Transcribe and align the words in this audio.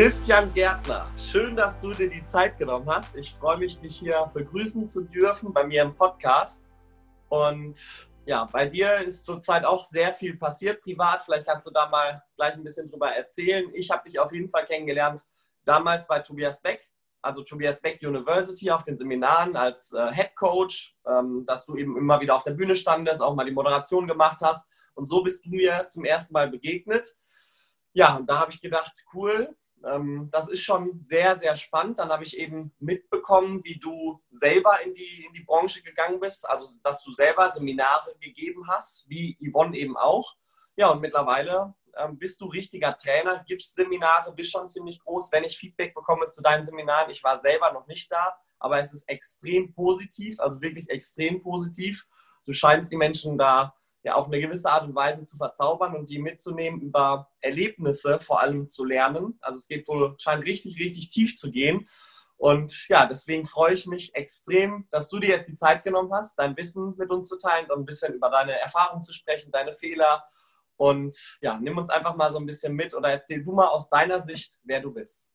Christian 0.00 0.50
Gärtner, 0.54 1.06
schön, 1.14 1.54
dass 1.54 1.78
du 1.78 1.90
dir 1.90 2.08
die 2.08 2.24
Zeit 2.24 2.56
genommen 2.56 2.88
hast. 2.88 3.14
Ich 3.16 3.34
freue 3.34 3.58
mich, 3.58 3.78
dich 3.80 3.98
hier 3.98 4.30
begrüßen 4.32 4.86
zu 4.86 5.02
dürfen 5.02 5.52
bei 5.52 5.62
mir 5.62 5.82
im 5.82 5.94
Podcast. 5.94 6.64
Und 7.28 8.08
ja, 8.24 8.46
bei 8.50 8.64
dir 8.64 8.96
ist 9.00 9.26
zurzeit 9.26 9.62
auch 9.66 9.84
sehr 9.84 10.14
viel 10.14 10.38
passiert 10.38 10.80
privat. 10.80 11.22
Vielleicht 11.22 11.44
kannst 11.44 11.66
du 11.66 11.70
da 11.70 11.86
mal 11.90 12.22
gleich 12.34 12.54
ein 12.54 12.64
bisschen 12.64 12.88
drüber 12.88 13.10
erzählen. 13.10 13.70
Ich 13.74 13.90
habe 13.90 14.08
dich 14.08 14.18
auf 14.18 14.32
jeden 14.32 14.48
Fall 14.48 14.64
kennengelernt 14.64 15.22
damals 15.66 16.06
bei 16.06 16.20
Tobias 16.20 16.62
Beck, 16.62 16.90
also 17.20 17.42
Tobias 17.42 17.78
Beck 17.78 18.00
University 18.02 18.70
auf 18.70 18.84
den 18.84 18.96
Seminaren 18.96 19.54
als 19.54 19.92
äh, 19.92 20.14
Head 20.14 20.34
Coach, 20.34 20.96
ähm, 21.06 21.44
dass 21.46 21.66
du 21.66 21.76
eben 21.76 21.98
immer 21.98 22.22
wieder 22.22 22.36
auf 22.36 22.44
der 22.44 22.52
Bühne 22.52 22.74
standest, 22.74 23.20
auch 23.20 23.34
mal 23.34 23.44
die 23.44 23.52
Moderation 23.52 24.06
gemacht 24.06 24.38
hast. 24.40 24.66
Und 24.94 25.10
so 25.10 25.22
bist 25.22 25.44
du 25.44 25.50
mir 25.50 25.88
zum 25.88 26.06
ersten 26.06 26.32
Mal 26.32 26.48
begegnet. 26.48 27.06
Ja, 27.92 28.16
und 28.16 28.30
da 28.30 28.38
habe 28.38 28.50
ich 28.50 28.62
gedacht, 28.62 29.04
cool, 29.12 29.54
das 29.82 30.48
ist 30.48 30.62
schon 30.62 31.00
sehr, 31.00 31.38
sehr 31.38 31.56
spannend. 31.56 31.98
Dann 31.98 32.10
habe 32.10 32.22
ich 32.22 32.36
eben 32.36 32.72
mitbekommen, 32.80 33.64
wie 33.64 33.78
du 33.78 34.20
selber 34.30 34.80
in 34.84 34.92
die, 34.94 35.24
in 35.26 35.32
die 35.32 35.42
Branche 35.42 35.82
gegangen 35.82 36.20
bist, 36.20 36.48
also 36.48 36.78
dass 36.82 37.02
du 37.02 37.12
selber 37.12 37.50
Seminare 37.50 38.14
gegeben 38.20 38.68
hast, 38.68 39.08
wie 39.08 39.38
Yvonne 39.40 39.76
eben 39.76 39.96
auch. 39.96 40.36
Ja, 40.76 40.90
und 40.90 41.00
mittlerweile 41.00 41.74
ähm, 41.96 42.18
bist 42.18 42.40
du 42.40 42.46
richtiger 42.46 42.96
Trainer, 42.96 43.44
gibst 43.46 43.74
Seminare, 43.74 44.32
bist 44.32 44.52
schon 44.52 44.68
ziemlich 44.68 45.00
groß. 45.00 45.32
Wenn 45.32 45.44
ich 45.44 45.56
Feedback 45.56 45.94
bekomme 45.94 46.28
zu 46.28 46.42
deinen 46.42 46.64
Seminaren, 46.64 47.10
ich 47.10 47.24
war 47.24 47.38
selber 47.38 47.72
noch 47.72 47.86
nicht 47.86 48.10
da, 48.12 48.36
aber 48.58 48.78
es 48.80 48.92
ist 48.92 49.08
extrem 49.08 49.72
positiv, 49.72 50.40
also 50.40 50.60
wirklich 50.60 50.88
extrem 50.90 51.42
positiv. 51.42 52.06
Du 52.44 52.52
scheinst 52.52 52.92
die 52.92 52.96
Menschen 52.96 53.38
da 53.38 53.74
ja, 54.02 54.14
auf 54.14 54.26
eine 54.26 54.40
gewisse 54.40 54.70
Art 54.70 54.84
und 54.84 54.94
Weise 54.94 55.24
zu 55.24 55.36
verzaubern 55.36 55.94
und 55.94 56.08
die 56.08 56.18
mitzunehmen, 56.18 56.80
über 56.80 57.30
Erlebnisse 57.40 58.20
vor 58.20 58.40
allem 58.40 58.68
zu 58.68 58.84
lernen. 58.84 59.38
Also 59.40 59.58
es 59.58 59.68
geht 59.68 59.86
wohl, 59.88 60.14
scheint 60.18 60.44
richtig, 60.44 60.78
richtig 60.78 61.10
tief 61.10 61.36
zu 61.36 61.50
gehen. 61.50 61.86
Und 62.36 62.88
ja, 62.88 63.04
deswegen 63.04 63.44
freue 63.44 63.74
ich 63.74 63.86
mich 63.86 64.14
extrem, 64.14 64.88
dass 64.90 65.10
du 65.10 65.18
dir 65.18 65.28
jetzt 65.28 65.48
die 65.50 65.54
Zeit 65.54 65.84
genommen 65.84 66.10
hast, 66.14 66.38
dein 66.38 66.56
Wissen 66.56 66.94
mit 66.96 67.10
uns 67.10 67.28
zu 67.28 67.36
teilen 67.36 67.70
und 67.70 67.80
ein 67.80 67.84
bisschen 67.84 68.14
über 68.14 68.30
deine 68.30 68.58
Erfahrungen 68.58 69.02
zu 69.02 69.12
sprechen, 69.12 69.52
deine 69.52 69.74
Fehler. 69.74 70.24
Und 70.76 71.36
ja, 71.42 71.58
nimm 71.60 71.76
uns 71.76 71.90
einfach 71.90 72.16
mal 72.16 72.32
so 72.32 72.38
ein 72.38 72.46
bisschen 72.46 72.74
mit 72.74 72.94
oder 72.94 73.10
erzähl 73.10 73.44
du 73.44 73.52
mal 73.52 73.68
aus 73.68 73.90
deiner 73.90 74.22
Sicht, 74.22 74.58
wer 74.64 74.80
du 74.80 74.90
bist. 74.90 75.30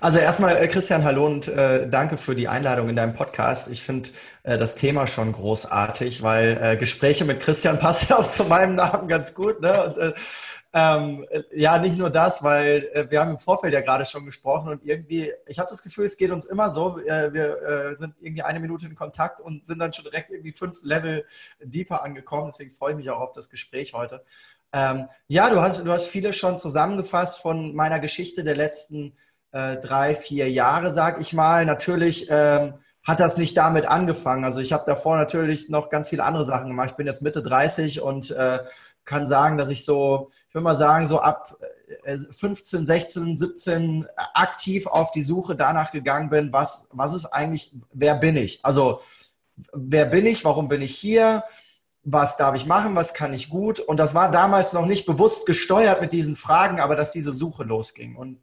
Also 0.00 0.18
erstmal, 0.18 0.56
äh, 0.56 0.68
Christian, 0.68 1.04
hallo 1.04 1.26
und 1.26 1.48
äh, 1.48 1.88
danke 1.88 2.18
für 2.18 2.34
die 2.34 2.48
Einladung 2.48 2.88
in 2.88 2.96
deinem 2.96 3.14
Podcast. 3.14 3.68
Ich 3.68 3.82
finde 3.82 4.10
äh, 4.42 4.58
das 4.58 4.74
Thema 4.74 5.06
schon 5.06 5.32
großartig, 5.32 6.22
weil 6.22 6.58
äh, 6.60 6.76
Gespräche 6.76 7.24
mit 7.24 7.40
Christian 7.40 7.78
passen 7.80 8.08
ja 8.10 8.18
auch 8.18 8.28
zu 8.28 8.44
meinem 8.44 8.74
Namen 8.74 9.08
ganz 9.08 9.34
gut. 9.34 9.60
Ne? 9.60 9.84
Und, 9.84 9.98
äh, 9.98 10.12
ähm, 10.76 11.24
ja, 11.54 11.78
nicht 11.78 11.96
nur 11.96 12.10
das, 12.10 12.42
weil 12.42 13.06
wir 13.08 13.20
haben 13.20 13.30
im 13.30 13.38
Vorfeld 13.38 13.72
ja 13.72 13.80
gerade 13.80 14.04
schon 14.06 14.24
gesprochen 14.24 14.70
und 14.70 14.84
irgendwie, 14.84 15.32
ich 15.46 15.60
habe 15.60 15.68
das 15.70 15.84
Gefühl, 15.84 16.04
es 16.04 16.16
geht 16.16 16.32
uns 16.32 16.46
immer 16.46 16.68
so. 16.70 16.96
wir 16.96 17.90
sind 17.92 18.16
irgendwie 18.20 18.42
eine 18.42 18.58
Minute 18.58 18.86
in 18.86 18.96
Kontakt 18.96 19.40
und 19.40 19.64
sind 19.64 19.78
dann 19.78 19.92
schon 19.92 20.04
direkt 20.04 20.30
irgendwie 20.30 20.50
fünf 20.50 20.82
Level 20.82 21.24
deeper 21.62 22.02
angekommen. 22.02 22.50
Deswegen 22.50 22.72
freue 22.72 22.90
ich 22.90 22.96
mich 22.96 23.08
auch 23.10 23.20
auf 23.20 23.30
das 23.30 23.50
Gespräch 23.50 23.94
heute. 23.94 24.24
Ähm, 24.72 25.08
ja, 25.28 25.48
du 25.48 25.60
hast, 25.60 25.86
du 25.86 25.92
hast 25.92 26.08
viele 26.08 26.32
schon 26.32 26.58
zusammengefasst 26.58 27.38
von 27.40 27.72
meiner 27.76 28.00
Geschichte 28.00 28.42
der 28.42 28.56
letzten 28.56 29.16
äh, 29.54 29.76
drei, 29.76 30.16
vier 30.16 30.50
Jahre, 30.50 30.90
sag 30.90 31.20
ich 31.20 31.32
mal. 31.32 31.64
Natürlich 31.64 32.26
ähm, 32.28 32.74
hat 33.04 33.20
das 33.20 33.36
nicht 33.36 33.56
damit 33.56 33.86
angefangen. 33.86 34.44
Also 34.44 34.60
ich 34.60 34.72
habe 34.72 34.82
davor 34.84 35.16
natürlich 35.16 35.68
noch 35.68 35.90
ganz 35.90 36.08
viele 36.08 36.24
andere 36.24 36.44
Sachen 36.44 36.66
gemacht. 36.66 36.90
Ich 36.90 36.96
bin 36.96 37.06
jetzt 37.06 37.22
Mitte 37.22 37.40
30 37.40 38.00
und 38.00 38.32
äh, 38.32 38.58
kann 39.04 39.28
sagen, 39.28 39.56
dass 39.56 39.70
ich 39.70 39.84
so, 39.84 40.30
ich 40.48 40.54
würde 40.54 40.64
mal 40.64 40.76
sagen, 40.76 41.06
so 41.06 41.20
ab 41.20 41.56
15, 42.30 42.84
16, 42.84 43.38
17 43.38 44.06
aktiv 44.16 44.86
auf 44.88 45.12
die 45.12 45.22
Suche 45.22 45.54
danach 45.54 45.92
gegangen 45.92 46.30
bin, 46.30 46.52
was, 46.52 46.88
was 46.90 47.14
ist 47.14 47.26
eigentlich, 47.26 47.76
wer 47.92 48.16
bin 48.16 48.36
ich? 48.36 48.64
Also 48.64 49.00
wer 49.72 50.06
bin 50.06 50.26
ich, 50.26 50.44
warum 50.44 50.68
bin 50.68 50.82
ich 50.82 50.96
hier? 50.96 51.44
was 52.06 52.36
darf 52.36 52.54
ich 52.54 52.66
machen, 52.66 52.94
was 52.94 53.14
kann 53.14 53.32
ich 53.32 53.48
gut. 53.48 53.80
Und 53.80 53.96
das 53.96 54.14
war 54.14 54.30
damals 54.30 54.74
noch 54.74 54.84
nicht 54.84 55.06
bewusst 55.06 55.46
gesteuert 55.46 56.02
mit 56.02 56.12
diesen 56.12 56.36
Fragen, 56.36 56.78
aber 56.78 56.96
dass 56.96 57.12
diese 57.12 57.32
Suche 57.32 57.64
losging. 57.64 58.14
Und 58.14 58.40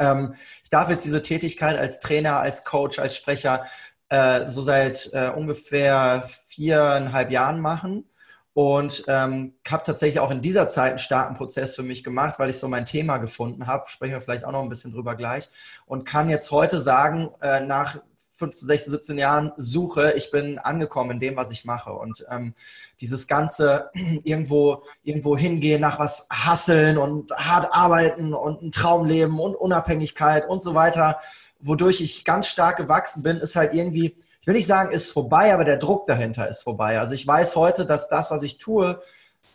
ähm, 0.00 0.34
ich 0.64 0.70
darf 0.70 0.90
jetzt 0.90 1.04
diese 1.04 1.22
Tätigkeit 1.22 1.78
als 1.78 2.00
Trainer, 2.00 2.40
als 2.40 2.64
Coach, 2.64 2.98
als 2.98 3.14
Sprecher 3.14 3.66
äh, 4.08 4.48
so 4.48 4.62
seit 4.62 5.10
äh, 5.12 5.28
ungefähr 5.28 6.24
viereinhalb 6.48 7.30
Jahren 7.30 7.60
machen. 7.60 8.06
Und 8.52 9.04
ähm, 9.06 9.54
habe 9.68 9.84
tatsächlich 9.84 10.18
auch 10.18 10.32
in 10.32 10.42
dieser 10.42 10.68
Zeit 10.68 10.90
einen 10.90 10.98
starken 10.98 11.36
Prozess 11.36 11.76
für 11.76 11.84
mich 11.84 12.02
gemacht, 12.02 12.38
weil 12.38 12.50
ich 12.50 12.58
so 12.58 12.66
mein 12.66 12.84
Thema 12.84 13.18
gefunden 13.18 13.68
habe. 13.68 13.88
Sprechen 13.88 14.14
wir 14.14 14.20
vielleicht 14.20 14.44
auch 14.44 14.50
noch 14.50 14.62
ein 14.62 14.68
bisschen 14.68 14.92
drüber 14.92 15.14
gleich. 15.14 15.48
Und 15.86 16.04
kann 16.04 16.28
jetzt 16.28 16.50
heute 16.50 16.80
sagen, 16.80 17.30
äh, 17.40 17.60
nach 17.60 18.00
15, 18.40 18.66
16, 18.66 18.90
17 18.90 19.18
Jahren 19.18 19.52
suche, 19.56 20.14
ich 20.16 20.30
bin 20.30 20.58
angekommen 20.58 21.12
in 21.12 21.20
dem, 21.20 21.36
was 21.36 21.50
ich 21.50 21.66
mache. 21.66 21.92
Und 21.92 22.24
ähm, 22.30 22.54
dieses 23.00 23.26
ganze 23.26 23.90
irgendwo, 24.24 24.82
irgendwo 25.02 25.36
hingehen, 25.36 25.82
nach 25.82 25.98
was 25.98 26.26
hasseln 26.32 26.96
und 26.96 27.30
hart 27.32 27.72
arbeiten 27.72 28.32
und 28.32 28.62
ein 28.62 28.72
Traumleben 28.72 29.38
und 29.38 29.54
Unabhängigkeit 29.54 30.48
und 30.48 30.62
so 30.62 30.74
weiter, 30.74 31.20
wodurch 31.60 32.00
ich 32.00 32.24
ganz 32.24 32.46
stark 32.46 32.78
gewachsen 32.78 33.22
bin, 33.22 33.36
ist 33.36 33.56
halt 33.56 33.74
irgendwie, 33.74 34.16
ich 34.40 34.46
will 34.46 34.54
nicht 34.54 34.66
sagen, 34.66 34.90
ist 34.90 35.12
vorbei, 35.12 35.52
aber 35.52 35.64
der 35.64 35.76
Druck 35.76 36.06
dahinter 36.06 36.48
ist 36.48 36.62
vorbei. 36.62 36.98
Also 36.98 37.12
ich 37.12 37.26
weiß 37.26 37.56
heute, 37.56 37.84
dass 37.84 38.08
das, 38.08 38.30
was 38.30 38.42
ich 38.42 38.56
tue, 38.56 39.02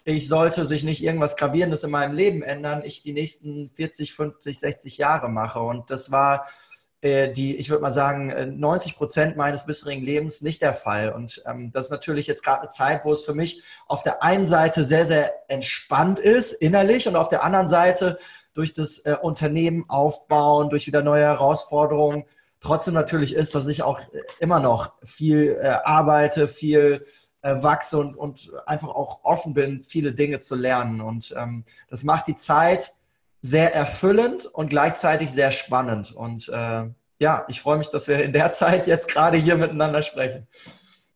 ich 0.04 0.28
sollte 0.28 0.64
sich 0.66 0.84
nicht 0.84 1.04
irgendwas 1.04 1.36
Gravierendes 1.36 1.84
in 1.84 1.90
meinem 1.90 2.14
Leben 2.14 2.44
ändern, 2.44 2.84
ich 2.86 3.02
die 3.02 3.14
nächsten 3.14 3.72
40, 3.72 4.14
50, 4.14 4.60
60 4.60 5.00
Jahre 5.00 5.28
mache. 5.30 5.60
Und 5.60 5.90
das 5.90 6.12
war 6.12 6.46
die, 7.06 7.56
ich 7.58 7.70
würde 7.70 7.84
mal 7.84 7.92
sagen, 7.92 8.58
90 8.60 8.92
äh, 8.92 8.96
Prozent 8.96 9.38
meines 9.38 9.66
bisherigen 9.66 10.04
Lebens 10.04 10.42
nicht 10.42 10.62
der 10.62 10.74
Fall. 10.74 11.12
Und 11.12 11.44
ähm, 11.46 11.72
das 11.72 11.86
ist 11.86 11.92
natürlich 11.92 12.26
jetzt 12.26 12.44
gerade 12.44 12.62
eine 12.62 12.70
Zeit, 12.70 13.06
wo 13.06 13.12
es 13.12 13.24
für 13.24 13.36
mich 13.36 13.64
auf 13.88 14.02
der 14.02 14.24
einen 14.24 14.48
Seite 14.48 14.86
sehr, 14.86 15.06
sehr 15.06 15.34
entspannt 15.48 16.18
ist, 16.18 16.54
innerlich, 16.54 17.08
und 17.08 17.16
auf 17.16 17.30
der 17.30 17.44
anderen 17.44 17.70
Seite 17.70 18.18
durch 18.56 18.74
das 18.74 19.00
äh, 19.00 19.16
Unternehmen 19.22 19.86
aufbauen, 19.88 20.70
durch 20.70 20.88
wieder 20.88 21.04
neue 21.04 21.24
Herausforderungen, 21.24 22.24
trotzdem 22.60 22.96
natürlich 22.96 23.36
ist, 23.36 23.54
dass 23.54 23.68
ich 23.68 23.84
auch 23.84 24.00
äh, 24.00 24.22
immer 24.40 24.60
noch 24.60 24.94
viel 25.04 25.60
äh, 25.62 25.68
arbeite, 25.84 26.48
viel 26.48 27.06
äh, 27.44 27.62
wachse 27.62 28.00
und, 28.00 28.16
und 28.16 28.52
einfach 28.66 28.90
auch 28.90 29.24
offen 29.24 29.54
bin, 29.54 29.84
viele 29.84 30.14
Dinge 30.14 30.40
zu 30.40 30.56
lernen. 30.56 31.02
Und 31.02 31.36
ähm, 31.38 31.66
das 31.88 32.04
macht 32.04 32.28
die 32.28 32.36
Zeit 32.36 32.94
sehr 33.46 33.76
erfüllend 33.76 34.48
und 34.48 34.70
gleichzeitig 34.70 35.32
sehr 35.32 35.52
spannend. 35.52 36.12
Und 36.12 36.50
äh, 36.50 36.90
ja, 37.20 37.46
ich 37.48 37.62
freue 37.62 37.78
mich, 37.78 37.90
dass 37.90 38.08
wir 38.08 38.24
in 38.24 38.34
der 38.34 38.52
Zeit 38.60 38.88
jetzt 38.88 39.08
gerade 39.08 39.38
hier 39.38 39.56
miteinander 39.56 40.02
sprechen. 40.02 40.48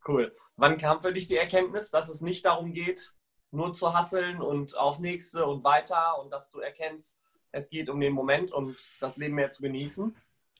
Cool. 0.06 0.32
Wann 0.56 0.78
kam 0.78 1.02
für 1.02 1.12
dich 1.12 1.26
die 1.26 1.36
Erkenntnis, 1.36 1.90
dass 1.90 2.08
es 2.08 2.20
nicht 2.20 2.44
darum 2.44 2.72
geht, 2.72 3.12
nur 3.50 3.74
zu 3.74 3.94
hasseln 3.94 4.40
und 4.40 4.76
aufs 4.76 5.00
nächste 5.00 5.44
und 5.44 5.64
weiter 5.64 6.20
und 6.22 6.30
dass 6.30 6.50
du 6.52 6.60
erkennst, 6.60 7.18
es 7.50 7.68
geht 7.68 7.90
um 7.90 8.00
den 8.00 8.12
Moment 8.12 8.52
und 8.52 8.76
das 9.00 9.16
Leben 9.16 9.34
mehr 9.34 9.50
zu 9.50 9.62
genießen? 9.62 10.16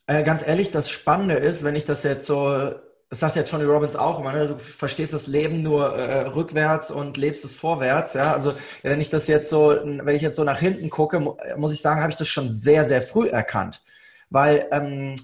Äh, 0.07 0.25
ganz 0.25 0.45
ehrlich, 0.45 0.73
das 0.73 0.91
Spannende 0.91 1.35
ist, 1.35 1.63
wenn 1.63 1.77
ich 1.77 1.85
das 1.85 2.03
jetzt 2.03 2.27
so 2.27 2.75
das 3.10 3.19
sagt 3.19 3.34
ja 3.34 3.43
Tony 3.43 3.65
Robbins 3.65 3.97
auch 3.97 4.21
immer, 4.21 4.32
ne? 4.32 4.47
du 4.47 4.59
verstehst 4.59 5.12
das 5.12 5.26
Leben 5.26 5.62
nur 5.62 5.97
äh, 5.97 6.28
rückwärts 6.28 6.93
und 6.93 7.16
lebst 7.16 7.44
es 7.44 7.56
vorwärts. 7.56 8.15
Ja? 8.15 8.32
Also 8.32 8.54
wenn 8.82 9.00
ich 9.00 9.09
das 9.09 9.26
jetzt 9.26 9.50
so, 9.50 9.76
wenn 9.84 10.15
ich 10.15 10.22
jetzt 10.22 10.37
so 10.37 10.44
nach 10.44 10.60
hinten 10.60 10.91
gucke, 10.91 11.19
muss 11.56 11.72
ich 11.72 11.81
sagen, 11.82 12.03
habe 12.03 12.10
ich 12.10 12.16
das 12.16 12.28
schon 12.28 12.48
sehr, 12.48 12.84
sehr 12.84 13.03
früh 13.03 13.26
erkannt. 13.26 13.82
Weil 14.31 14.69
ähm, 14.71 15.16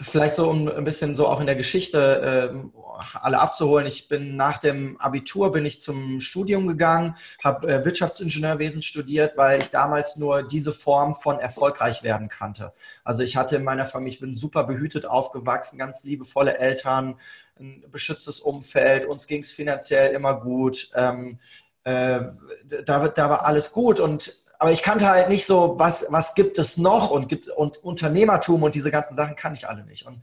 vielleicht 0.00 0.34
so 0.34 0.48
um 0.48 0.68
ein 0.68 0.84
bisschen 0.84 1.16
so 1.16 1.26
auch 1.26 1.40
in 1.40 1.46
der 1.46 1.56
Geschichte 1.56 2.52
äh, 2.52 3.18
alle 3.20 3.38
abzuholen. 3.38 3.86
Ich 3.86 4.08
bin 4.08 4.36
nach 4.36 4.58
dem 4.58 5.00
Abitur 5.00 5.50
bin 5.50 5.64
ich 5.64 5.80
zum 5.80 6.20
Studium 6.20 6.68
gegangen, 6.68 7.16
habe 7.42 7.68
äh, 7.68 7.84
Wirtschaftsingenieurwesen 7.84 8.82
studiert, 8.82 9.36
weil 9.36 9.60
ich 9.60 9.70
damals 9.70 10.16
nur 10.16 10.42
diese 10.42 10.72
Form 10.72 11.14
von 11.14 11.38
erfolgreich 11.38 12.02
werden 12.02 12.28
kannte. 12.28 12.72
Also 13.04 13.22
ich 13.22 13.36
hatte 13.36 13.56
in 13.56 13.64
meiner 13.64 13.86
Familie, 13.86 14.14
ich 14.14 14.20
bin 14.20 14.36
super 14.36 14.64
behütet 14.64 15.04
aufgewachsen, 15.04 15.78
ganz 15.78 16.04
liebevolle 16.04 16.58
Eltern, 16.58 17.18
ein 17.58 17.84
beschütztes 17.90 18.38
Umfeld, 18.40 19.04
uns 19.04 19.26
ging 19.26 19.42
es 19.42 19.50
finanziell 19.50 20.14
immer 20.14 20.40
gut. 20.40 20.90
Ähm, 20.94 21.40
äh, 21.82 22.20
da, 22.84 23.08
da 23.08 23.30
war 23.30 23.44
alles 23.44 23.72
gut 23.72 23.98
und 23.98 24.32
aber 24.58 24.72
ich 24.72 24.82
kannte 24.82 25.08
halt 25.08 25.28
nicht 25.28 25.46
so, 25.46 25.74
was, 25.78 26.06
was 26.10 26.34
gibt 26.34 26.58
es 26.58 26.76
noch 26.76 27.10
und 27.10 27.28
gibt 27.28 27.48
und 27.48 27.76
Unternehmertum 27.78 28.62
und 28.62 28.74
diese 28.74 28.90
ganzen 28.90 29.14
Sachen 29.14 29.36
kann 29.36 29.54
ich 29.54 29.68
alle 29.68 29.84
nicht. 29.84 30.06
Und 30.06 30.22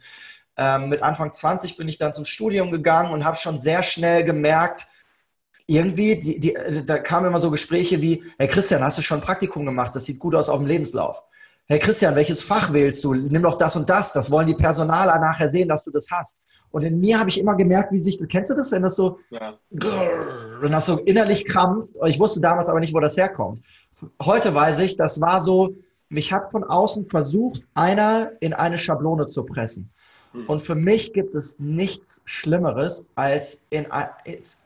ähm, 0.58 0.90
mit 0.90 1.04
Anfang 1.04 1.32
20 1.32 1.78
bin 1.78 1.88
ich 1.88 1.98
dann 1.98 2.14
zum 2.14 2.26
Studium 2.26 2.72
gegangen 2.72 3.12
und 3.12 3.24
habe 3.24 3.38
schon 3.38 3.60
sehr 3.60 3.82
schnell 3.82 4.24
gemerkt, 4.24 4.88
irgendwie, 5.68 6.20
die, 6.20 6.40
die, 6.40 6.86
da 6.86 7.00
kamen 7.00 7.28
immer 7.28 7.40
so 7.40 7.50
Gespräche 7.50 8.02
wie, 8.02 8.24
hey 8.38 8.48
Christian, 8.48 8.84
hast 8.84 8.98
du 8.98 9.02
schon 9.02 9.20
ein 9.20 9.24
Praktikum 9.24 9.66
gemacht? 9.66 9.96
Das 9.96 10.06
sieht 10.06 10.20
gut 10.20 10.36
aus 10.36 10.48
auf 10.48 10.60
dem 10.60 10.68
Lebenslauf. 10.68 11.24
Hey 11.68 11.80
Christian, 11.80 12.16
welches 12.16 12.44
Fach 12.44 12.72
wählst 12.74 13.04
du? 13.04 13.16
Nimm 13.16 13.42
doch 13.42 13.58
das 13.58 13.76
und 13.76 13.90
das. 13.90 14.14
Das 14.14 14.30
wollen 14.30 14.46
die 14.46 14.54
Personaler 14.54 15.18
nachher 15.18 15.50
sehen, 15.50 15.68
dass 15.68 15.84
du 15.84 15.90
das 15.90 16.08
hast. 16.12 16.38
Und 16.70 16.84
in 16.84 17.00
mir 17.00 17.20
habe 17.20 17.30
ich 17.30 17.40
immer 17.40 17.56
gemerkt, 17.56 17.92
wie 17.92 18.00
sich, 18.00 18.20
kennst 18.30 18.52
du 18.52 18.56
das, 18.56 18.72
wenn 18.72 18.84
das 18.84 18.96
so, 18.96 19.20
ja. 19.30 19.58
wenn 19.72 20.72
das 20.72 20.86
so 20.86 21.00
innerlich 21.00 21.46
krampft? 21.46 21.96
Ich 22.06 22.20
wusste 22.20 22.42
damals 22.42 22.70
aber 22.70 22.80
nicht, 22.80 22.94
wo 22.94 23.00
das 23.00 23.18
herkommt. 23.18 23.64
Heute 24.22 24.54
weiß 24.54 24.80
ich, 24.80 24.98
das 24.98 25.22
war 25.22 25.42
so, 25.42 25.76
mich 26.10 26.34
hat 26.34 26.52
von 26.52 26.64
außen 26.64 27.06
versucht, 27.06 27.64
einer 27.74 28.32
in 28.40 28.54
eine 28.54 28.78
Schablone 28.78 29.28
zu 29.28 29.44
pressen. 29.44 29.92
Hm. 30.34 30.46
Und 30.48 30.62
für 30.62 30.76
mich 30.76 31.14
gibt 31.14 31.36
es 31.36 31.60
nichts 31.60 32.22
Schlimmeres, 32.26 33.08
als 33.16 33.66
in 33.70 33.92
ein, 33.92 34.10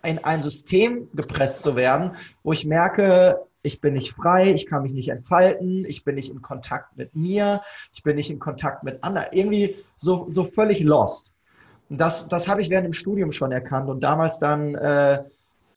in 0.04 0.24
ein 0.24 0.42
System 0.42 1.10
gepresst 1.14 1.64
zu 1.64 1.76
werden, 1.76 2.16
wo 2.44 2.52
ich 2.52 2.66
merke, 2.66 3.40
ich 3.62 3.82
bin 3.82 3.94
nicht 3.94 4.14
frei, 4.14 4.54
ich 4.54 4.68
kann 4.68 4.84
mich 4.84 4.94
nicht 4.94 5.10
entfalten, 5.10 5.86
ich 5.86 6.04
bin 6.04 6.16
nicht 6.16 6.32
in 6.32 6.42
Kontakt 6.42 6.96
mit 6.98 7.16
mir, 7.16 7.62
ich 7.94 8.04
bin 8.04 8.16
nicht 8.16 8.30
in 8.30 8.40
Kontakt 8.40 8.84
mit 8.84 9.04
anderen. 9.04 9.28
Irgendwie 9.32 9.76
so, 9.98 10.28
so 10.30 10.46
völlig 10.46 10.80
lost. 10.82 11.34
Und 11.90 12.00
das, 12.00 12.30
das 12.30 12.48
habe 12.48 12.62
ich 12.62 12.70
während 12.70 12.86
dem 12.86 12.94
Studium 12.94 13.32
schon 13.32 13.52
erkannt 13.52 13.90
und 13.90 14.02
damals 14.02 14.40
dann 14.40 14.76
äh, 14.76 15.16
äh, 15.16 15.24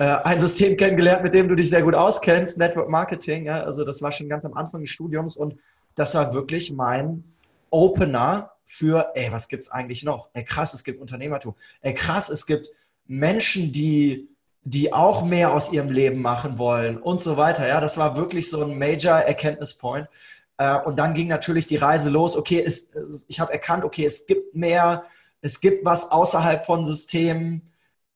ein 0.05 0.41
System 0.41 0.77
kennengelernt, 0.77 1.23
mit 1.23 1.35
dem 1.35 1.49
du 1.49 1.55
dich 1.55 1.71
sehr 1.71 1.83
gut 1.83 1.95
auskennst, 1.95 2.59
Network 2.59 2.89
Marketing. 2.89 3.47
Ja? 3.47 3.63
Also 3.63 3.85
das 3.85 4.03
war 4.03 4.13
schon 4.13 4.29
ganz 4.29 4.45
am 4.45 4.55
Anfang 4.55 4.81
des 4.81 4.91
Studiums 4.91 5.37
und 5.37 5.57
das 5.95 6.15
war 6.15 6.33
wirklich 6.33 6.73
mein 6.73 7.25
Opener 7.71 8.53
für, 8.65 9.11
ey, 9.15 9.31
was 9.31 9.49
gibt 9.49 9.65
es 9.65 9.71
eigentlich 9.71 10.03
noch? 10.03 10.31
Ey, 10.33 10.45
krass, 10.45 10.73
es 10.73 10.85
gibt 10.85 11.01
Unternehmertum. 11.01 11.55
Ey, 11.83 11.95
krass, 11.95 12.31
es 12.31 12.47
gibt 12.47 12.71
Menschen, 13.07 13.73
die 13.73 14.29
die 14.65 14.93
auch 14.93 15.25
mehr 15.25 15.53
aus 15.53 15.73
ihrem 15.73 15.91
Leben 15.91 16.23
machen 16.23 16.59
wollen 16.59 16.99
und 16.99 17.21
so 17.21 17.37
weiter. 17.37 17.67
Ja, 17.67 17.81
das 17.81 17.99
war 17.99 18.17
wirklich 18.17 18.49
so 18.49 18.63
ein 18.63 18.79
Major 18.79 19.17
Erkenntnispoint. 19.17 20.09
Äh, 20.57 20.79
und 20.81 20.97
dann 20.99 21.15
ging 21.15 21.29
natürlich 21.29 21.67
die 21.67 21.77
Reise 21.77 22.11
los. 22.11 22.37
Okay, 22.37 22.63
es, 22.65 22.93
ich 23.27 23.41
habe 23.41 23.53
erkannt, 23.53 23.85
okay, 23.85 24.05
es 24.05 24.27
gibt 24.27 24.55
mehr, 24.55 25.05
es 25.41 25.61
gibt 25.61 25.85
was 25.85 26.11
außerhalb 26.11 26.65
von 26.65 26.87
Systemen. 26.87 27.72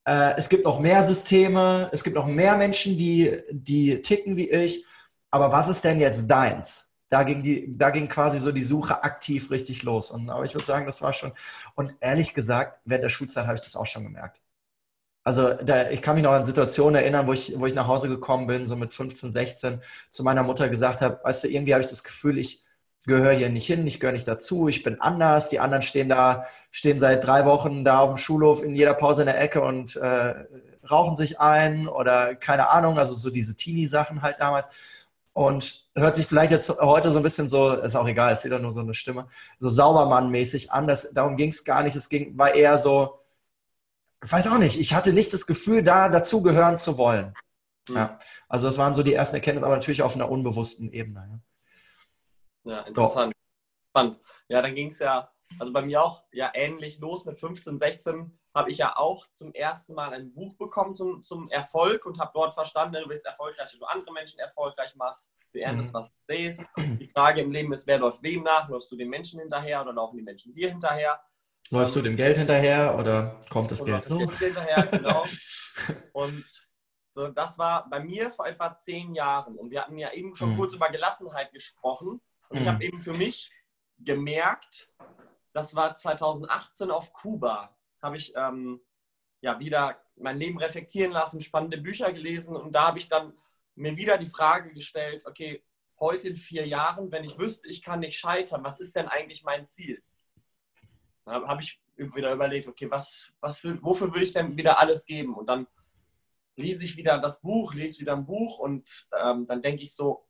Äh, 0.06 0.34
es 0.38 0.48
gibt 0.48 0.64
noch 0.64 0.78
mehr 0.80 1.02
Systeme. 1.02 1.90
Es 1.92 2.04
gibt 2.04 2.16
noch 2.16 2.26
mehr 2.26 2.56
Menschen, 2.56 2.96
die, 2.96 3.42
die 3.50 4.00
ticken 4.02 4.36
wie 4.36 4.50
ich. 4.50 4.86
Aber 5.30 5.52
was 5.52 5.68
ist 5.68 5.84
denn 5.84 6.00
jetzt 6.00 6.26
deins? 6.30 6.94
Da 7.08 7.22
ging, 7.22 7.42
die, 7.42 7.76
da 7.76 7.90
ging 7.90 8.08
quasi 8.08 8.40
so 8.40 8.52
die 8.52 8.62
Suche 8.62 9.02
aktiv 9.04 9.50
richtig 9.50 9.82
los. 9.82 10.10
Und, 10.10 10.30
aber 10.30 10.44
ich 10.44 10.54
würde 10.54 10.66
sagen, 10.66 10.86
das 10.86 11.02
war 11.02 11.12
schon. 11.12 11.32
Und 11.74 11.94
ehrlich 12.00 12.34
gesagt, 12.34 12.80
während 12.84 13.04
der 13.04 13.10
Schulzeit 13.10 13.46
habe 13.46 13.56
ich 13.56 13.64
das 13.64 13.76
auch 13.76 13.86
schon 13.86 14.04
gemerkt. 14.04 14.42
Also 15.24 15.54
da, 15.54 15.90
ich 15.90 16.02
kann 16.02 16.14
mich 16.14 16.24
noch 16.24 16.32
an 16.32 16.44
Situationen 16.44 16.96
erinnern, 17.02 17.26
wo 17.26 17.32
ich, 17.32 17.58
wo 17.58 17.66
ich 17.66 17.74
nach 17.74 17.88
Hause 17.88 18.08
gekommen 18.08 18.46
bin, 18.46 18.66
so 18.66 18.76
mit 18.76 18.94
15, 18.94 19.32
16, 19.32 19.80
zu 20.10 20.22
meiner 20.22 20.44
Mutter 20.44 20.68
gesagt 20.68 21.00
habe, 21.02 21.20
weißt 21.24 21.44
du, 21.44 21.48
irgendwie 21.48 21.74
habe 21.74 21.82
ich 21.82 21.90
das 21.90 22.04
Gefühl, 22.04 22.38
ich 22.38 22.64
gehöre 23.06 23.32
hier 23.32 23.48
nicht 23.48 23.66
hin, 23.66 23.86
ich 23.86 24.00
gehöre 24.00 24.12
nicht 24.12 24.28
dazu, 24.28 24.68
ich 24.68 24.82
bin 24.82 25.00
anders. 25.00 25.48
Die 25.48 25.60
anderen 25.60 25.82
stehen 25.82 26.08
da, 26.08 26.46
stehen 26.70 27.00
seit 27.00 27.24
drei 27.24 27.44
Wochen 27.44 27.84
da 27.84 28.00
auf 28.00 28.10
dem 28.10 28.16
Schulhof 28.16 28.62
in 28.62 28.74
jeder 28.74 28.94
Pause 28.94 29.22
in 29.22 29.26
der 29.26 29.40
Ecke 29.40 29.60
und 29.60 29.96
äh, 29.96 30.44
rauchen 30.90 31.16
sich 31.16 31.40
ein 31.40 31.88
oder 31.88 32.34
keine 32.34 32.68
Ahnung, 32.68 32.98
also 32.98 33.14
so 33.14 33.30
diese 33.30 33.56
Teenie-Sachen 33.56 34.22
halt 34.22 34.40
damals. 34.40 34.66
Und 35.32 35.84
hört 35.94 36.16
sich 36.16 36.26
vielleicht 36.26 36.50
jetzt 36.50 36.68
heute 36.80 37.10
so 37.10 37.18
ein 37.18 37.22
bisschen 37.22 37.48
so, 37.48 37.74
ist 37.74 37.94
auch 37.94 38.08
egal, 38.08 38.32
ist 38.32 38.44
wieder 38.44 38.58
nur 38.58 38.72
so 38.72 38.80
eine 38.80 38.94
Stimme, 38.94 39.28
so 39.58 39.68
Saubermann-mäßig 39.68 40.70
an. 40.70 40.86
Das, 40.86 41.12
darum 41.12 41.36
ging 41.36 41.50
es 41.50 41.64
gar 41.64 41.82
nicht. 41.82 41.94
Es 41.94 42.08
ging, 42.08 42.38
war 42.38 42.54
eher 42.54 42.78
so, 42.78 43.20
ich 44.24 44.32
weiß 44.32 44.48
auch 44.48 44.58
nicht, 44.58 44.80
ich 44.80 44.94
hatte 44.94 45.12
nicht 45.12 45.34
das 45.34 45.46
Gefühl, 45.46 45.82
da 45.82 46.08
dazugehören 46.08 46.78
zu 46.78 46.96
wollen. 46.96 47.34
Mhm. 47.88 47.96
Ja, 47.96 48.18
also 48.48 48.66
das 48.66 48.78
waren 48.78 48.94
so 48.94 49.02
die 49.02 49.14
ersten 49.14 49.36
Erkenntnisse, 49.36 49.66
aber 49.66 49.76
natürlich 49.76 50.02
auf 50.02 50.14
einer 50.14 50.30
unbewussten 50.30 50.90
Ebene. 50.90 51.28
Ja, 51.28 51.38
ja 52.66 52.80
interessant. 52.82 53.32
Doch. 53.32 53.90
Spannend. 53.90 54.20
Ja, 54.48 54.62
dann 54.62 54.74
ging 54.74 54.88
es 54.88 54.98
ja, 54.98 55.30
also 55.58 55.72
bei 55.72 55.82
mir 55.82 56.02
auch 56.02 56.24
ja 56.32 56.50
ähnlich 56.54 56.98
los 56.98 57.24
mit 57.24 57.40
15, 57.40 57.78
16 57.78 58.38
habe 58.54 58.70
ich 58.70 58.78
ja 58.78 58.96
auch 58.96 59.26
zum 59.32 59.52
ersten 59.52 59.92
Mal 59.92 60.14
ein 60.14 60.32
Buch 60.32 60.56
bekommen 60.56 60.94
zum, 60.94 61.22
zum 61.22 61.48
Erfolg 61.50 62.06
und 62.06 62.18
habe 62.18 62.30
dort 62.34 62.54
verstanden, 62.54 63.02
du 63.02 63.08
bist 63.08 63.26
erfolgreich, 63.26 63.70
wenn 63.72 63.80
du 63.80 63.86
andere 63.86 64.12
Menschen 64.14 64.40
erfolgreich 64.40 64.96
machst, 64.96 65.32
du 65.52 65.60
erntest, 65.60 65.92
mhm. 65.92 65.98
was 65.98 66.10
du 66.10 66.16
siehst. 66.26 66.66
Die 66.78 67.08
Frage 67.08 67.42
im 67.42 67.50
Leben 67.50 67.72
ist, 67.74 67.86
wer 67.86 67.98
läuft 67.98 68.22
wem 68.22 68.42
nach? 68.42 68.68
Läufst 68.68 68.90
du 68.90 68.96
den 68.96 69.10
Menschen 69.10 69.40
hinterher 69.40 69.82
oder 69.82 69.92
laufen 69.92 70.16
die 70.16 70.22
Menschen 70.22 70.54
dir 70.54 70.70
hinterher? 70.70 71.20
Läufst 71.70 71.96
du 71.96 72.00
dem 72.00 72.16
Geld 72.16 72.38
hinterher 72.38 72.96
oder 72.98 73.40
kommt 73.50 73.70
das 73.72 73.84
Geld 73.84 74.04
so? 74.06 74.18
Geld 74.18 74.38
hinterher, 74.38 74.86
genau. 74.86 75.24
Und 76.12 76.66
so, 77.12 77.28
das 77.28 77.58
war 77.58 77.88
bei 77.90 78.00
mir 78.00 78.30
vor 78.30 78.46
etwa 78.46 78.74
zehn 78.74 79.14
Jahren. 79.14 79.56
Und 79.56 79.70
wir 79.70 79.82
hatten 79.82 79.98
ja 79.98 80.12
eben 80.12 80.34
schon 80.36 80.52
mhm. 80.52 80.56
kurz 80.56 80.74
über 80.74 80.88
Gelassenheit 80.90 81.52
gesprochen. 81.52 82.20
Und 82.48 82.58
mhm. 82.58 82.62
ich 82.62 82.68
habe 82.68 82.84
eben 82.84 83.00
für 83.00 83.14
mich 83.14 83.50
gemerkt, 83.98 84.90
das 85.52 85.74
war 85.74 85.94
2018 85.94 86.90
auf 86.90 87.12
Kuba, 87.12 87.74
habe 88.02 88.16
ich 88.16 88.34
ähm, 88.36 88.80
ja 89.40 89.58
wieder 89.58 90.00
mein 90.16 90.38
Leben 90.38 90.58
reflektieren 90.58 91.12
lassen, 91.12 91.40
spannende 91.40 91.78
Bücher 91.78 92.12
gelesen 92.12 92.56
und 92.56 92.72
da 92.72 92.88
habe 92.88 92.98
ich 92.98 93.08
dann 93.08 93.32
mir 93.74 93.96
wieder 93.96 94.18
die 94.18 94.26
Frage 94.26 94.72
gestellt, 94.72 95.24
okay, 95.26 95.62
heute 95.98 96.28
in 96.28 96.36
vier 96.36 96.66
Jahren, 96.66 97.10
wenn 97.10 97.24
ich 97.24 97.38
wüsste, 97.38 97.68
ich 97.68 97.82
kann 97.82 98.00
nicht 98.00 98.18
scheitern, 98.18 98.64
was 98.64 98.80
ist 98.80 98.96
denn 98.96 99.08
eigentlich 99.08 99.44
mein 99.44 99.66
Ziel? 99.66 100.02
Dann 101.24 101.46
habe 101.46 101.62
ich 101.62 101.80
wieder 101.96 102.32
überlegt, 102.32 102.68
okay, 102.68 102.90
was, 102.90 103.32
was 103.40 103.58
für, 103.58 103.82
wofür 103.82 104.08
würde 104.12 104.24
ich 104.24 104.32
denn 104.32 104.56
wieder 104.56 104.78
alles 104.78 105.06
geben? 105.06 105.34
Und 105.34 105.46
dann 105.46 105.66
lese 106.56 106.84
ich 106.84 106.96
wieder 106.96 107.18
das 107.18 107.40
Buch, 107.40 107.74
lese 107.74 108.00
wieder 108.00 108.14
ein 108.14 108.26
Buch 108.26 108.58
und 108.58 109.08
ähm, 109.18 109.46
dann 109.46 109.62
denke 109.62 109.82
ich 109.82 109.94
so, 109.94 110.25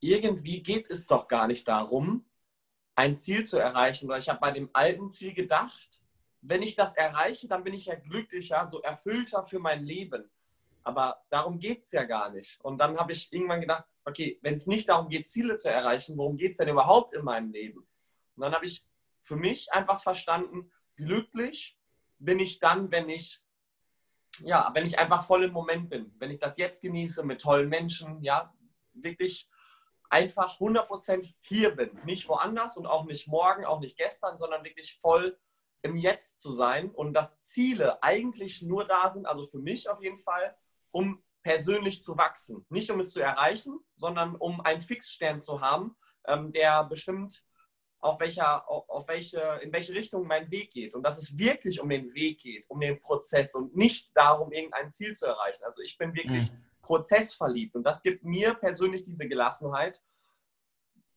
irgendwie 0.00 0.62
geht 0.62 0.90
es 0.90 1.06
doch 1.06 1.28
gar 1.28 1.46
nicht 1.46 1.68
darum, 1.68 2.24
ein 2.94 3.16
Ziel 3.16 3.44
zu 3.46 3.58
erreichen. 3.58 4.10
Ich 4.18 4.28
habe 4.28 4.40
bei 4.40 4.50
dem 4.50 4.70
alten 4.72 5.08
Ziel 5.08 5.32
gedacht, 5.32 6.02
wenn 6.42 6.62
ich 6.62 6.74
das 6.74 6.94
erreiche, 6.94 7.48
dann 7.48 7.64
bin 7.64 7.74
ich 7.74 7.86
ja 7.86 7.94
glücklicher, 7.94 8.66
so 8.68 8.80
erfüllter 8.80 9.46
für 9.46 9.58
mein 9.58 9.84
Leben. 9.84 10.30
Aber 10.82 11.22
darum 11.28 11.58
geht 11.58 11.84
es 11.84 11.92
ja 11.92 12.04
gar 12.04 12.30
nicht. 12.30 12.60
Und 12.62 12.78
dann 12.78 12.98
habe 12.98 13.12
ich 13.12 13.32
irgendwann 13.32 13.60
gedacht, 13.60 13.84
okay, 14.04 14.38
wenn 14.42 14.54
es 14.54 14.66
nicht 14.66 14.88
darum 14.88 15.08
geht, 15.08 15.28
Ziele 15.28 15.58
zu 15.58 15.68
erreichen, 15.68 16.16
worum 16.16 16.36
geht 16.36 16.52
es 16.52 16.56
denn 16.56 16.68
überhaupt 16.68 17.14
in 17.14 17.24
meinem 17.24 17.52
Leben? 17.52 17.86
Und 18.36 18.42
dann 18.42 18.54
habe 18.54 18.64
ich 18.64 18.84
für 19.22 19.36
mich 19.36 19.72
einfach 19.72 20.02
verstanden, 20.02 20.70
glücklich 20.96 21.76
bin 22.18 22.38
ich 22.38 22.58
dann, 22.58 22.90
wenn 22.90 23.10
ich, 23.10 23.42
ja, 24.40 24.70
wenn 24.74 24.86
ich 24.86 24.98
einfach 24.98 25.24
voll 25.24 25.44
im 25.44 25.52
Moment 25.52 25.90
bin, 25.90 26.14
wenn 26.18 26.30
ich 26.30 26.38
das 26.38 26.56
jetzt 26.56 26.80
genieße 26.80 27.22
mit 27.24 27.42
tollen 27.42 27.68
Menschen, 27.68 28.22
ja, 28.22 28.54
wirklich 28.94 29.48
einfach 30.10 30.58
100% 30.58 31.32
hier 31.40 31.74
bin. 31.74 31.90
Nicht 32.04 32.28
woanders 32.28 32.76
und 32.76 32.86
auch 32.86 33.04
nicht 33.06 33.28
morgen, 33.28 33.64
auch 33.64 33.80
nicht 33.80 33.96
gestern, 33.96 34.36
sondern 34.36 34.64
wirklich 34.64 34.98
voll 35.00 35.38
im 35.82 35.96
Jetzt 35.96 36.40
zu 36.40 36.52
sein 36.52 36.90
und 36.90 37.14
dass 37.14 37.40
Ziele 37.40 38.02
eigentlich 38.02 38.60
nur 38.60 38.84
da 38.84 39.10
sind, 39.10 39.24
also 39.24 39.46
für 39.46 39.58
mich 39.58 39.88
auf 39.88 40.02
jeden 40.02 40.18
Fall, 40.18 40.54
um 40.90 41.22
persönlich 41.42 42.04
zu 42.04 42.18
wachsen. 42.18 42.66
Nicht 42.68 42.90
um 42.90 43.00
es 43.00 43.12
zu 43.12 43.20
erreichen, 43.20 43.78
sondern 43.94 44.36
um 44.36 44.60
einen 44.60 44.82
Fixstern 44.82 45.40
zu 45.40 45.62
haben, 45.62 45.96
ähm, 46.26 46.52
der 46.52 46.84
bestimmt 46.84 47.42
auf 48.00 48.18
welcher, 48.20 48.68
auf 48.68 49.08
welche, 49.08 49.60
in 49.62 49.72
welche 49.72 49.94
Richtung 49.94 50.26
mein 50.26 50.50
Weg 50.50 50.70
geht. 50.70 50.94
Und 50.94 51.02
dass 51.02 51.18
es 51.18 51.36
wirklich 51.38 51.80
um 51.80 51.88
den 51.88 52.14
Weg 52.14 52.40
geht, 52.40 52.68
um 52.68 52.80
den 52.80 53.00
Prozess 53.00 53.54
und 53.54 53.76
nicht 53.76 54.14
darum, 54.14 54.52
irgendein 54.52 54.90
Ziel 54.90 55.14
zu 55.14 55.26
erreichen. 55.26 55.64
Also 55.64 55.82
ich 55.82 55.96
bin 55.96 56.14
wirklich 56.14 56.50
mhm. 56.50 56.64
Prozessverliebt 56.82 57.76
und 57.76 57.82
das 57.82 58.02
gibt 58.02 58.24
mir 58.24 58.54
persönlich 58.54 59.02
diese 59.02 59.28
Gelassenheit, 59.28 60.02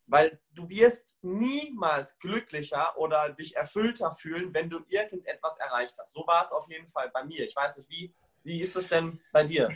weil 0.06 0.40
du 0.52 0.68
wirst 0.70 1.16
niemals 1.22 2.20
glücklicher 2.20 2.98
oder 2.98 3.30
dich 3.30 3.56
erfüllter 3.56 4.16
fühlen, 4.16 4.54
wenn 4.54 4.70
du 4.70 4.80
irgendetwas 4.88 5.58
erreicht 5.60 5.96
hast. 5.98 6.14
So 6.14 6.26
war 6.28 6.44
es 6.44 6.52
auf 6.52 6.70
jeden 6.70 6.88
Fall 6.88 7.10
bei 7.14 7.24
mir. 7.24 7.46
Ich 7.46 7.56
weiß 7.56 7.78
nicht, 7.78 7.90
wie, 7.90 8.14
wie 8.44 8.60
ist 8.60 8.76
es 8.76 8.90
denn 8.90 9.20
bei 9.32 9.44
dir? 9.44 9.70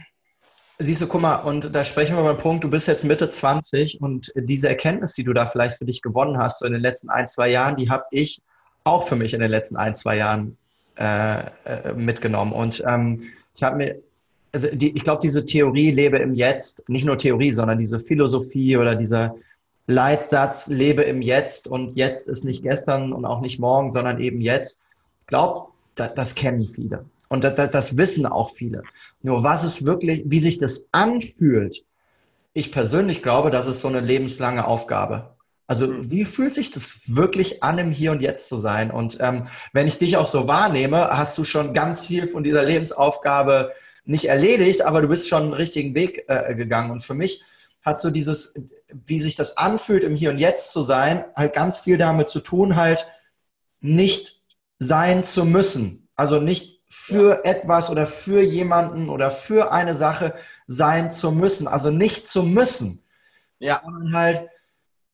Siehst 0.79 1.01
du, 1.01 1.07
guck 1.07 1.21
mal, 1.21 1.37
und 1.37 1.73
da 1.73 1.83
sprechen 1.83 2.15
wir 2.15 2.33
den 2.33 2.39
Punkt, 2.39 2.63
du 2.63 2.69
bist 2.69 2.87
jetzt 2.87 3.03
Mitte 3.03 3.29
20 3.29 3.99
und 3.99 4.31
diese 4.35 4.69
Erkenntnis, 4.69 5.13
die 5.13 5.23
du 5.23 5.33
da 5.33 5.47
vielleicht 5.47 5.77
für 5.77 5.85
dich 5.85 6.03
gewonnen 6.03 6.37
hast, 6.37 6.59
so 6.59 6.67
in 6.67 6.73
den 6.73 6.81
letzten 6.81 7.09
ein, 7.09 7.27
zwei 7.27 7.47
Jahren, 7.47 7.77
die 7.77 7.89
habe 7.89 8.05
ich 8.11 8.43
auch 8.83 9.07
für 9.07 9.15
mich 9.15 9.33
in 9.33 9.39
den 9.39 9.49
letzten 9.49 9.75
ein, 9.75 9.95
zwei 9.95 10.17
Jahren 10.17 10.57
äh, 10.97 11.39
äh, 11.65 11.93
mitgenommen. 11.95 12.53
Und 12.53 12.83
ähm, 12.87 13.31
ich 13.55 13.63
habe 13.63 13.77
mir, 13.77 14.01
also 14.51 14.67
die, 14.73 14.95
ich 14.95 15.03
glaube, 15.03 15.19
diese 15.21 15.45
Theorie 15.45 15.91
lebe 15.91 16.17
im 16.17 16.33
Jetzt, 16.33 16.87
nicht 16.89 17.05
nur 17.05 17.17
Theorie, 17.17 17.51
sondern 17.51 17.79
diese 17.79 17.99
Philosophie 17.99 18.77
oder 18.77 18.95
dieser 18.95 19.35
Leitsatz, 19.87 20.67
lebe 20.67 21.03
im 21.03 21.21
Jetzt 21.21 21.67
und 21.67 21.95
jetzt 21.95 22.27
ist 22.27 22.43
nicht 22.43 22.63
gestern 22.63 23.13
und 23.13 23.25
auch 23.25 23.41
nicht 23.41 23.59
morgen, 23.59 23.91
sondern 23.91 24.19
eben 24.19 24.41
jetzt. 24.41 24.81
Ich 25.21 25.27
glaube, 25.27 25.69
das, 25.95 26.13
das 26.13 26.35
kennen 26.35 26.65
viele. 26.67 27.05
Und 27.29 27.43
das, 27.43 27.71
das 27.71 27.97
wissen 27.97 28.25
auch 28.25 28.51
viele. 28.51 28.83
Nur 29.21 29.43
was 29.43 29.63
es 29.63 29.85
wirklich, 29.85 30.23
wie 30.25 30.39
sich 30.39 30.59
das 30.59 30.87
anfühlt, 30.91 31.83
ich 32.53 32.71
persönlich 32.71 33.21
glaube, 33.21 33.51
das 33.51 33.67
ist 33.67 33.81
so 33.81 33.87
eine 33.87 33.99
lebenslange 33.99 34.65
Aufgabe. 34.65 35.35
Also 35.67 35.87
mhm. 35.87 36.09
wie 36.09 36.25
fühlt 36.25 36.55
sich 36.55 36.71
das 36.71 37.01
wirklich 37.07 37.61
an, 37.61 37.77
im 37.77 37.91
Hier 37.91 38.11
und 38.11 38.21
Jetzt 38.21 38.47
zu 38.47 38.57
sein? 38.57 38.89
Und 38.89 39.17
ähm, 39.19 39.43
wenn 39.73 39.87
ich 39.87 39.97
dich 39.99 40.17
auch 40.17 40.27
so 40.27 40.47
wahrnehme, 40.47 41.09
hast 41.09 41.37
du 41.37 41.43
schon 41.43 41.73
ganz 41.73 42.05
viel 42.07 42.27
von 42.27 42.43
dieser 42.43 42.63
Lebensaufgabe 42.63 43.73
nicht 44.07 44.25
erledigt, 44.25 44.81
aber 44.81 45.01
du 45.01 45.07
bist 45.07 45.27
schon 45.27 45.43
einen 45.43 45.53
richtigen 45.53 45.93
Weg 45.93 46.25
äh, 46.27 46.55
gegangen. 46.55 46.91
Und 46.91 47.03
für 47.03 47.13
mich 47.13 47.43
hat 47.81 47.99
so 47.99 48.09
dieses, 48.09 48.67
wie 48.89 49.19
sich 49.19 49.35
das 49.35 49.57
anfühlt, 49.57 50.03
im 50.03 50.15
Hier 50.15 50.29
und 50.31 50.37
Jetzt 50.37 50.71
zu 50.71 50.81
sein, 50.81 51.25
halt 51.35 51.53
ganz 51.53 51.79
viel 51.79 51.97
damit 51.97 52.29
zu 52.29 52.39
tun, 52.39 52.75
halt 52.75 53.07
nicht 53.79 54.41
sein 54.79 55.23
zu 55.23 55.45
müssen. 55.45 56.09
Also 56.15 56.39
nicht 56.39 56.81
für 56.89 57.45
etwas 57.45 57.89
oder 57.89 58.07
für 58.07 58.41
jemanden 58.41 59.09
oder 59.09 59.29
für 59.29 59.71
eine 59.71 59.95
Sache 59.95 60.33
sein 60.67 61.11
zu 61.11 61.31
müssen. 61.31 61.67
Also 61.67 61.91
nicht 61.91 62.27
zu 62.27 62.43
müssen. 62.43 63.03
Ja. 63.59 63.81
Sondern 63.83 64.15
halt 64.15 64.49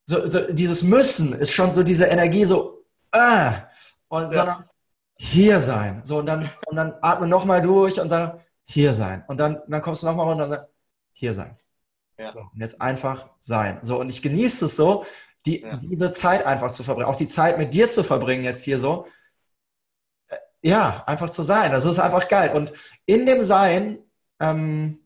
so, 0.06 0.26
so 0.26 0.52
dieses 0.52 0.82
Müssen 0.82 1.32
ist 1.32 1.52
schon 1.52 1.72
so 1.72 1.82
diese 1.82 2.06
Energie 2.06 2.44
so, 2.44 2.84
äh, 3.12 3.52
und 4.08 4.32
ja. 4.32 4.38
sondern 4.38 4.64
hier 5.16 5.60
sein. 5.60 6.02
So, 6.04 6.18
und 6.18 6.26
dann, 6.26 6.48
und 6.66 6.76
dann 6.76 6.94
atme 7.00 7.26
nochmal 7.26 7.62
durch 7.62 8.00
und 8.00 8.08
sage, 8.08 8.43
hier 8.64 8.94
sein. 8.94 9.24
Und 9.28 9.38
dann, 9.38 9.60
dann 9.68 9.82
kommst 9.82 10.02
du 10.02 10.06
nochmal 10.06 10.26
runter 10.26 10.44
und 10.44 10.50
dann 10.50 10.58
sagst, 10.60 10.74
hier 11.12 11.34
sein. 11.34 11.56
Ja. 12.18 12.32
So, 12.32 12.40
und 12.40 12.60
jetzt 12.60 12.80
einfach 12.80 13.28
sein. 13.40 13.78
So, 13.82 14.00
und 14.00 14.08
ich 14.08 14.22
genieße 14.22 14.66
es 14.66 14.76
so, 14.76 15.04
die, 15.46 15.60
ja. 15.60 15.76
diese 15.76 16.12
Zeit 16.12 16.46
einfach 16.46 16.70
zu 16.70 16.82
verbringen, 16.82 17.08
auch 17.08 17.16
die 17.16 17.26
Zeit 17.26 17.58
mit 17.58 17.74
dir 17.74 17.88
zu 17.88 18.02
verbringen 18.02 18.44
jetzt 18.44 18.62
hier 18.62 18.78
so. 18.78 19.06
Äh, 20.28 20.36
ja, 20.62 21.04
einfach 21.06 21.30
zu 21.30 21.42
sein. 21.42 21.72
Das 21.72 21.84
ist 21.84 21.98
einfach 21.98 22.28
geil. 22.28 22.50
Und 22.54 22.72
in 23.06 23.26
dem 23.26 23.42
Sein 23.42 23.98
ähm, 24.40 25.00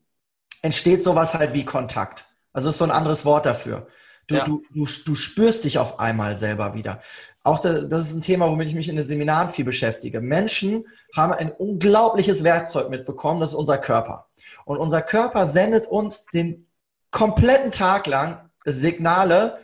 entsteht 0.61 1.03
sowas 1.03 1.33
halt 1.33 1.53
wie 1.53 1.65
Kontakt. 1.65 2.25
Also 2.53 2.69
ist 2.69 2.77
so 2.77 2.85
ein 2.85 2.91
anderes 2.91 3.25
Wort 3.25 3.45
dafür. 3.45 3.87
Du, 4.27 4.35
ja. 4.35 4.43
du, 4.43 4.63
du, 4.73 4.85
du 4.85 5.15
spürst 5.15 5.63
dich 5.63 5.79
auf 5.79 5.99
einmal 5.99 6.37
selber 6.37 6.73
wieder. 6.73 7.01
Auch 7.43 7.59
das, 7.59 8.09
ist 8.09 8.15
ein 8.15 8.21
Thema, 8.21 8.49
womit 8.49 8.67
ich 8.67 8.75
mich 8.75 8.89
in 8.89 8.97
den 8.97 9.07
Seminaren 9.07 9.49
viel 9.49 9.65
beschäftige. 9.65 10.21
Menschen 10.21 10.85
haben 11.15 11.33
ein 11.33 11.51
unglaubliches 11.51 12.43
Werkzeug 12.43 12.89
mitbekommen, 12.89 13.39
das 13.39 13.51
ist 13.51 13.55
unser 13.55 13.77
Körper. 13.77 14.27
Und 14.65 14.77
unser 14.77 15.01
Körper 15.01 15.45
sendet 15.45 15.87
uns 15.87 16.25
den 16.25 16.67
kompletten 17.11 17.71
Tag 17.71 18.07
lang 18.07 18.49
Signale, 18.65 19.59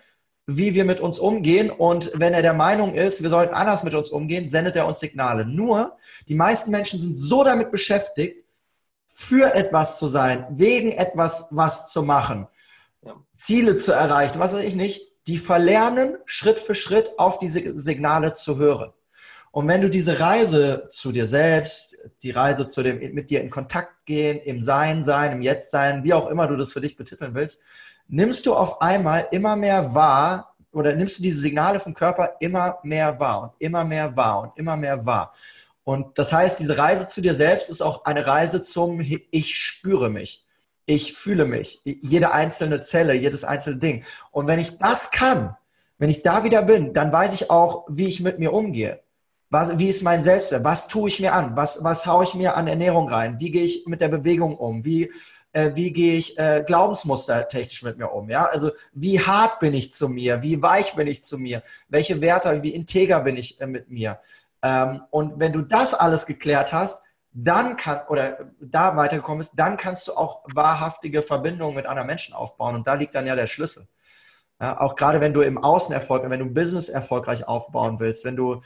wie 0.47 0.73
wir 0.73 0.85
mit 0.85 0.99
uns 0.99 1.19
umgehen. 1.19 1.69
Und 1.69 2.11
wenn 2.15 2.33
er 2.33 2.41
der 2.41 2.53
Meinung 2.53 2.93
ist, 2.93 3.21
wir 3.21 3.29
sollten 3.29 3.53
anders 3.53 3.83
mit 3.83 3.93
uns 3.93 4.09
umgehen, 4.09 4.49
sendet 4.49 4.75
er 4.75 4.87
uns 4.87 4.99
Signale. 4.99 5.45
Nur, 5.45 5.97
die 6.27 6.35
meisten 6.35 6.71
Menschen 6.71 6.99
sind 6.99 7.17
so 7.17 7.43
damit 7.43 7.71
beschäftigt, 7.71 8.45
für 9.17 9.53
etwas 9.53 9.97
zu 9.97 10.07
sein, 10.07 10.45
wegen 10.51 10.91
etwas 10.91 11.47
was 11.51 11.87
zu 11.91 12.03
machen, 12.03 12.47
ja. 13.01 13.15
Ziele 13.37 13.77
zu 13.77 13.93
erreichen, 13.93 14.39
was 14.39 14.53
weiß 14.53 14.65
ich 14.65 14.75
nicht, 14.75 15.14
die 15.27 15.37
verlernen, 15.37 16.17
Schritt 16.25 16.59
für 16.59 16.75
Schritt 16.75 17.17
auf 17.17 17.39
diese 17.39 17.77
Signale 17.77 18.33
zu 18.33 18.57
hören. 18.57 18.93
Und 19.51 19.67
wenn 19.67 19.81
du 19.81 19.89
diese 19.89 20.19
Reise 20.19 20.89
zu 20.91 21.11
dir 21.11 21.27
selbst, 21.27 21.97
die 22.23 22.31
Reise 22.31 22.67
zu 22.67 22.83
dem, 22.83 23.13
mit 23.13 23.29
dir 23.29 23.41
in 23.41 23.49
Kontakt 23.49 24.05
gehen, 24.05 24.37
im 24.39 24.61
Sein 24.61 25.03
sein, 25.03 25.31
im 25.31 25.41
Jetzt 25.41 25.71
sein, 25.71 26.03
wie 26.03 26.13
auch 26.13 26.29
immer 26.29 26.47
du 26.47 26.57
das 26.57 26.73
für 26.73 26.81
dich 26.81 26.97
betiteln 26.97 27.33
willst, 27.33 27.61
nimmst 28.07 28.45
du 28.45 28.53
auf 28.53 28.81
einmal 28.81 29.27
immer 29.31 29.55
mehr 29.55 29.95
wahr 29.95 30.55
oder 30.73 30.93
nimmst 30.93 31.19
du 31.19 31.23
diese 31.23 31.39
Signale 31.39 31.79
vom 31.79 31.93
Körper 31.93 32.35
immer 32.41 32.79
mehr 32.83 33.17
wahr 33.19 33.43
und 33.43 33.51
immer 33.59 33.85
mehr 33.85 34.15
wahr 34.15 34.41
und 34.41 34.57
immer 34.57 34.75
mehr 34.75 35.05
wahr. 35.05 35.33
Und 35.85 36.17
das 36.19 36.33
heißt, 36.33 36.59
diese 36.59 36.77
Reise 36.77 37.07
zu 37.07 37.21
dir 37.21 37.33
selbst 37.33 37.69
ist 37.69 37.81
auch 37.81 38.05
eine 38.05 38.27
Reise 38.27 38.61
zum 38.61 38.99
Ich 39.31 39.55
spüre 39.55 40.09
mich 40.09 40.44
ich 40.85 41.13
fühle 41.13 41.45
mich, 41.45 41.81
jede 41.83 42.31
einzelne 42.31 42.81
Zelle, 42.81 43.13
jedes 43.13 43.43
einzelne 43.43 43.77
Ding. 43.77 44.03
Und 44.31 44.47
wenn 44.47 44.59
ich 44.59 44.77
das 44.77 45.11
kann, 45.11 45.55
wenn 45.97 46.09
ich 46.09 46.21
da 46.21 46.43
wieder 46.43 46.61
bin, 46.61 46.93
dann 46.93 47.11
weiß 47.11 47.33
ich 47.33 47.49
auch, 47.49 47.85
wie 47.89 48.07
ich 48.07 48.21
mit 48.21 48.39
mir 48.39 48.53
umgehe. 48.53 49.01
Was, 49.49 49.77
wie 49.79 49.89
ist 49.89 50.03
mein 50.03 50.21
Selbstwert? 50.21 50.63
Was 50.63 50.87
tue 50.87 51.07
ich 51.09 51.19
mir 51.19 51.33
an? 51.33 51.55
Was, 51.55 51.83
was 51.83 52.05
haue 52.05 52.23
ich 52.23 52.33
mir 52.33 52.55
an 52.55 52.67
Ernährung 52.67 53.09
rein? 53.09 53.39
Wie 53.39 53.51
gehe 53.51 53.63
ich 53.63 53.85
mit 53.85 54.01
der 54.01 54.09
Bewegung 54.09 54.57
um? 54.57 54.83
Wie, 54.83 55.11
äh, 55.53 55.71
wie 55.75 55.91
gehe 55.93 56.17
ich 56.17 56.37
äh, 56.37 56.63
Glaubensmuster 56.65 57.47
technisch 57.47 57.83
mit 57.83 57.97
mir 57.97 58.11
um? 58.11 58.29
Ja, 58.29 58.45
also 58.45 58.71
wie 58.93 59.19
hart 59.19 59.59
bin 59.59 59.73
ich 59.73 59.93
zu 59.93 60.09
mir? 60.09 60.41
Wie 60.41 60.61
weich 60.61 60.95
bin 60.95 61.07
ich 61.07 61.23
zu 61.23 61.37
mir? 61.37 61.63
Welche 61.87 62.21
Werte, 62.21 62.61
wie 62.63 62.71
integer 62.75 63.21
bin 63.21 63.37
ich 63.37 63.61
äh, 63.61 63.67
mit 63.67 63.89
mir? 63.89 64.19
Ähm, 64.61 65.01
und 65.11 65.39
wenn 65.39 65.53
du 65.53 65.61
das 65.61 65.93
alles 65.93 66.25
geklärt 66.25 66.73
hast, 66.73 67.04
dann 67.37 67.75
kann 67.75 68.07
oder 68.07 68.49
da 68.61 68.95
weitergekommen 68.95 69.41
ist, 69.41 69.53
dann 69.57 69.75
kannst 69.75 70.07
du 70.07 70.13
auch 70.13 70.43
wahrhaftige 70.53 71.21
Verbindungen 71.21 71.75
mit 71.75 71.85
anderen 71.85 72.07
Menschen 72.07 72.33
aufbauen. 72.33 72.75
Und 72.75 72.87
da 72.87 72.93
liegt 72.93 73.13
dann 73.13 73.27
ja 73.27 73.35
der 73.35 73.47
Schlüssel. 73.47 73.87
Ja, 74.59 74.79
auch 74.79 74.95
gerade 74.95 75.19
wenn 75.19 75.33
du 75.33 75.41
im 75.41 75.57
Außen 75.57 75.93
Erfolg, 75.93 76.27
wenn 76.29 76.39
du 76.39 76.45
ein 76.45 76.53
Business 76.53 76.87
erfolgreich 76.87 77.45
aufbauen 77.45 77.99
willst, 77.99 78.23
wenn 78.23 78.37
du, 78.37 78.61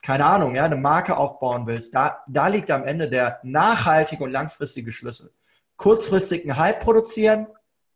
keine 0.00 0.24
Ahnung, 0.24 0.54
ja, 0.54 0.64
eine 0.64 0.76
Marke 0.76 1.18
aufbauen 1.18 1.66
willst, 1.66 1.94
da, 1.94 2.24
da 2.26 2.46
liegt 2.48 2.70
am 2.70 2.84
Ende 2.84 3.10
der 3.10 3.40
nachhaltige 3.42 4.24
und 4.24 4.32
langfristige 4.32 4.90
Schlüssel. 4.90 5.30
Kurzfristig 5.76 6.44
einen 6.44 6.56
Hype 6.56 6.80
produzieren, 6.80 7.46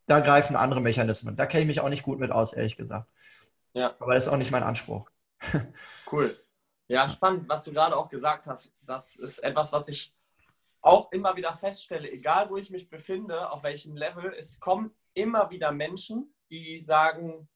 da 0.06 0.20
greifen 0.20 0.56
andere 0.56 0.82
Mechanismen. 0.82 1.36
Da 1.36 1.46
kenne 1.46 1.62
ich 1.62 1.68
mich 1.68 1.80
auch 1.80 1.88
nicht 1.88 2.02
gut 2.02 2.18
mit 2.18 2.32
aus, 2.32 2.52
ehrlich 2.52 2.76
gesagt. 2.76 3.08
Ja. 3.72 3.94
Aber 3.98 4.14
das 4.14 4.26
ist 4.26 4.32
auch 4.32 4.36
nicht 4.36 4.50
mein 4.50 4.62
Anspruch. 4.62 5.08
Cool. 6.10 6.36
Ja, 6.88 7.08
spannend, 7.08 7.48
was 7.48 7.64
du 7.64 7.72
gerade 7.72 7.96
auch 7.96 8.08
gesagt 8.08 8.46
hast. 8.46 8.72
Das 8.82 9.16
ist 9.16 9.38
etwas, 9.38 9.72
was 9.72 9.88
ich 9.88 10.14
auch 10.88 11.12
immer 11.12 11.36
wieder 11.36 11.52
feststelle, 11.52 12.10
egal 12.10 12.48
wo 12.48 12.56
ich 12.56 12.70
mich 12.70 12.88
befinde, 12.88 13.52
auf 13.52 13.62
welchem 13.62 13.94
Level, 13.94 14.32
es 14.32 14.58
kommen 14.58 14.90
immer 15.12 15.50
wieder 15.50 15.70
Menschen, 15.70 16.34
die 16.48 16.80
sagen, 16.80 17.46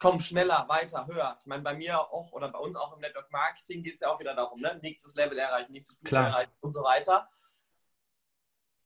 komm 0.00 0.18
schneller, 0.18 0.64
weiter, 0.68 1.06
höher. 1.06 1.36
Ich 1.38 1.46
meine, 1.46 1.62
bei 1.62 1.74
mir 1.74 2.00
auch 2.00 2.32
oder 2.32 2.48
bei 2.48 2.58
uns 2.58 2.74
auch 2.74 2.94
im 2.94 3.00
Network 3.00 3.30
Marketing 3.30 3.84
geht 3.84 3.94
es 3.94 4.00
ja 4.00 4.08
auch 4.08 4.18
wieder 4.18 4.34
darum, 4.34 4.60
ne? 4.60 4.76
nächstes 4.82 5.14
Level 5.14 5.38
erreichen, 5.38 5.70
nächstes 5.70 5.98
Stufe 5.98 6.16
erreichen 6.16 6.52
und 6.60 6.72
so 6.72 6.82
weiter. 6.82 7.28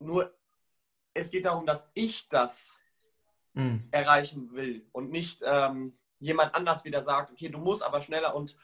Nur 0.00 0.34
es 1.14 1.30
geht 1.30 1.46
darum, 1.46 1.64
dass 1.64 1.90
ich 1.94 2.28
das 2.28 2.78
mhm. 3.54 3.88
erreichen 3.90 4.52
will 4.52 4.86
und 4.92 5.10
nicht 5.10 5.40
ähm, 5.46 5.98
jemand 6.18 6.54
anders 6.54 6.84
wieder 6.84 7.02
sagt, 7.02 7.32
okay, 7.32 7.48
du 7.48 7.58
musst 7.58 7.82
aber 7.82 8.02
schneller 8.02 8.34
und 8.34 8.54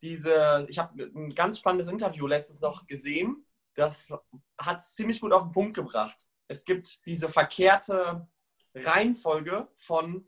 diese, 0.00 0.66
ich 0.68 0.80
habe 0.80 1.00
ein 1.00 1.32
ganz 1.32 1.60
spannendes 1.60 1.86
Interview 1.86 2.26
letztens 2.26 2.60
noch 2.60 2.88
gesehen 2.88 3.46
das 3.74 4.12
hat 4.58 4.78
es 4.78 4.94
ziemlich 4.94 5.20
gut 5.20 5.32
auf 5.32 5.44
den 5.44 5.52
Punkt 5.52 5.74
gebracht. 5.74 6.26
Es 6.48 6.64
gibt 6.64 7.04
diese 7.06 7.28
verkehrte 7.28 8.28
Reihenfolge 8.74 9.68
von 9.76 10.26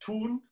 tun, 0.00 0.48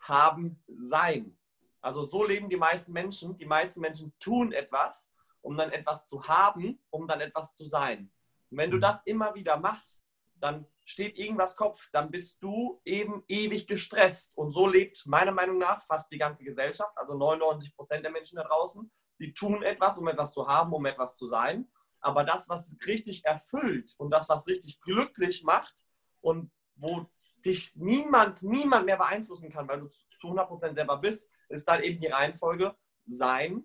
haben, 0.00 0.62
sein. 0.66 1.36
Also 1.80 2.04
so 2.04 2.24
leben 2.24 2.48
die 2.48 2.56
meisten 2.56 2.92
Menschen. 2.92 3.36
Die 3.38 3.46
meisten 3.46 3.80
Menschen 3.80 4.12
tun 4.18 4.52
etwas, 4.52 5.12
um 5.40 5.56
dann 5.56 5.70
etwas 5.70 6.08
zu 6.08 6.26
haben, 6.26 6.80
um 6.90 7.06
dann 7.06 7.20
etwas 7.20 7.54
zu 7.54 7.66
sein. 7.68 8.10
Und 8.50 8.58
wenn 8.58 8.70
du 8.70 8.76
mhm. 8.78 8.82
das 8.82 9.02
immer 9.04 9.34
wieder 9.34 9.56
machst, 9.56 10.02
dann 10.34 10.66
steht 10.84 11.16
irgendwas 11.16 11.56
Kopf, 11.56 11.88
dann 11.92 12.10
bist 12.10 12.42
du 12.42 12.80
eben 12.84 13.22
ewig 13.28 13.68
gestresst. 13.68 14.36
Und 14.36 14.50
so 14.50 14.66
lebt 14.66 15.06
meiner 15.06 15.32
Meinung 15.32 15.58
nach 15.58 15.82
fast 15.82 16.10
die 16.10 16.18
ganze 16.18 16.44
Gesellschaft, 16.44 16.96
also 16.96 17.16
99 17.16 17.76
Prozent 17.76 18.04
der 18.04 18.10
Menschen 18.10 18.36
da 18.36 18.44
draußen 18.44 18.90
die 19.18 19.32
tun 19.34 19.62
etwas, 19.62 19.98
um 19.98 20.08
etwas 20.08 20.32
zu 20.32 20.46
haben, 20.46 20.72
um 20.72 20.84
etwas 20.86 21.16
zu 21.16 21.26
sein. 21.26 21.68
Aber 22.00 22.24
das, 22.24 22.48
was 22.48 22.76
richtig 22.86 23.24
erfüllt 23.24 23.94
und 23.98 24.10
das, 24.10 24.28
was 24.28 24.46
richtig 24.46 24.80
glücklich 24.80 25.44
macht 25.44 25.84
und 26.20 26.50
wo 26.74 27.06
dich 27.44 27.74
niemand, 27.76 28.42
niemand 28.42 28.86
mehr 28.86 28.96
beeinflussen 28.96 29.50
kann, 29.50 29.68
weil 29.68 29.80
du 29.80 29.88
zu 29.88 30.28
100% 30.28 30.74
selber 30.74 30.98
bist, 30.98 31.30
ist 31.48 31.68
dann 31.68 31.82
eben 31.82 32.00
die 32.00 32.08
Reihenfolge 32.08 32.74
sein, 33.04 33.64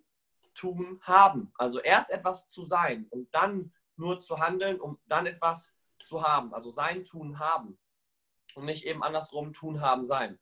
tun, 0.54 1.00
haben. 1.02 1.52
Also 1.58 1.80
erst 1.80 2.10
etwas 2.10 2.48
zu 2.48 2.66
sein 2.66 3.08
und 3.10 3.34
dann 3.34 3.74
nur 3.96 4.20
zu 4.20 4.40
handeln, 4.40 4.80
um 4.80 5.00
dann 5.06 5.26
etwas 5.26 5.74
zu 6.04 6.24
haben. 6.24 6.54
Also 6.54 6.72
sein, 6.72 7.04
tun, 7.04 7.40
haben. 7.40 7.78
Und 8.56 8.66
nicht 8.66 8.86
eben 8.86 9.04
andersrum 9.04 9.54
tun, 9.54 9.82
haben, 9.82 10.06
sein. 10.06 10.40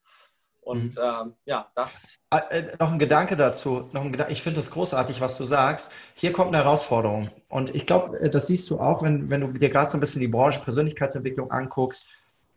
Und 0.66 0.98
mhm. 0.98 1.02
ähm, 1.02 1.34
ja, 1.46 1.68
das. 1.76 2.16
Ah, 2.32 2.42
äh, 2.50 2.64
noch 2.80 2.92
ein 2.92 2.98
Gedanke 2.98 3.38
dazu. 3.38 3.88
Noch 3.94 4.04
ein 4.04 4.12
Gedanke. 4.12 4.34
Ich 4.34 4.42
finde 4.42 4.60
das 4.60 4.72
großartig, 4.72 5.22
was 5.22 5.38
du 5.38 5.46
sagst. 5.46 5.92
Hier 6.16 6.34
kommt 6.34 6.54
eine 6.54 6.64
Herausforderung. 6.64 7.30
Und 7.50 7.74
ich 7.76 7.86
glaube, 7.86 8.20
äh, 8.20 8.30
das 8.32 8.48
siehst 8.48 8.70
du 8.72 8.80
auch, 8.80 9.04
wenn, 9.04 9.30
wenn 9.30 9.42
du 9.42 9.60
dir 9.60 9.70
gerade 9.70 9.92
so 9.92 9.98
ein 9.98 10.00
bisschen 10.00 10.22
die 10.22 10.28
Branche 10.28 10.60
Persönlichkeitsentwicklung 10.62 11.52
anguckst. 11.52 12.08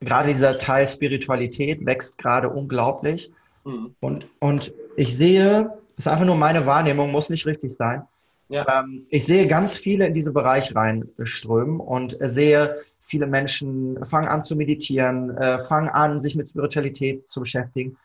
Gerade 0.00 0.28
dieser 0.28 0.56
Teil 0.56 0.86
Spiritualität 0.86 1.84
wächst 1.84 2.16
gerade 2.16 2.48
unglaublich. 2.48 3.30
Mhm. 3.64 3.94
Und, 4.00 4.26
und 4.38 4.72
ich 4.96 5.14
sehe, 5.14 5.70
das 5.96 6.06
ist 6.06 6.08
einfach 6.08 6.24
nur 6.24 6.36
meine 6.36 6.64
Wahrnehmung, 6.64 7.12
muss 7.12 7.28
nicht 7.28 7.44
richtig 7.44 7.76
sein. 7.76 8.04
Ja. 8.48 8.80
Ähm, 8.80 9.06
ich 9.10 9.26
sehe 9.26 9.46
ganz 9.46 9.76
viele 9.76 10.06
in 10.06 10.14
diesen 10.14 10.32
Bereich 10.32 10.74
reinströmen 10.74 11.80
und 11.80 12.16
sehe 12.20 12.82
Viele 13.08 13.26
Menschen 13.26 14.04
fangen 14.04 14.28
an 14.28 14.42
zu 14.42 14.54
meditieren, 14.54 15.34
äh, 15.38 15.58
fangen 15.60 15.88
an, 15.88 16.20
sich 16.20 16.34
mit 16.34 16.50
Spiritualität 16.50 17.26
zu 17.26 17.40
beschäftigen. 17.40 17.96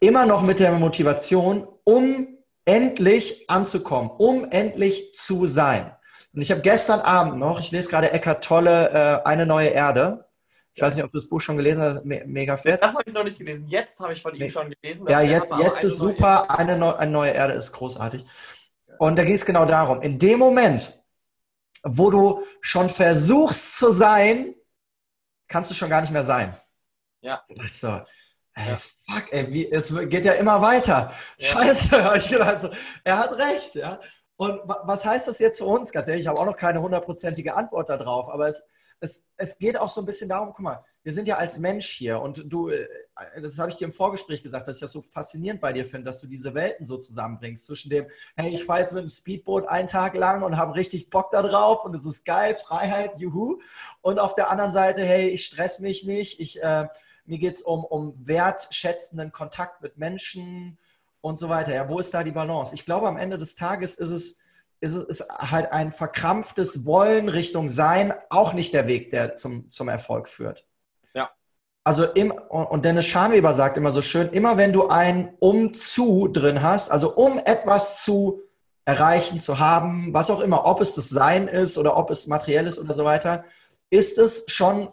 Immer 0.00 0.26
noch 0.26 0.42
mit 0.42 0.58
der 0.58 0.72
Motivation, 0.72 1.64
um 1.84 2.26
endlich 2.64 3.48
anzukommen, 3.48 4.10
um 4.18 4.50
endlich 4.50 5.14
zu 5.14 5.46
sein. 5.46 5.92
Und 6.34 6.42
ich 6.42 6.50
habe 6.50 6.60
gestern 6.60 6.98
Abend 6.98 7.38
noch, 7.38 7.60
ich 7.60 7.70
lese 7.70 7.88
gerade 7.88 8.10
Eckart 8.10 8.42
Tolle, 8.42 8.90
äh, 8.90 9.24
Eine 9.24 9.46
neue 9.46 9.68
Erde. 9.68 10.24
Ich 10.74 10.82
weiß 10.82 10.96
nicht, 10.96 11.04
ob 11.04 11.12
du 11.12 11.18
das 11.18 11.28
Buch 11.28 11.40
schon 11.40 11.56
gelesen 11.56 11.80
hast, 11.80 12.04
mega 12.04 12.56
fett. 12.56 12.82
Das 12.82 12.94
habe 12.94 13.04
ich 13.06 13.14
noch 13.14 13.22
nicht 13.22 13.38
gelesen. 13.38 13.64
Jetzt 13.68 14.00
habe 14.00 14.12
ich 14.12 14.20
von 14.20 14.34
ihm 14.34 14.50
schon 14.50 14.74
gelesen. 14.80 15.06
Ja, 15.08 15.20
jetzt, 15.20 15.52
jetzt 15.56 15.84
ist 15.84 15.98
super. 15.98 16.50
Eine, 16.50 16.76
Neu 16.76 16.94
eine 16.94 17.12
neue 17.12 17.30
Erde 17.30 17.54
ist 17.54 17.70
großartig. 17.70 18.24
Und 18.98 19.16
da 19.16 19.24
ging 19.24 19.34
es 19.34 19.44
genau 19.44 19.64
darum. 19.64 20.02
In 20.02 20.18
dem 20.18 20.38
Moment, 20.38 21.00
wo 21.82 22.10
du 22.10 22.44
schon 22.60 22.88
versuchst 22.88 23.76
zu 23.76 23.90
sein, 23.90 24.54
kannst 25.46 25.70
du 25.70 25.74
schon 25.74 25.88
gar 25.88 26.00
nicht 26.00 26.12
mehr 26.12 26.24
sein. 26.24 26.56
Ja. 27.20 27.42
Weißt 27.48 27.82
du, 27.82 28.06
ey, 28.54 28.68
ja. 28.68 28.76
fuck, 28.76 29.32
ey, 29.32 29.52
wie, 29.52 29.70
es 29.70 29.94
geht 30.08 30.24
ja 30.24 30.32
immer 30.32 30.60
weiter. 30.60 31.12
Ja. 31.38 31.48
Scheiße, 31.48 32.04
habe 32.04 32.18
ich 32.18 32.28
gedacht. 32.28 32.70
er 33.04 33.18
hat 33.18 33.36
recht, 33.38 33.74
ja. 33.74 34.00
Und 34.36 34.60
was 34.64 35.04
heißt 35.04 35.26
das 35.26 35.40
jetzt 35.40 35.58
für 35.58 35.64
uns? 35.64 35.90
Ganz 35.90 36.06
ehrlich, 36.06 36.22
ich 36.22 36.28
habe 36.28 36.38
auch 36.38 36.46
noch 36.46 36.56
keine 36.56 36.80
hundertprozentige 36.80 37.56
Antwort 37.56 37.88
darauf, 37.88 38.28
aber 38.28 38.48
es, 38.48 38.68
es, 39.00 39.30
es 39.36 39.58
geht 39.58 39.78
auch 39.78 39.88
so 39.88 40.00
ein 40.00 40.06
bisschen 40.06 40.28
darum, 40.28 40.52
guck 40.52 40.60
mal, 40.60 40.84
wir 41.02 41.12
sind 41.12 41.28
ja 41.28 41.36
als 41.36 41.58
Mensch 41.58 41.88
hier 41.88 42.20
und 42.20 42.44
du, 42.52 42.68
äh, 42.68 42.86
das 43.40 43.58
habe 43.58 43.70
ich 43.70 43.76
dir 43.76 43.86
im 43.86 43.92
Vorgespräch 43.92 44.42
gesagt, 44.42 44.68
dass 44.68 44.76
ich 44.76 44.82
das 44.82 44.92
so 44.92 45.02
faszinierend 45.02 45.60
bei 45.60 45.72
dir 45.72 45.84
finde, 45.84 46.04
dass 46.04 46.20
du 46.20 46.26
diese 46.26 46.54
Welten 46.54 46.86
so 46.86 46.98
zusammenbringst 46.98 47.64
zwischen 47.64 47.90
dem, 47.90 48.06
hey, 48.36 48.52
ich 48.52 48.64
fahre 48.64 48.80
jetzt 48.80 48.92
mit 48.92 49.02
dem 49.02 49.08
Speedboot 49.08 49.66
einen 49.68 49.88
Tag 49.88 50.14
lang 50.14 50.42
und 50.42 50.56
habe 50.56 50.74
richtig 50.74 51.10
Bock 51.10 51.30
da 51.30 51.42
drauf 51.42 51.84
und 51.84 51.94
es 51.94 52.04
ist 52.04 52.24
geil, 52.24 52.58
Freiheit, 52.62 53.18
juhu. 53.18 53.60
Und 54.02 54.18
auf 54.18 54.34
der 54.34 54.50
anderen 54.50 54.72
Seite, 54.72 55.04
hey, 55.04 55.28
ich 55.28 55.44
stress 55.44 55.78
mich 55.78 56.04
nicht, 56.04 56.40
ich, 56.40 56.62
äh, 56.62 56.88
mir 57.24 57.38
geht 57.38 57.54
es 57.54 57.62
um, 57.62 57.84
um 57.84 58.14
wertschätzenden 58.26 59.32
Kontakt 59.32 59.80
mit 59.82 59.96
Menschen 59.96 60.78
und 61.20 61.38
so 61.38 61.48
weiter. 61.48 61.74
Ja, 61.74 61.88
wo 61.88 61.98
ist 61.98 62.12
da 62.12 62.24
die 62.24 62.32
Balance? 62.32 62.74
Ich 62.74 62.84
glaube, 62.84 63.08
am 63.08 63.16
Ende 63.16 63.38
des 63.38 63.54
Tages 63.54 63.94
ist 63.94 64.10
es, 64.10 64.40
ist 64.80 64.94
es 64.94 65.20
ist 65.20 65.28
halt 65.30 65.72
ein 65.72 65.92
verkrampftes 65.92 66.86
Wollen 66.86 67.28
Richtung 67.28 67.68
Sein 67.68 68.12
auch 68.30 68.52
nicht 68.52 68.72
der 68.72 68.86
Weg, 68.86 69.10
der 69.10 69.36
zum, 69.36 69.70
zum 69.70 69.88
Erfolg 69.88 70.28
führt. 70.28 70.66
Ja. 71.14 71.30
Also 71.84 72.04
im, 72.04 72.30
und 72.30 72.84
Dennis 72.84 73.06
Scharnweber 73.06 73.54
sagt 73.54 73.76
immer 73.76 73.92
so 73.92 74.02
schön, 74.02 74.28
immer 74.30 74.56
wenn 74.56 74.72
du 74.72 74.88
ein 74.88 75.34
um 75.40 75.74
zu 75.74 76.28
drin 76.28 76.62
hast, 76.62 76.90
also 76.90 77.14
um 77.14 77.38
etwas 77.38 78.04
zu 78.04 78.42
erreichen, 78.84 79.40
zu 79.40 79.58
haben, 79.58 80.14
was 80.14 80.30
auch 80.30 80.40
immer, 80.40 80.64
ob 80.64 80.80
es 80.80 80.94
das 80.94 81.08
Sein 81.08 81.46
ist 81.46 81.76
oder 81.76 81.96
ob 81.96 82.10
es 82.10 82.26
materiell 82.26 82.66
ist 82.66 82.78
oder 82.78 82.94
so 82.94 83.04
weiter, 83.04 83.44
ist 83.90 84.16
es 84.16 84.44
schon, 84.48 84.92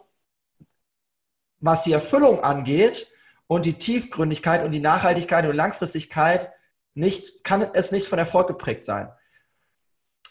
was 1.60 1.82
die 1.82 1.92
Erfüllung 1.92 2.40
angeht 2.40 3.10
und 3.46 3.64
die 3.64 3.78
Tiefgründigkeit 3.78 4.64
und 4.64 4.72
die 4.72 4.80
Nachhaltigkeit 4.80 5.46
und 5.46 5.56
Langfristigkeit, 5.56 6.52
nicht, 6.94 7.44
kann 7.44 7.70
es 7.74 7.92
nicht 7.92 8.08
von 8.08 8.18
Erfolg 8.18 8.48
geprägt 8.48 8.84
sein. 8.84 9.10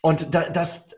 Und 0.05 0.35
da, 0.35 0.49
das 0.49 0.95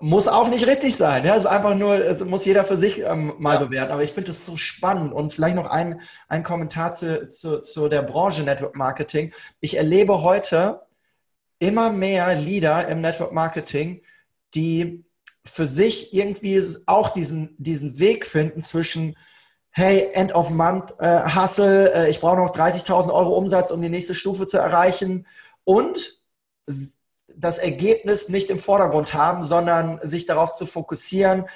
muss 0.00 0.26
auch 0.26 0.48
nicht 0.48 0.66
richtig 0.66 0.96
sein. 0.96 1.24
Ja, 1.24 1.34
es 1.36 1.42
ist 1.42 1.46
einfach 1.46 1.76
nur, 1.76 1.94
es 1.94 2.24
muss 2.24 2.44
jeder 2.44 2.64
für 2.64 2.76
sich 2.76 2.98
ähm, 2.98 3.34
mal 3.38 3.54
ja. 3.54 3.64
bewerten. 3.64 3.92
Aber 3.92 4.02
ich 4.02 4.10
finde 4.10 4.30
das 4.30 4.44
so 4.44 4.56
spannend. 4.56 5.12
Und 5.12 5.32
vielleicht 5.32 5.54
noch 5.54 5.70
ein, 5.70 6.00
ein 6.28 6.42
Kommentar 6.42 6.92
zu, 6.92 7.28
zu, 7.28 7.62
zu 7.62 7.88
der 7.88 8.02
Branche 8.02 8.42
Network 8.42 8.74
Marketing. 8.74 9.32
Ich 9.60 9.76
erlebe 9.76 10.24
heute 10.24 10.80
immer 11.60 11.92
mehr 11.92 12.34
Leader 12.34 12.88
im 12.88 13.00
Network 13.00 13.30
Marketing, 13.30 14.02
die 14.56 15.04
für 15.44 15.66
sich 15.66 16.12
irgendwie 16.12 16.60
auch 16.86 17.10
diesen, 17.10 17.54
diesen 17.58 18.00
Weg 18.00 18.26
finden 18.26 18.64
zwischen, 18.64 19.16
hey, 19.70 20.10
End 20.14 20.34
of 20.34 20.50
Month, 20.50 20.96
äh, 20.98 21.32
Hustle, 21.32 21.92
äh, 21.92 22.10
ich 22.10 22.18
brauche 22.18 22.38
noch 22.38 22.52
30.000 22.52 23.12
Euro 23.12 23.38
Umsatz, 23.38 23.70
um 23.70 23.80
die 23.80 23.88
nächste 23.88 24.16
Stufe 24.16 24.46
zu 24.46 24.58
erreichen 24.58 25.28
und 25.62 26.24
das 27.36 27.58
Ergebnis 27.58 28.28
nicht 28.28 28.50
im 28.50 28.58
Vordergrund 28.58 29.14
haben, 29.14 29.44
sondern 29.44 30.00
sich 30.02 30.26
darauf 30.26 30.52
zu 30.52 30.66
fokussieren, 30.66 31.46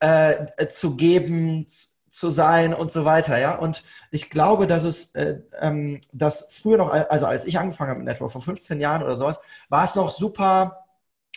äh, 0.00 0.66
zu 0.68 0.96
geben, 0.96 1.66
zu 2.10 2.30
sein 2.30 2.74
und 2.74 2.90
so 2.90 3.04
weiter. 3.04 3.38
Ja? 3.38 3.54
Und 3.54 3.84
ich 4.10 4.30
glaube, 4.30 4.66
dass 4.66 4.84
es, 4.84 5.14
äh, 5.14 5.40
ähm, 5.60 6.00
dass 6.12 6.56
früher 6.56 6.78
noch, 6.78 6.90
also 6.90 7.26
als 7.26 7.44
ich 7.44 7.58
angefangen 7.58 7.90
habe 7.90 8.00
mit 8.00 8.08
Network, 8.08 8.32
vor 8.32 8.40
15 8.40 8.80
Jahren 8.80 9.02
oder 9.02 9.16
sowas, 9.16 9.40
war 9.68 9.84
es 9.84 9.94
noch 9.94 10.10
super, 10.10 10.84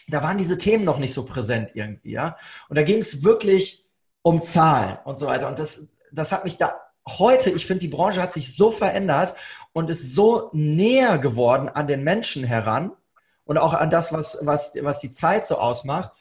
da 0.07 0.23
waren 0.23 0.37
diese 0.37 0.57
Themen 0.57 0.83
noch 0.83 0.97
nicht 0.97 1.13
so 1.13 1.25
präsent 1.25 1.71
irgendwie. 1.75 2.11
Ja? 2.11 2.37
Und 2.67 2.77
da 2.77 2.83
ging 2.83 2.99
es 2.99 3.23
wirklich 3.23 3.89
um 4.23 4.41
Zahlen 4.41 4.97
und 5.05 5.19
so 5.19 5.27
weiter. 5.27 5.47
Und 5.47 5.59
das, 5.59 5.87
das 6.11 6.31
hat 6.31 6.43
mich 6.43 6.57
da 6.57 6.75
heute, 7.07 7.49
ich 7.51 7.65
finde, 7.65 7.81
die 7.81 7.87
Branche 7.87 8.21
hat 8.21 8.33
sich 8.33 8.55
so 8.55 8.71
verändert 8.71 9.35
und 9.73 9.89
ist 9.89 10.13
so 10.15 10.49
näher 10.53 11.17
geworden 11.17 11.69
an 11.69 11.87
den 11.87 12.03
Menschen 12.03 12.43
heran 12.43 12.91
und 13.45 13.57
auch 13.57 13.73
an 13.73 13.89
das, 13.89 14.13
was, 14.13 14.39
was, 14.43 14.73
was 14.81 14.99
die 14.99 15.11
Zeit 15.11 15.45
so 15.45 15.57
ausmacht, 15.57 16.11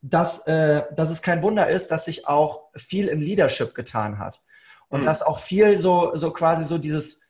dass, 0.00 0.46
äh, 0.46 0.82
dass 0.94 1.10
es 1.10 1.22
kein 1.22 1.42
Wunder 1.42 1.68
ist, 1.68 1.90
dass 1.90 2.04
sich 2.04 2.26
auch 2.26 2.62
viel 2.76 3.08
im 3.08 3.20
Leadership 3.20 3.74
getan 3.74 4.18
hat. 4.18 4.40
Und 4.88 5.00
mhm. 5.00 5.04
dass 5.06 5.22
auch 5.22 5.40
viel 5.40 5.78
so, 5.78 6.12
so 6.14 6.30
quasi 6.30 6.64
so 6.64 6.78
dieses, 6.78 7.20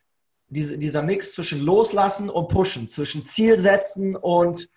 diese, 0.47 0.77
dieser 0.77 1.01
Mix 1.01 1.33
zwischen 1.33 1.61
Loslassen 1.61 2.29
und 2.29 2.49
Pushen, 2.49 2.87
zwischen 2.87 3.25
Ziel 3.25 3.57
setzen 3.59 4.15
und 4.15 4.69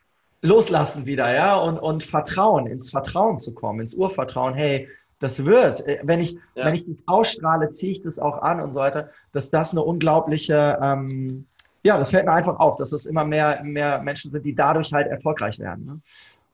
Loslassen 0.42 1.06
wieder, 1.06 1.32
ja, 1.32 1.56
und, 1.56 1.78
und 1.78 2.02
Vertrauen, 2.02 2.66
ins 2.66 2.90
Vertrauen 2.90 3.38
zu 3.38 3.54
kommen, 3.54 3.80
ins 3.80 3.94
Urvertrauen, 3.94 4.54
hey, 4.54 4.88
das 5.20 5.44
wird, 5.44 5.86
äh, 5.86 6.00
wenn 6.02 6.20
ich, 6.20 6.36
ja. 6.54 6.66
wenn 6.66 6.74
ich 6.74 6.84
das 6.84 6.96
ausstrahle, 7.06 7.70
ziehe 7.70 7.92
ich 7.92 8.02
das 8.02 8.18
auch 8.18 8.42
an 8.42 8.60
und 8.60 8.74
so 8.74 8.80
weiter, 8.80 9.10
dass 9.30 9.50
das 9.50 9.70
eine 9.70 9.82
unglaubliche, 9.82 10.78
ähm, 10.82 11.46
ja, 11.82 11.98
das 11.98 12.10
fällt 12.10 12.26
mir 12.26 12.32
einfach 12.32 12.58
auf, 12.58 12.76
dass 12.76 12.92
es 12.92 13.06
immer 13.06 13.24
mehr, 13.24 13.62
mehr 13.62 14.00
Menschen 14.00 14.30
sind, 14.30 14.44
die 14.44 14.54
dadurch 14.54 14.92
halt 14.92 15.08
erfolgreich 15.08 15.58
werden. 15.58 15.84
Ne? 15.84 16.00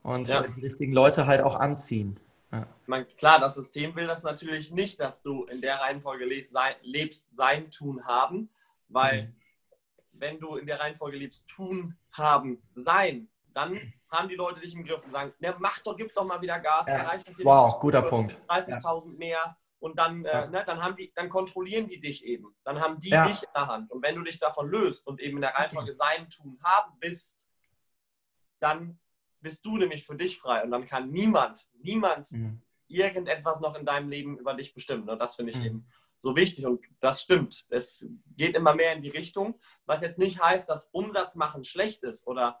Und 0.01 0.27
ja. 0.27 0.41
die 0.41 0.61
richtigen 0.61 0.93
Leute 0.93 1.27
halt 1.27 1.41
auch 1.41 1.55
anziehen. 1.55 2.19
Ja. 2.51 2.65
Man, 2.87 3.05
klar, 3.15 3.39
das 3.39 3.55
System 3.55 3.95
will 3.95 4.07
das 4.07 4.23
natürlich 4.23 4.71
nicht, 4.71 4.99
dass 4.99 5.21
du 5.21 5.43
in 5.45 5.61
der 5.61 5.79
Reihenfolge 5.81 6.25
lebst, 6.25 6.51
sein, 6.51 6.73
lebst, 6.81 7.27
sein 7.35 7.69
tun, 7.69 8.05
haben, 8.05 8.49
weil 8.87 9.23
mhm. 9.23 9.35
wenn 10.13 10.39
du 10.39 10.55
in 10.55 10.65
der 10.65 10.79
Reihenfolge 10.79 11.17
lebst, 11.17 11.47
tun, 11.47 11.95
haben, 12.11 12.59
sein, 12.73 13.27
dann 13.53 13.93
haben 14.09 14.29
die 14.29 14.35
Leute 14.35 14.61
dich 14.61 14.73
im 14.73 14.83
Griff 14.83 15.03
und 15.05 15.11
sagen, 15.11 15.31
ne, 15.39 15.55
mach 15.59 15.79
doch, 15.79 15.95
gib 15.95 16.13
doch 16.13 16.25
mal 16.25 16.41
wieder 16.41 16.59
Gas, 16.59 16.87
ja. 16.87 16.95
erreicht 16.95 17.27
Wow, 17.43 17.79
guter 17.79 18.01
Punkt. 18.01 18.35
30.000 18.47 19.17
mehr, 19.17 19.55
und 19.79 19.97
dann, 19.97 20.25
äh, 20.25 20.47
ne, 20.49 20.63
dann, 20.65 20.81
haben 20.83 20.95
die, 20.95 21.11
dann 21.15 21.29
kontrollieren 21.29 21.87
die 21.87 21.99
dich 21.99 22.25
eben. 22.25 22.53
Dann 22.63 22.79
haben 22.79 22.99
die 22.99 23.09
ja. 23.09 23.25
dich 23.25 23.43
in 23.43 23.49
der 23.55 23.67
Hand. 23.67 23.89
Und 23.89 24.03
wenn 24.03 24.15
du 24.15 24.23
dich 24.23 24.37
davon 24.37 24.69
löst 24.69 25.07
und 25.07 25.21
eben 25.21 25.37
in 25.37 25.41
der 25.41 25.55
Reihenfolge 25.55 25.93
sein, 25.93 26.29
tun, 26.29 26.57
haben 26.63 26.99
bist, 26.99 27.47
dann 28.59 28.99
bist 29.39 29.65
du 29.65 29.77
nämlich 29.77 30.05
für 30.05 30.15
dich 30.15 30.37
frei. 30.37 30.63
Und 30.63 30.71
dann 30.71 30.85
kann 30.85 31.09
niemand, 31.09 31.65
niemand 31.81 32.29
mhm. 32.31 32.61
irgendetwas 32.87 33.61
noch 33.61 33.75
in 33.75 33.85
deinem 33.85 34.09
Leben 34.09 34.37
über 34.37 34.53
dich 34.53 34.73
bestimmen. 34.73 35.07
Und 35.07 35.19
das 35.19 35.37
finde 35.37 35.51
ich 35.51 35.59
mhm. 35.59 35.65
eben 35.65 35.87
so 36.19 36.35
wichtig. 36.35 36.65
Und 36.65 36.81
das 36.99 37.21
stimmt. 37.21 37.65
Es 37.69 38.05
geht 38.35 38.55
immer 38.55 38.75
mehr 38.75 38.93
in 38.93 39.01
die 39.01 39.09
Richtung, 39.09 39.55
was 39.85 40.01
jetzt 40.01 40.19
nicht 40.19 40.41
heißt, 40.41 40.69
dass 40.69 40.89
Umsatz 40.91 41.35
machen 41.35 41.63
schlecht 41.63 42.03
ist 42.03 42.27
oder 42.27 42.59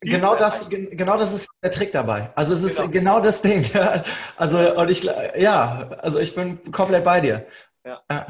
Genau 0.00 0.36
das, 0.36 0.68
genau 0.68 1.18
das 1.18 1.32
ist 1.32 1.48
der 1.60 1.72
Trick 1.72 1.90
dabei. 1.90 2.30
Also 2.36 2.52
es 2.52 2.62
ist 2.62 2.76
genau, 2.76 2.90
genau 2.90 3.20
das 3.20 3.42
Ding. 3.42 3.68
Also 4.36 4.76
und 4.76 4.88
ich, 4.90 5.02
ja, 5.02 5.90
also 5.98 6.20
ich 6.20 6.34
bin 6.34 6.60
komplett 6.70 7.02
bei 7.02 7.20
dir. 7.20 7.46
Ja. 7.84 8.00
ja. 8.08 8.26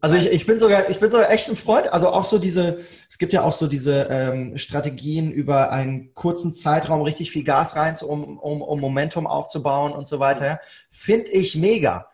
Also 0.00 0.16
ich, 0.16 0.30
ich 0.30 0.46
bin 0.46 0.58
sogar, 0.58 0.88
ich 0.88 0.98
bin 0.98 1.10
sogar 1.10 1.30
echt 1.30 1.48
ein 1.48 1.56
Freund. 1.56 1.92
Also 1.92 2.08
auch 2.08 2.24
so 2.24 2.38
diese, 2.38 2.80
es 3.08 3.18
gibt 3.18 3.32
ja 3.32 3.42
auch 3.42 3.52
so 3.52 3.66
diese 3.66 4.08
ähm, 4.10 4.58
Strategien 4.58 5.30
über 5.30 5.70
einen 5.70 6.14
kurzen 6.14 6.54
Zeitraum 6.54 7.02
richtig 7.02 7.30
viel 7.30 7.44
Gas 7.44 7.76
rein, 7.76 7.96
um, 8.02 8.38
um, 8.38 8.62
um 8.62 8.80
Momentum 8.80 9.26
aufzubauen 9.26 9.92
und 9.92 10.08
so 10.08 10.18
weiter. 10.18 10.60
Finde 10.90 11.28
ich 11.30 11.54
mega. 11.54 12.10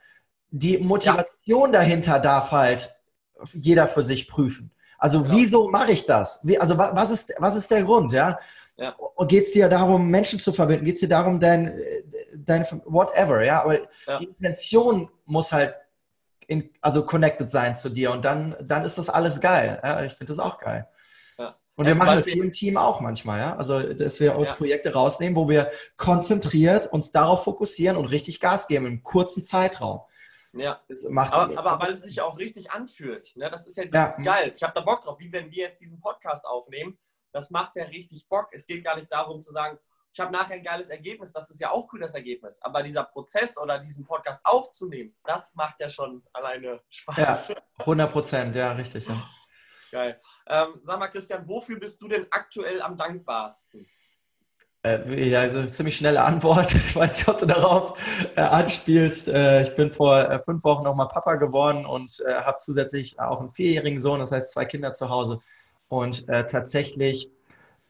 Die 0.51 0.79
Motivation 0.79 1.73
ja. 1.73 1.81
dahinter 1.81 2.19
darf 2.19 2.53
halt 2.53 2.95
jeder 3.53 3.89
für 3.89 4.03
sich 4.03 4.29
prüfen. 4.29 4.71
Also 4.99 5.23
genau. 5.23 5.35
wieso 5.35 5.69
mache 5.69 5.93
ich 5.93 6.07
das? 6.07 6.41
Wie, 6.43 6.59
also 6.59 6.79
was 6.79 7.11
ist, 7.11 7.35
was 7.39 7.57
ist 7.57 7.71
der 7.71 7.83
Grund? 7.83 8.13
Ja? 8.13 8.39
ja. 8.77 8.95
Und 9.15 9.29
geht 9.29 9.45
es 9.45 9.53
dir 9.53 9.69
darum, 9.69 10.11
Menschen 10.11 10.39
zu 10.39 10.53
verbinden? 10.53 10.85
Geht 10.85 10.95
es 10.95 11.01
dir 11.01 11.09
darum, 11.09 11.39
dein, 11.39 11.79
dein 12.35 12.65
whatever? 12.85 13.45
Ja, 13.45 13.63
aber 13.63 13.79
ja. 14.07 14.19
die 14.19 14.25
Intention 14.25 15.11
muss 15.27 15.53
halt 15.53 15.75
in, 16.47 16.71
also 16.81 17.05
connected 17.05 17.51
sein 17.51 17.77
zu 17.77 17.91
dir 17.91 18.13
und 18.13 18.25
dann, 18.25 18.55
dann 18.63 18.85
ist 18.85 18.99
das 18.99 19.11
alles 19.11 19.41
geil. 19.41 19.81
Ja, 19.83 20.05
ich 20.05 20.13
finde 20.13 20.33
das 20.33 20.39
auch 20.39 20.59
geil. 20.59 20.89
Und 21.77 21.85
wir 21.87 21.95
machen 21.95 22.15
Beispiel, 22.15 22.33
das 22.33 22.33
hier 22.33 22.43
im 22.43 22.53
Team 22.53 22.77
auch 22.79 23.01
manchmal, 23.01 23.39
ja. 23.39 23.57
Also, 23.57 23.81
dass 23.93 24.19
wir 24.19 24.37
uns 24.37 24.51
Projekte 24.53 24.95
rausnehmen, 24.95 25.37
wo 25.37 25.49
wir 25.49 25.71
konzentriert 25.99 26.91
uns 26.91 27.13
darauf 27.13 27.45
fokussieren 27.45 27.99
und 27.99 28.07
richtig 28.07 28.41
Gas 28.41 28.67
geben 28.67 28.87
im 28.87 29.03
kurzen 29.03 29.43
Zeitraum. 29.43 30.01
Ja, 30.59 30.81
aber, 31.15 31.59
aber, 31.59 31.81
weil 31.81 31.93
es 31.93 32.03
sich 32.03 32.21
auch 32.21 32.39
richtig 32.39 32.71
anfühlt. 32.71 33.35
Ne? 33.37 33.51
Das 33.51 33.67
ist 33.67 33.77
ja 33.77 33.85
dieses 33.85 34.19
ja. 34.19 34.23
geil. 34.23 34.53
Ich 34.55 34.63
habe 34.63 34.73
da 34.75 34.81
Bock 34.81 35.03
drauf, 35.03 35.19
wie 35.19 35.33
wenn 35.33 35.51
wir 35.51 35.65
jetzt 35.65 35.81
diesen 35.81 36.01
Podcast 36.01 36.47
aufnehmen. 36.47 36.99
Das 37.33 37.51
macht 37.51 37.77
ja 37.77 37.85
richtig 37.85 38.29
Bock. 38.29 38.49
Es 38.53 38.67
geht 38.67 38.85
gar 38.85 38.97
nicht 38.97 39.13
darum 39.13 39.43
zu 39.43 39.53
sagen, 39.53 39.79
ich 40.13 40.21
habe 40.21 40.33
nachher 40.33 40.55
ein 40.55 40.63
geiles 40.63 40.89
Ergebnis. 40.89 41.33
Das 41.33 41.51
ist 41.51 41.61
ja 41.61 41.71
auch 41.71 41.93
cool, 41.93 42.01
das 42.01 42.15
Ergebnis. 42.15 42.59
Aber 42.63 42.83
dieser 42.83 43.05
Prozess 43.05 43.59
oder 43.59 43.79
diesen 43.79 44.07
Podcast 44.07 44.47
aufzunehmen, 44.47 45.15
das 45.25 45.55
macht 45.55 45.79
ja 45.79 45.91
schon 45.91 46.23
alleine 46.33 46.81
Spaß. 46.89 47.19
Ja, 47.19 47.57
100 47.81 48.11
Prozent, 48.11 48.57
ja, 48.57 48.73
richtig. 48.73 49.07
Ja. 49.07 49.23
Geil. 49.91 50.21
Ähm, 50.47 50.81
sag 50.83 50.99
mal, 50.99 51.09
Christian, 51.09 51.47
wofür 51.47 51.79
bist 51.79 52.01
du 52.01 52.09
denn 52.09 52.27
aktuell 52.31 52.81
am 52.81 52.97
dankbarsten? 52.97 53.87
Äh, 54.87 55.35
also 55.35 55.65
ziemlich 55.65 55.97
schnelle 55.97 56.23
Antwort. 56.23 56.75
Ich 56.87 56.95
weiß 56.95 57.19
nicht, 57.19 57.29
ob 57.29 57.39
du 57.39 57.47
darauf 57.47 57.99
äh, 58.37 58.41
anspielst. 58.41 59.29
Äh, 59.29 59.63
ich 59.63 59.75
bin 59.75 59.93
vor 59.93 60.19
äh, 60.19 60.39
fünf 60.41 60.63
Wochen 60.65 60.85
nochmal 60.85 61.09
Papa 61.09 61.35
geworden 61.35 61.85
und 61.85 62.23
äh, 62.27 62.33
habe 62.33 62.59
zusätzlich 62.61 63.19
auch 63.19 63.41
einen 63.41 63.53
vierjährigen 63.53 64.01
Sohn, 64.01 64.21
das 64.21 64.33
heißt 64.33 64.51
zwei 64.51 64.65
Kinder 64.65 64.95
zu 64.95 65.11
Hause. 65.11 65.41
Und 65.89 66.29
äh, 66.29 66.47
tatsächlich 66.47 67.31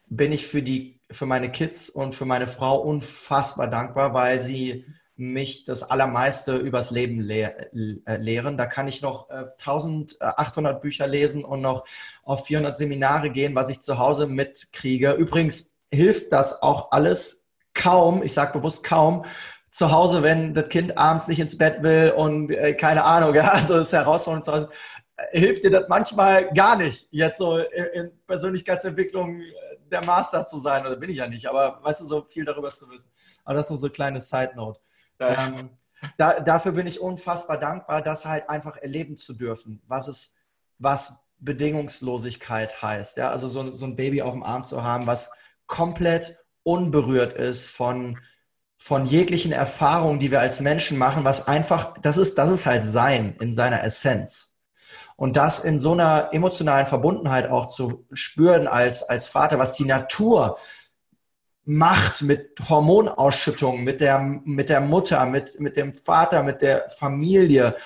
bin 0.08 0.32
ich 0.32 0.46
für, 0.46 0.62
die, 0.62 0.98
für 1.10 1.26
meine 1.26 1.50
Kids 1.50 1.90
und 1.90 2.14
für 2.14 2.24
meine 2.24 2.46
Frau 2.46 2.80
unfassbar 2.80 3.68
dankbar, 3.68 4.14
weil 4.14 4.40
sie 4.40 4.84
mich 5.16 5.64
das 5.64 5.82
Allermeiste 5.82 6.56
übers 6.56 6.90
Leben 6.90 7.20
lehr 7.20 7.68
lehren. 7.72 8.58
Da 8.58 8.66
kann 8.66 8.86
ich 8.86 9.00
noch 9.00 9.30
1800 9.30 10.82
Bücher 10.82 11.06
lesen 11.06 11.42
und 11.42 11.62
noch 11.62 11.86
auf 12.22 12.46
400 12.46 12.76
Seminare 12.76 13.30
gehen, 13.30 13.54
was 13.54 13.70
ich 13.70 13.80
zu 13.80 13.98
Hause 13.98 14.26
mitkriege. 14.26 15.12
Übrigens, 15.12 15.75
hilft 15.92 16.32
das 16.32 16.62
auch 16.62 16.92
alles 16.92 17.50
kaum, 17.74 18.22
ich 18.22 18.32
sage 18.32 18.58
bewusst 18.58 18.84
kaum, 18.84 19.24
zu 19.70 19.92
Hause, 19.92 20.22
wenn 20.22 20.54
das 20.54 20.68
Kind 20.70 20.96
abends 20.96 21.28
nicht 21.28 21.38
ins 21.38 21.58
Bett 21.58 21.82
will 21.82 22.14
und 22.16 22.50
äh, 22.50 22.74
keine 22.74 23.04
Ahnung, 23.04 23.34
ja, 23.34 23.48
also 23.48 23.78
ist 23.78 23.92
herausfordernd 23.92 24.44
zu 24.44 24.52
Hause, 24.52 24.70
äh, 25.16 25.38
hilft 25.38 25.64
dir 25.64 25.70
das 25.70 25.84
manchmal 25.88 26.50
gar 26.52 26.76
nicht, 26.76 27.08
jetzt 27.10 27.38
so 27.38 27.58
in 27.58 28.10
Persönlichkeitsentwicklung 28.26 29.42
der 29.90 30.04
Master 30.04 30.46
zu 30.46 30.58
sein, 30.58 30.86
oder 30.86 30.96
bin 30.96 31.10
ich 31.10 31.18
ja 31.18 31.28
nicht, 31.28 31.46
aber 31.46 31.80
weißt 31.82 32.00
du, 32.00 32.06
so 32.06 32.22
viel 32.22 32.44
darüber 32.44 32.72
zu 32.72 32.88
wissen. 32.90 33.10
Aber 33.44 33.54
das 33.54 33.66
ist 33.66 33.70
nur 33.70 33.78
so 33.78 33.86
eine 33.86 33.92
kleine 33.92 34.20
Side-Note. 34.20 34.80
Ja. 35.20 35.46
Ähm, 35.46 35.70
da, 36.18 36.40
dafür 36.40 36.72
bin 36.72 36.86
ich 36.86 37.00
unfassbar 37.00 37.58
dankbar, 37.58 38.02
das 38.02 38.24
halt 38.24 38.48
einfach 38.48 38.76
erleben 38.76 39.16
zu 39.16 39.34
dürfen, 39.34 39.82
was 39.86 40.08
es, 40.08 40.36
was 40.78 41.24
Bedingungslosigkeit 41.38 42.82
heißt. 42.82 43.16
Ja? 43.16 43.30
Also 43.30 43.48
so, 43.48 43.72
so 43.72 43.86
ein 43.86 43.96
Baby 43.96 44.22
auf 44.22 44.32
dem 44.32 44.42
Arm 44.42 44.64
zu 44.64 44.82
haben, 44.82 45.06
was 45.06 45.30
komplett 45.66 46.38
unberührt 46.62 47.32
ist 47.34 47.68
von, 47.70 48.18
von 48.76 49.06
jeglichen 49.06 49.52
Erfahrungen, 49.52 50.20
die 50.20 50.30
wir 50.30 50.40
als 50.40 50.60
Menschen 50.60 50.98
machen, 50.98 51.24
was 51.24 51.46
einfach, 51.48 51.98
das 52.02 52.16
ist, 52.16 52.38
das 52.38 52.50
ist 52.50 52.66
halt 52.66 52.84
Sein 52.84 53.36
in 53.40 53.54
seiner 53.54 53.82
Essenz. 53.82 54.56
Und 55.16 55.36
das 55.36 55.64
in 55.64 55.80
so 55.80 55.92
einer 55.92 56.28
emotionalen 56.32 56.86
Verbundenheit 56.86 57.48
auch 57.48 57.68
zu 57.68 58.06
spüren 58.12 58.66
als, 58.66 59.02
als 59.02 59.28
Vater, 59.28 59.58
was 59.58 59.74
die 59.74 59.86
Natur 59.86 60.58
macht 61.64 62.22
mit 62.22 62.56
Hormonausschüttungen, 62.68 63.82
mit 63.82 64.00
der, 64.00 64.20
mit 64.20 64.68
der 64.68 64.80
Mutter, 64.80 65.24
mit, 65.26 65.58
mit 65.58 65.76
dem 65.76 65.96
Vater, 65.96 66.42
mit 66.42 66.62
der 66.62 66.88
Familie. 66.90 67.76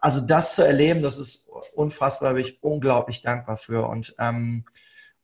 Also 0.00 0.22
das 0.26 0.56
zu 0.56 0.66
erleben, 0.66 1.02
das 1.02 1.18
ist 1.18 1.50
unfassbar, 1.74 2.34
bin 2.34 2.42
ich 2.42 2.62
unglaublich 2.62 3.22
dankbar 3.22 3.56
für. 3.56 3.86
Und, 3.86 4.14
ähm, 4.18 4.64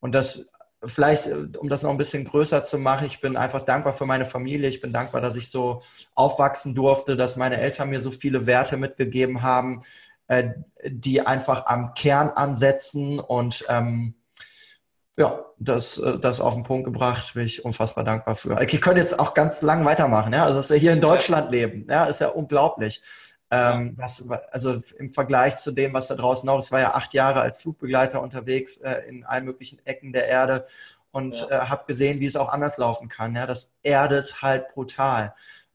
und 0.00 0.14
das 0.14 0.48
vielleicht, 0.84 1.28
um 1.56 1.68
das 1.68 1.82
noch 1.82 1.90
ein 1.90 1.98
bisschen 1.98 2.24
größer 2.24 2.64
zu 2.64 2.78
machen, 2.78 3.06
ich 3.06 3.20
bin 3.20 3.36
einfach 3.36 3.64
dankbar 3.64 3.92
für 3.92 4.06
meine 4.06 4.26
Familie. 4.26 4.68
Ich 4.68 4.80
bin 4.80 4.92
dankbar, 4.92 5.20
dass 5.20 5.36
ich 5.36 5.50
so 5.50 5.82
aufwachsen 6.14 6.74
durfte, 6.74 7.16
dass 7.16 7.36
meine 7.36 7.58
Eltern 7.58 7.90
mir 7.90 8.00
so 8.00 8.10
viele 8.10 8.46
Werte 8.46 8.76
mitgegeben 8.76 9.42
haben, 9.42 9.82
äh, 10.26 10.50
die 10.84 11.20
einfach 11.20 11.66
am 11.66 11.94
Kern 11.94 12.30
ansetzen 12.30 13.20
und 13.20 13.64
ähm, 13.68 14.14
ja, 15.16 15.44
das, 15.58 15.98
äh, 15.98 16.18
das 16.18 16.40
auf 16.40 16.54
den 16.54 16.64
Punkt 16.64 16.84
gebracht, 16.84 17.34
bin 17.34 17.44
ich 17.44 17.64
unfassbar 17.64 18.02
dankbar 18.02 18.34
für. 18.34 18.60
Ich 18.62 18.80
könnte 18.80 19.00
jetzt 19.00 19.18
auch 19.18 19.34
ganz 19.34 19.62
lang 19.62 19.84
weitermachen, 19.84 20.32
ja, 20.32 20.44
also 20.44 20.56
dass 20.56 20.70
wir 20.70 20.78
hier 20.78 20.92
in 20.92 21.00
Deutschland 21.00 21.50
leben, 21.50 21.86
ja, 21.88 22.06
ist 22.06 22.20
ja 22.20 22.28
unglaublich. 22.28 23.02
Ähm, 23.54 23.94
was, 23.98 24.28
also 24.50 24.80
im 24.98 25.12
Vergleich 25.12 25.58
zu 25.58 25.72
dem, 25.72 25.92
was 25.92 26.06
da 26.08 26.14
draußen 26.14 26.46
noch, 26.46 26.64
ich 26.64 26.72
war 26.72 26.80
ja 26.80 26.94
acht 26.94 27.12
Jahre 27.12 27.42
als 27.42 27.60
Flugbegleiter 27.60 28.22
unterwegs 28.22 28.78
äh, 28.78 29.02
in 29.06 29.24
allen 29.24 29.44
möglichen 29.44 29.78
Ecken 29.84 30.12
der 30.12 30.26
Erde 30.26 30.66
und 31.10 31.36
ja. 31.36 31.64
äh, 31.64 31.66
habe 31.66 31.84
gesehen, 31.86 32.18
wie 32.20 32.26
es 32.26 32.36
auch 32.36 32.48
anders 32.50 32.78
laufen 32.78 33.08
kann. 33.08 33.36
Ja, 33.36 33.46
das 33.46 33.74
erdet 33.82 34.40
halt 34.40 34.72
brutal. 34.72 35.34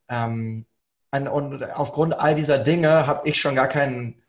Ähm, 0.10 0.66
und 1.12 1.63
aufgrund 1.72 2.20
all 2.20 2.36
dieser 2.36 2.60
Dinge 2.60 3.08
habe 3.08 3.28
ich 3.30 3.40
schon 3.40 3.56
gar 3.56 3.68
keinen 3.68 4.22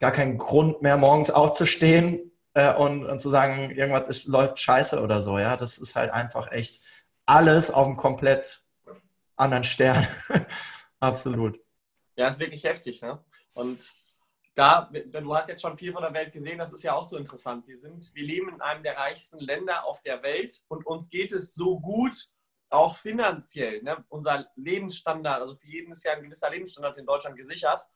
gar 0.00 0.12
keinen 0.12 0.38
Grund 0.38 0.82
mehr, 0.82 0.96
morgens 0.96 1.30
aufzustehen 1.30 2.32
äh, 2.54 2.72
und, 2.74 3.04
und 3.06 3.20
zu 3.20 3.30
sagen, 3.30 3.70
irgendwas 3.70 4.08
ist, 4.08 4.26
läuft 4.26 4.58
scheiße 4.58 5.00
oder 5.00 5.20
so. 5.20 5.38
Ja, 5.38 5.56
das 5.56 5.78
ist 5.78 5.96
halt 5.96 6.10
einfach 6.12 6.52
echt 6.52 6.80
alles 7.24 7.70
auf 7.70 7.86
einem 7.86 7.96
komplett 7.96 8.62
anderen 9.36 9.64
Stern. 9.64 10.06
Absolut. 11.00 11.60
Ja, 12.16 12.28
ist 12.28 12.38
wirklich 12.38 12.64
heftig. 12.64 13.02
Ne? 13.02 13.22
Und 13.52 13.94
da, 14.54 14.90
du 14.90 15.34
hast 15.34 15.48
jetzt 15.48 15.62
schon 15.62 15.76
viel 15.76 15.92
von 15.92 16.02
der 16.02 16.14
Welt 16.14 16.32
gesehen, 16.32 16.58
das 16.58 16.72
ist 16.72 16.82
ja 16.82 16.94
auch 16.94 17.04
so 17.04 17.16
interessant. 17.16 17.66
Wir, 17.68 17.78
sind, 17.78 18.14
wir 18.14 18.24
leben 18.24 18.48
in 18.48 18.60
einem 18.60 18.82
der 18.82 18.96
reichsten 18.96 19.38
Länder 19.38 19.84
auf 19.84 20.02
der 20.02 20.22
Welt 20.22 20.62
und 20.68 20.86
uns 20.86 21.10
geht 21.10 21.32
es 21.32 21.54
so 21.54 21.78
gut, 21.78 22.16
auch 22.70 22.96
finanziell. 22.96 23.82
Ne? 23.82 24.04
Unser 24.08 24.46
Lebensstandard, 24.56 25.40
also 25.40 25.54
für 25.54 25.68
jeden 25.68 25.92
ist 25.92 26.04
ja 26.04 26.12
ein 26.12 26.22
gewisser 26.22 26.50
Lebensstandard 26.50 26.98
in 26.98 27.06
Deutschland 27.06 27.36
gesichert 27.36 27.86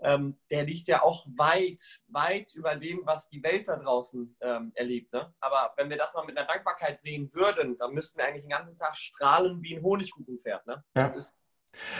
ähm, 0.00 0.38
der 0.50 0.64
liegt 0.64 0.86
ja 0.88 1.02
auch 1.02 1.26
weit, 1.36 2.00
weit 2.08 2.54
über 2.54 2.76
dem, 2.76 3.00
was 3.04 3.28
die 3.28 3.42
Welt 3.42 3.68
da 3.68 3.76
draußen 3.76 4.36
ähm, 4.40 4.72
erlebt. 4.74 5.12
Ne? 5.12 5.32
Aber 5.40 5.72
wenn 5.76 5.90
wir 5.90 5.96
das 5.96 6.14
mal 6.14 6.24
mit 6.24 6.36
einer 6.36 6.46
Dankbarkeit 6.46 7.00
sehen 7.00 7.32
würden, 7.34 7.76
dann 7.78 7.92
müssten 7.94 8.18
wir 8.18 8.26
eigentlich 8.26 8.44
den 8.44 8.50
ganzen 8.50 8.78
Tag 8.78 8.96
strahlen 8.96 9.60
wie 9.62 9.76
ein 9.76 9.82
Honigkuchenpferd. 9.82 10.66
Ne? 10.66 10.84
Das 10.94 11.10
ja. 11.10 11.16
ist 11.16 11.34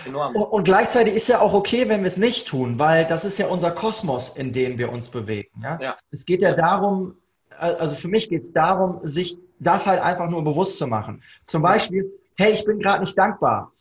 enorm. 0.06 0.36
Und, 0.36 0.64
gleichzeitig 0.64 1.14
ist 1.14 1.28
ja 1.28 1.40
auch 1.40 1.54
okay, 1.54 1.88
wenn 1.88 2.00
wir 2.00 2.08
es 2.08 2.16
nicht 2.16 2.48
tun, 2.48 2.78
weil 2.78 3.06
das 3.06 3.24
ist 3.24 3.38
ja 3.38 3.46
unser 3.46 3.70
Kosmos, 3.70 4.36
in 4.36 4.52
dem 4.52 4.78
wir 4.78 4.90
uns 4.90 5.08
bewegen. 5.08 5.62
Ja? 5.62 5.78
ja. 5.80 5.96
Es 6.10 6.24
geht 6.24 6.42
ja 6.42 6.52
darum, 6.52 7.16
also 7.58 7.94
für 7.94 8.08
mich 8.08 8.28
geht 8.28 8.42
es 8.42 8.52
darum, 8.52 9.00
sich 9.02 9.38
das 9.58 9.86
halt 9.86 10.00
einfach 10.00 10.28
nur 10.28 10.44
bewusst 10.44 10.78
zu 10.78 10.86
machen. 10.86 11.22
Zum 11.46 11.62
Beispiel, 11.62 12.10
hey, 12.36 12.52
ich 12.52 12.64
bin 12.64 12.78
gerade 12.78 13.00
nicht 13.00 13.16
dankbar. 13.18 13.72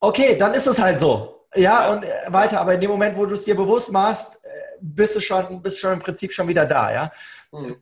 Okay, 0.00 0.36
dann 0.38 0.54
ist 0.54 0.66
es 0.66 0.80
halt 0.80 0.98
so. 0.98 1.46
Ja, 1.54 1.90
und 1.90 2.04
äh, 2.04 2.08
weiter. 2.28 2.60
Aber 2.60 2.74
in 2.74 2.80
dem 2.80 2.90
Moment, 2.90 3.16
wo 3.16 3.24
du 3.24 3.34
es 3.34 3.44
dir 3.44 3.54
bewusst 3.54 3.90
machst, 3.90 4.34
äh, 4.44 4.48
bist 4.80 5.16
du 5.16 5.20
schon, 5.20 5.62
bist 5.62 5.80
schon 5.80 5.94
im 5.94 6.00
Prinzip 6.00 6.32
schon 6.32 6.48
wieder 6.48 6.66
da, 6.66 6.92
ja. 6.92 7.12
Mhm. 7.52 7.76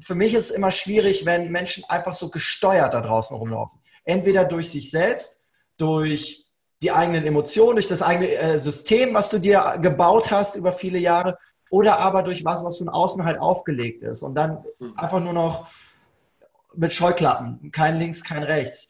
Für 0.00 0.14
mich 0.14 0.32
ist 0.32 0.44
es 0.44 0.50
immer 0.52 0.70
schwierig, 0.70 1.26
wenn 1.26 1.50
Menschen 1.50 1.84
einfach 1.88 2.14
so 2.14 2.30
gesteuert 2.30 2.94
da 2.94 3.00
draußen 3.00 3.36
rumlaufen. 3.36 3.80
Entweder 4.04 4.44
durch 4.44 4.70
sich 4.70 4.90
selbst, 4.90 5.42
durch 5.76 6.47
die 6.82 6.92
eigenen 6.92 7.24
Emotionen, 7.26 7.76
durch 7.76 7.88
das 7.88 8.02
eigene 8.02 8.28
äh, 8.30 8.58
System, 8.58 9.14
was 9.14 9.30
du 9.30 9.38
dir 9.38 9.78
gebaut 9.82 10.30
hast 10.30 10.56
über 10.56 10.72
viele 10.72 10.98
Jahre, 10.98 11.38
oder 11.70 11.98
aber 11.98 12.22
durch 12.22 12.44
was, 12.44 12.64
was 12.64 12.78
von 12.78 12.88
außen 12.88 13.24
halt 13.24 13.38
aufgelegt 13.38 14.02
ist. 14.02 14.22
Und 14.22 14.34
dann 14.34 14.64
mhm. 14.78 14.94
einfach 14.96 15.20
nur 15.20 15.32
noch 15.32 15.66
mit 16.74 16.94
Scheuklappen, 16.94 17.70
kein 17.72 17.98
links, 17.98 18.22
kein 18.22 18.42
rechts 18.42 18.88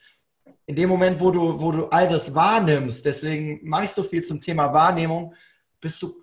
in 0.68 0.76
dem 0.76 0.90
Moment, 0.90 1.18
wo 1.18 1.30
du, 1.30 1.60
wo 1.60 1.72
du 1.72 1.86
all 1.86 2.10
das 2.10 2.34
wahrnimmst, 2.34 3.02
deswegen 3.06 3.58
mache 3.66 3.86
ich 3.86 3.90
so 3.90 4.02
viel 4.02 4.22
zum 4.22 4.38
Thema 4.38 4.74
Wahrnehmung, 4.74 5.34
bist 5.80 6.02
du, 6.02 6.14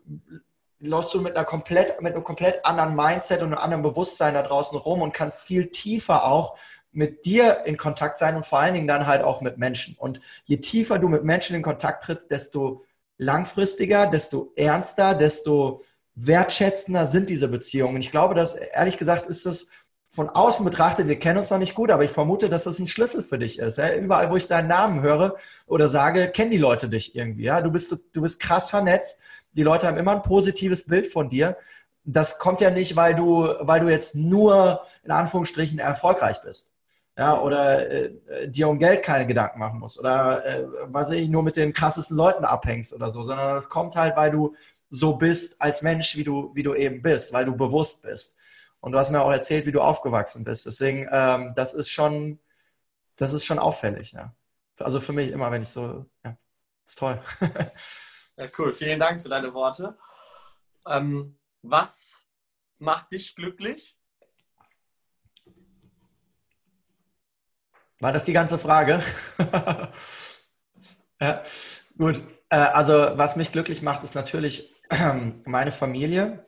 läufst 0.80 1.16
du 1.16 1.20
mit 1.20 1.36
einer 1.36 1.46
komplett, 1.46 2.00
mit 2.00 2.14
einem 2.14 2.24
komplett 2.24 2.64
anderen 2.64 2.96
Mindset 2.96 3.42
und 3.42 3.48
einem 3.48 3.58
anderen 3.58 3.82
Bewusstsein 3.82 4.36
da 4.36 4.44
draußen 4.44 4.78
rum 4.78 5.02
und 5.02 5.16
kannst 5.16 5.42
viel 5.42 5.72
tiefer 5.72 6.26
auch 6.26 6.60
mit 6.96 7.26
dir 7.26 7.64
in 7.66 7.78
Kontakt 7.78 8.18
sein 8.18 8.36
und 8.36 8.46
vor 8.46 8.60
allen 8.60 8.74
Dingen 8.74 8.88
dann 8.88 9.08
halt 9.08 9.24
auch 9.24 9.42
mit 9.42 9.58
Menschen. 9.58 9.96
Und 9.98 10.22
je 10.46 10.58
tiefer 10.58 11.00
du 11.00 11.08
mit 11.08 11.24
Menschen 11.24 11.56
in 11.56 11.62
Kontakt 11.62 12.04
trittst, 12.04 12.32
desto 12.32 12.84
langfristiger, 13.18 14.08
desto 14.08 14.52
ernster, 14.56 15.16
desto 15.16 15.84
wertschätzender 16.16 17.06
sind 17.06 17.30
diese 17.30 17.48
Beziehungen. 17.48 17.96
Und 17.96 18.02
ich 18.02 18.12
glaube, 18.12 18.36
dass 18.36 18.54
ehrlich 18.54 18.98
gesagt 18.98 19.26
ist 19.28 19.46
es 19.46 19.70
von 20.10 20.30
außen 20.30 20.64
betrachtet, 20.64 21.10
wir 21.10 21.20
kennen 21.20 21.40
uns 21.40 21.50
noch 21.50 21.58
nicht 21.58 21.76
gut, 21.76 21.92
aber 21.92 22.06
ich 22.06 22.12
vermute, 22.12 22.48
dass 22.48 22.64
das 22.64 22.80
ein 22.80 22.88
Schlüssel 22.88 23.22
für 23.22 23.38
dich 23.38 23.60
ist. 23.60 23.80
Überall, 24.00 24.32
wo 24.32 24.38
ich 24.38 24.48
deinen 24.48 24.70
Namen 24.70 25.02
höre 25.02 25.36
oder 25.68 25.90
sage, 25.90 26.30
kennen 26.30 26.52
die 26.52 26.58
Leute 26.58 26.88
dich 26.88 27.16
irgendwie. 27.16 27.52
Du, 27.62 27.70
bist, 27.70 27.98
du 28.14 28.22
bist 28.22 28.40
krass 28.40 28.70
vernetzt. 28.70 29.20
Die 29.52 29.64
Leute 29.64 29.88
haben 29.88 29.98
immer 29.98 30.14
ein 30.14 30.24
positives 30.24 30.86
Bild 30.86 31.08
von 31.08 31.28
dir. 31.28 31.58
Das 32.06 32.40
kommt 32.40 32.62
ja 32.62 32.70
nicht, 32.70 32.96
weil 32.96 33.16
du, 33.16 33.54
weil 33.60 33.82
du 33.82 33.90
jetzt 33.90 34.16
nur 34.16 34.82
in 35.04 35.12
Anführungsstrichen 35.12 35.80
erfolgreich 35.80 36.42
bist. 36.42 36.72
Ja, 37.18 37.40
oder 37.40 37.90
äh, 37.90 38.50
dir 38.50 38.68
um 38.68 38.78
Geld 38.78 39.02
keine 39.04 39.26
Gedanken 39.26 39.60
machen 39.60 39.80
musst. 39.80 39.98
Oder 39.98 40.46
äh, 40.46 40.68
was 40.88 41.12
ich 41.12 41.30
nur 41.30 41.44
mit 41.44 41.56
den 41.56 41.72
krassesten 41.72 42.18
Leuten 42.18 42.44
abhängst 42.44 42.94
oder 42.94 43.10
so, 43.10 43.24
sondern 43.24 43.56
es 43.56 43.70
kommt 43.70 43.96
halt, 43.96 44.18
weil 44.18 44.32
du 44.32 44.56
so 44.90 45.16
bist 45.16 45.62
als 45.62 45.82
Mensch, 45.82 46.16
wie 46.18 46.26
du, 46.26 46.54
wie 46.56 46.64
du 46.64 46.76
eben 46.76 47.02
bist, 47.02 47.32
weil 47.32 47.46
du 47.46 47.56
bewusst 47.56 48.04
bist. 48.04 48.36
Und 48.82 48.92
du 48.92 49.00
hast 49.00 49.12
mir 49.12 49.22
auch 49.22 49.32
erzählt, 49.32 49.66
wie 49.66 49.72
du 49.72 49.82
aufgewachsen 49.82 50.44
bist. 50.44 50.66
Deswegen, 50.66 51.08
ähm, 51.12 51.54
das 51.56 51.74
ist 51.74 51.90
schon, 51.90 52.40
das 53.16 53.34
ist 53.34 53.46
schon 53.46 53.60
auffällig, 53.60 54.12
ja. 54.12 54.34
Also 54.80 55.00
für 55.00 55.14
mich 55.14 55.32
immer, 55.32 55.52
wenn 55.52 55.62
ich 55.62 55.70
so, 55.70 56.06
ja, 56.24 56.38
ist 56.86 57.00
toll. 57.00 57.20
ja, 58.38 58.48
cool. 58.58 58.74
Vielen 58.74 59.00
Dank 59.00 59.22
für 59.22 59.30
deine 59.30 59.54
Worte. 59.54 59.98
Ähm, 60.86 61.38
was 61.62 62.26
macht 62.78 63.12
dich 63.12 63.36
glücklich? 63.36 63.98
War 68.02 68.12
das 68.14 68.26
die 68.26 68.34
ganze 68.34 68.60
Frage? 68.60 69.02
ja, 71.22 71.44
gut. 71.98 72.22
Äh, 72.50 72.56
also, 72.58 72.94
was 73.16 73.36
mich 73.36 73.52
glücklich 73.52 73.82
macht, 73.82 74.04
ist 74.04 74.16
natürlich 74.16 74.74
meine 75.46 75.72
Familie. 75.72 76.46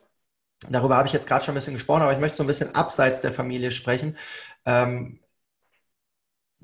Darüber 0.70 0.96
habe 0.96 1.08
ich 1.08 1.14
jetzt 1.14 1.28
gerade 1.28 1.44
schon 1.44 1.54
ein 1.54 1.56
bisschen 1.56 1.74
gesprochen, 1.74 2.02
aber 2.02 2.12
ich 2.14 2.18
möchte 2.20 2.38
so 2.38 2.44
ein 2.44 2.48
bisschen 2.48 2.74
abseits 2.74 3.20
der 3.22 3.32
Familie 3.32 3.70
sprechen. 3.72 4.16
Ähm, 4.66 5.20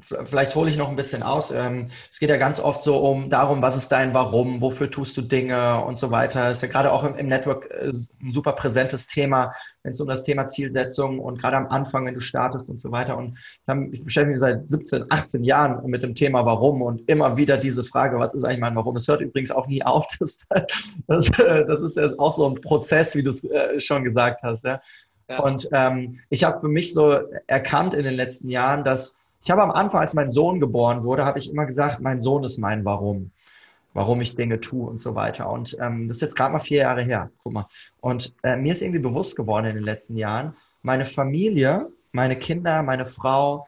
vielleicht 0.01 0.55
hole 0.57 0.69
ich 0.69 0.77
noch 0.77 0.89
ein 0.89 0.97
bisschen 0.97 1.23
aus. 1.23 1.53
Ähm, 1.53 1.89
es 2.11 2.19
geht 2.19 2.29
ja 2.29 2.37
ganz 2.37 2.59
oft 2.59 2.83
so 2.83 2.99
um 2.99 3.31
darum, 3.31 3.63
was 3.63 3.77
ist 3.77 3.89
dein 3.91 4.13
Warum, 4.13 4.61
wofür 4.61 4.91
tust 4.91 5.17
du 5.17 5.23
Dinge 5.23 5.85
und 5.85 5.99
so 5.99 6.11
weiter. 6.11 6.51
Ist 6.51 6.63
ja 6.63 6.69
gerade 6.69 6.93
auch 6.93 7.05
im, 7.05 7.29
Network 7.29 7.71
äh, 7.71 7.93
ein 8.23 8.33
super 8.33 8.53
präsentes 8.55 9.07
Thema, 9.07 9.55
wenn 9.85 9.93
es 9.93 10.01
um 10.01 10.09
das 10.09 10.25
Thema 10.25 10.49
Zielsetzung 10.49 11.21
und 11.21 11.41
gerade 11.41 11.57
am 11.57 11.69
Anfang, 11.69 12.07
wenn 12.07 12.15
du 12.15 12.21
startest 12.21 12.71
und 12.71 12.81
so 12.81 12.91
weiter. 12.91 13.17
Und 13.17 13.39
ich 13.93 14.03
beschäftige 14.03 14.33
mich 14.33 14.41
seit 14.41 14.69
17, 14.69 15.05
18 15.11 15.45
Jahren 15.45 15.89
mit 15.89 16.03
dem 16.03 16.15
Thema 16.15 16.45
Warum 16.45 16.83
und 16.83 17.09
immer 17.09 17.37
wieder 17.37 17.57
diese 17.57 17.85
Frage, 17.85 18.19
was 18.19 18.35
ist 18.35 18.45
eigentlich 18.45 18.61
mein 18.61 18.75
Warum? 18.75 18.97
Es 18.97 19.07
hört 19.07 19.21
übrigens 19.21 19.53
auch 19.53 19.67
nie 19.67 19.83
auf. 19.83 20.07
Das, 20.19 20.39
das, 21.07 21.31
das 21.31 21.81
ist 21.81 21.97
ja 21.97 22.11
auch 22.19 22.33
so 22.33 22.49
ein 22.49 22.55
Prozess, 22.61 23.15
wie 23.15 23.23
du 23.23 23.31
es 23.31 23.45
äh, 23.45 23.79
schon 23.79 24.05
gesagt 24.05 24.43
hast. 24.43 24.65
Ja? 24.65 24.81
Ja. 25.29 25.41
Und 25.41 25.69
ähm, 25.73 26.21
ich 26.31 26.45
habe 26.45 26.61
für 26.61 26.69
mich 26.69 26.95
so 26.95 27.19
erkannt 27.47 27.95
in 27.95 28.05
den 28.05 28.15
letzten 28.15 28.49
Jahren, 28.49 28.85
dass 28.85 29.17
ich 29.45 29.51
habe 29.51 29.63
am 29.63 29.71
Anfang, 29.71 30.01
als 30.01 30.15
mein 30.15 30.33
Sohn 30.33 30.59
geboren 30.59 31.05
wurde, 31.05 31.25
habe 31.25 31.39
ich 31.39 31.51
immer 31.51 31.67
gesagt, 31.67 32.01
mein 32.01 32.21
Sohn 32.21 32.45
ist 32.45 32.59
mein 32.59 32.85
Warum. 32.85 33.31
warum 33.93 34.21
ich 34.21 34.35
Dinge 34.35 34.61
tue 34.61 34.89
und 34.89 35.01
so 35.01 35.15
weiter. 35.15 35.49
Und 35.49 35.77
ähm, 35.81 36.09
das 36.09 36.17
ist 36.17 36.23
jetzt 36.23 36.37
gerade 36.37 36.53
mal 36.53 36.59
vier 36.59 36.79
Jahre 36.79 37.03
her. 37.03 37.31
Guck 37.39 37.53
mal. 37.53 37.69
Und 38.01 38.35
äh, 38.43 38.57
mir 38.57 38.73
ist 38.73 38.83
irgendwie 38.83 39.01
bewusst 39.01 39.37
geworden 39.37 39.67
in 39.67 39.77
den 39.77 39.85
letzten 39.85 40.17
Jahren, 40.17 40.57
meine 40.83 41.05
Familie, 41.05 41.89
meine 42.11 42.37
Kinder, 42.37 42.83
meine 42.83 43.07
Frau, 43.07 43.67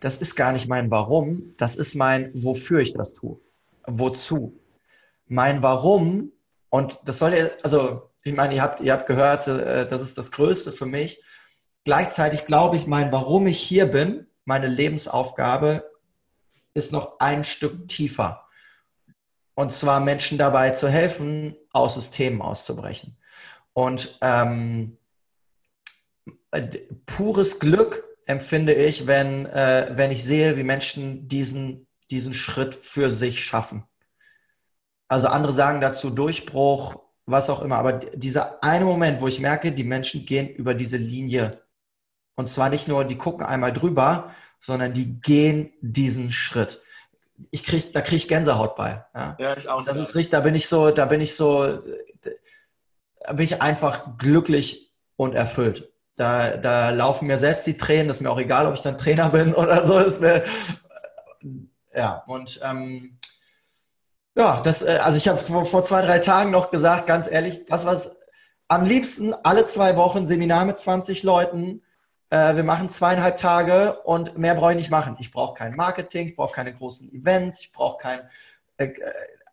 das 0.00 0.18
ist 0.18 0.36
gar 0.36 0.52
nicht 0.52 0.68
mein 0.68 0.90
Warum, 0.90 1.54
das 1.56 1.76
ist 1.76 1.94
mein, 1.94 2.30
wofür 2.34 2.80
ich 2.80 2.92
das 2.92 3.14
tue. 3.14 3.38
Wozu? 3.86 4.58
Mein 5.26 5.62
Warum, 5.62 6.32
und 6.68 6.98
das 7.04 7.18
soll 7.18 7.32
ja, 7.32 7.46
also 7.62 8.10
ich 8.24 8.34
meine, 8.34 8.54
ihr 8.54 8.62
habt, 8.62 8.80
ihr 8.80 8.92
habt 8.92 9.06
gehört, 9.06 9.48
äh, 9.48 9.86
das 9.88 10.02
ist 10.02 10.18
das 10.18 10.32
Größte 10.32 10.70
für 10.72 10.86
mich. 10.86 11.22
Gleichzeitig 11.84 12.44
glaube 12.44 12.76
ich, 12.76 12.86
mein 12.86 13.10
Warum 13.10 13.46
ich 13.46 13.58
hier 13.58 13.86
bin, 13.86 14.25
meine 14.46 14.68
Lebensaufgabe 14.68 15.84
ist 16.72 16.92
noch 16.92 17.20
ein 17.20 17.44
Stück 17.44 17.88
tiefer. 17.88 18.48
Und 19.54 19.72
zwar 19.72 20.00
Menschen 20.00 20.38
dabei 20.38 20.70
zu 20.70 20.88
helfen, 20.88 21.56
aus 21.72 21.94
Systemen 21.94 22.40
auszubrechen. 22.40 23.16
Und 23.72 24.18
ähm, 24.22 24.96
pures 27.06 27.58
Glück 27.58 28.04
empfinde 28.26 28.74
ich, 28.74 29.06
wenn, 29.06 29.46
äh, 29.46 29.90
wenn 29.92 30.10
ich 30.10 30.24
sehe, 30.24 30.56
wie 30.56 30.62
Menschen 30.62 31.28
diesen, 31.28 31.86
diesen 32.10 32.34
Schritt 32.34 32.74
für 32.74 33.10
sich 33.10 33.44
schaffen. 33.44 33.84
Also 35.08 35.28
andere 35.28 35.52
sagen 35.52 35.80
dazu 35.80 36.10
Durchbruch, 36.10 37.02
was 37.26 37.50
auch 37.50 37.62
immer. 37.62 37.78
Aber 37.78 37.94
dieser 37.94 38.62
eine 38.62 38.84
Moment, 38.84 39.20
wo 39.20 39.28
ich 39.28 39.40
merke, 39.40 39.72
die 39.72 39.84
Menschen 39.84 40.26
gehen 40.26 40.48
über 40.48 40.74
diese 40.74 40.96
Linie. 40.96 41.62
Und 42.36 42.48
zwar 42.48 42.68
nicht 42.68 42.86
nur, 42.86 43.04
die 43.04 43.16
gucken 43.16 43.44
einmal 43.44 43.72
drüber, 43.72 44.30
sondern 44.60 44.94
die 44.94 45.20
gehen 45.20 45.72
diesen 45.80 46.30
Schritt 46.30 46.80
ich 47.50 47.64
krieg, 47.64 47.92
da 47.92 48.00
kriege 48.00 48.16
ich 48.16 48.28
Gänsehaut 48.28 48.76
bei. 48.76 49.04
Ja, 49.14 49.36
ja 49.38 49.56
ich 49.56 49.68
auch. 49.68 49.84
Das 49.84 49.98
ist 49.98 50.14
richtig, 50.14 50.32
da 50.32 50.40
bin 50.40 50.54
ich 50.54 50.68
so, 50.68 50.90
da 50.90 51.04
bin 51.06 51.20
ich 51.20 51.36
so, 51.36 51.80
da 53.20 53.32
bin 53.32 53.44
ich 53.44 53.60
einfach 53.62 54.18
glücklich 54.18 54.94
und 55.16 55.34
erfüllt. 55.34 55.92
Da, 56.16 56.56
da 56.56 56.90
laufen 56.90 57.26
mir 57.26 57.38
selbst 57.38 57.66
die 57.66 57.76
Tränen, 57.76 58.08
das 58.08 58.18
ist 58.18 58.22
mir 58.22 58.30
auch 58.30 58.40
egal, 58.40 58.66
ob 58.66 58.74
ich 58.74 58.82
dann 58.82 58.98
Trainer 58.98 59.30
bin 59.30 59.54
oder 59.54 59.86
so. 59.86 59.98
Ist 59.98 60.20
mir, 60.20 60.44
ja, 61.94 62.22
und 62.26 62.60
ähm, 62.62 63.18
ja, 64.34 64.60
das, 64.60 64.82
äh, 64.82 64.98
also 65.02 65.16
ich 65.16 65.28
habe 65.28 65.38
vor, 65.38 65.66
vor 65.66 65.82
zwei, 65.82 66.02
drei 66.02 66.18
Tagen 66.18 66.50
noch 66.50 66.70
gesagt, 66.70 67.06
ganz 67.06 67.30
ehrlich, 67.30 67.66
das 67.66 67.86
was 67.86 68.16
am 68.68 68.84
liebsten 68.84 69.32
alle 69.44 69.64
zwei 69.64 69.96
Wochen 69.96 70.26
Seminar 70.26 70.64
mit 70.64 70.78
20 70.78 71.22
Leuten, 71.22 71.82
wir 72.28 72.64
machen 72.64 72.88
zweieinhalb 72.88 73.36
Tage 73.36 74.00
und 74.02 74.36
mehr 74.36 74.56
brauche 74.56 74.72
ich 74.72 74.78
nicht 74.78 74.90
machen. 74.90 75.16
Ich 75.20 75.30
brauche 75.30 75.54
kein 75.54 75.76
Marketing, 75.76 76.28
ich 76.28 76.36
brauche 76.36 76.52
keine 76.52 76.74
großen 76.74 77.12
Events, 77.12 77.60
ich 77.60 77.72
brauche 77.72 77.98
kein 77.98 78.28
äh, 78.78 78.92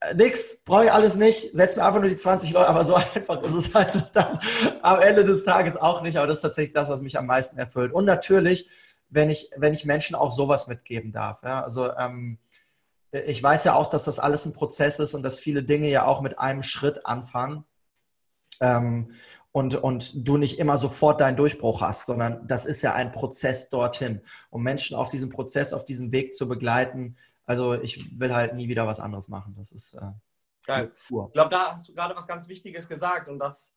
äh, 0.04 0.14
nix, 0.16 0.64
brauche 0.64 0.86
ich 0.86 0.92
alles 0.92 1.16
nicht. 1.16 1.52
Setz 1.54 1.76
mir 1.76 1.86
einfach 1.86 2.00
nur 2.00 2.10
die 2.10 2.16
20 2.16 2.52
Leute, 2.52 2.70
aber 2.70 2.86
so 2.86 2.96
einfach 3.16 3.42
ist 3.42 3.54
es 3.54 3.74
halt 3.74 4.04
dann 4.14 4.40
am 4.82 5.00
Ende 5.00 5.24
des 5.24 5.44
Tages 5.44 5.78
auch 5.78 6.02
nicht. 6.02 6.18
Aber 6.18 6.28
das 6.28 6.38
ist 6.38 6.42
tatsächlich 6.42 6.74
das, 6.74 6.90
was 6.90 7.02
mich 7.02 7.18
am 7.18 7.26
meisten 7.26 7.58
erfüllt. 7.58 7.94
Und 7.94 8.06
natürlich, 8.06 8.70
wenn 9.10 9.30
ich, 9.30 9.52
wenn 9.56 9.74
ich 9.74 9.86
Menschen 9.86 10.16
auch 10.16 10.32
sowas 10.32 10.68
mitgeben 10.68 11.12
darf. 11.12 11.44
Ja? 11.44 11.64
Also 11.64 11.96
ähm, 11.96 12.38
ich 13.12 13.42
weiß 13.42 13.64
ja 13.64 13.76
auch, 13.76 13.90
dass 13.90 14.04
das 14.04 14.20
alles 14.20 14.46
ein 14.46 14.54
Prozess 14.54 15.00
ist 15.00 15.14
und 15.14 15.24
dass 15.24 15.40
viele 15.40 15.64
Dinge 15.64 15.88
ja 15.90 16.06
auch 16.06 16.22
mit 16.22 16.40
einem 16.40 16.64
Schritt 16.64 17.06
anfangen. 17.06 17.64
Ähm, 18.60 19.14
und, 19.54 19.76
und 19.76 20.28
du 20.28 20.38
nicht 20.38 20.58
immer 20.58 20.78
sofort 20.78 21.22
deinen 21.22 21.38
Durchbruch 21.38 21.82
hast, 21.82 22.08
sondern 22.08 22.46
das 22.48 22.66
ist 22.66 22.82
ja 22.82 22.94
ein 22.94 23.12
Prozess 23.12 23.70
dorthin, 23.70 24.22
um 24.50 24.64
Menschen 24.64 24.98
auf 24.98 25.10
diesem 25.10 25.30
Prozess, 25.30 25.74
auf 25.74 25.86
diesem 25.86 26.12
Weg 26.12 26.36
zu 26.36 26.48
begleiten. 26.48 27.18
Also 27.46 27.80
ich 27.80 28.20
will 28.20 28.34
halt 28.34 28.56
nie 28.56 28.68
wieder 28.68 28.88
was 28.88 29.00
anderes 29.00 29.28
machen. 29.28 29.54
Das 29.56 29.72
ist 29.72 29.94
äh, 29.94 30.12
geil. 30.66 30.92
Pur. 31.08 31.28
Ich 31.28 31.34
glaube, 31.34 31.52
da 31.52 31.74
hast 31.74 31.88
du 31.88 31.94
gerade 31.94 32.16
was 32.16 32.28
ganz 32.28 32.48
Wichtiges 32.48 32.90
gesagt 32.90 33.30
und 33.30 33.38
das 33.38 33.76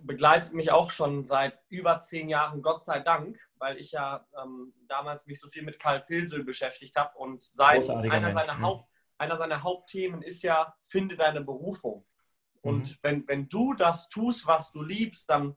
begleitet 0.00 0.54
mich 0.54 0.70
auch 0.70 0.92
schon 0.92 1.24
seit 1.24 1.58
über 1.68 1.98
zehn 1.98 2.28
Jahren, 2.28 2.62
Gott 2.62 2.84
sei 2.84 3.00
Dank, 3.00 3.38
weil 3.58 3.78
ich 3.78 3.90
ja 3.90 4.24
ähm, 4.40 4.72
damals 4.86 5.26
mich 5.26 5.40
so 5.40 5.48
viel 5.48 5.64
mit 5.64 5.80
Karl 5.80 6.00
Pilsel 6.00 6.44
beschäftigt 6.44 6.94
habe 6.94 7.18
und 7.18 7.42
seit 7.42 7.90
einer 7.90 8.32
seiner, 8.32 8.60
Haupt, 8.60 8.84
einer 9.18 9.36
seiner 9.36 9.64
Hauptthemen 9.64 10.22
ist 10.22 10.42
ja, 10.42 10.76
finde 10.82 11.16
deine 11.16 11.40
Berufung. 11.40 12.04
Und 12.66 12.90
mhm. 12.90 12.98
wenn, 13.02 13.28
wenn 13.28 13.48
du 13.48 13.74
das 13.74 14.08
tust, 14.08 14.46
was 14.46 14.72
du 14.72 14.82
liebst, 14.82 15.30
dann 15.30 15.56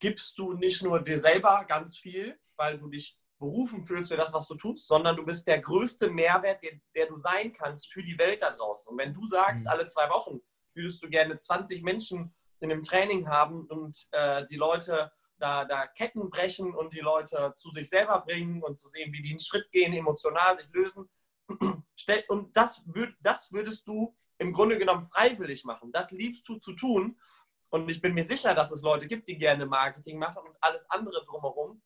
gibst 0.00 0.38
du 0.38 0.54
nicht 0.54 0.82
nur 0.82 1.00
dir 1.00 1.20
selber 1.20 1.64
ganz 1.68 1.98
viel, 1.98 2.38
weil 2.56 2.78
du 2.78 2.88
dich 2.88 3.16
berufen 3.38 3.84
fühlst 3.84 4.10
für 4.10 4.16
das, 4.16 4.32
was 4.32 4.46
du 4.48 4.54
tust, 4.54 4.86
sondern 4.86 5.16
du 5.16 5.24
bist 5.24 5.46
der 5.46 5.60
größte 5.60 6.10
Mehrwert, 6.10 6.62
der, 6.62 6.72
der 6.94 7.06
du 7.06 7.16
sein 7.16 7.52
kannst 7.52 7.92
für 7.92 8.02
die 8.02 8.18
Welt 8.18 8.42
da 8.42 8.50
draußen. 8.50 8.90
Und 8.90 8.98
wenn 8.98 9.14
du 9.14 9.26
sagst, 9.26 9.66
mhm. 9.66 9.70
alle 9.70 9.86
zwei 9.86 10.10
Wochen 10.10 10.40
würdest 10.74 11.02
du 11.02 11.08
gerne 11.08 11.38
20 11.38 11.82
Menschen 11.82 12.34
in 12.60 12.70
einem 12.70 12.82
Training 12.82 13.28
haben 13.28 13.66
und 13.66 14.08
äh, 14.12 14.46
die 14.48 14.56
Leute 14.56 15.10
da, 15.38 15.64
da 15.64 15.86
Ketten 15.86 16.28
brechen 16.28 16.74
und 16.74 16.92
die 16.94 17.00
Leute 17.00 17.54
zu 17.56 17.70
sich 17.70 17.88
selber 17.88 18.20
bringen 18.20 18.62
und 18.62 18.78
zu 18.78 18.88
sehen, 18.90 19.12
wie 19.12 19.22
die 19.22 19.30
einen 19.30 19.40
Schritt 19.40 19.70
gehen, 19.72 19.92
emotional 19.94 20.58
sich 20.58 20.70
lösen. 20.72 21.08
Und 22.28 22.56
das, 22.56 22.82
würd, 22.86 23.14
das 23.20 23.52
würdest 23.52 23.86
du 23.86 24.16
im 24.40 24.52
Grunde 24.52 24.78
genommen 24.78 25.04
freiwillig 25.04 25.64
machen. 25.64 25.92
Das 25.92 26.10
liebst 26.10 26.48
du 26.48 26.56
zu 26.56 26.72
tun. 26.72 27.20
Und 27.68 27.88
ich 27.88 28.00
bin 28.00 28.14
mir 28.14 28.24
sicher, 28.24 28.54
dass 28.54 28.72
es 28.72 28.82
Leute 28.82 29.06
gibt, 29.06 29.28
die 29.28 29.36
gerne 29.36 29.66
Marketing 29.66 30.18
machen 30.18 30.42
und 30.44 30.56
alles 30.60 30.90
andere 30.90 31.24
drumherum. 31.24 31.80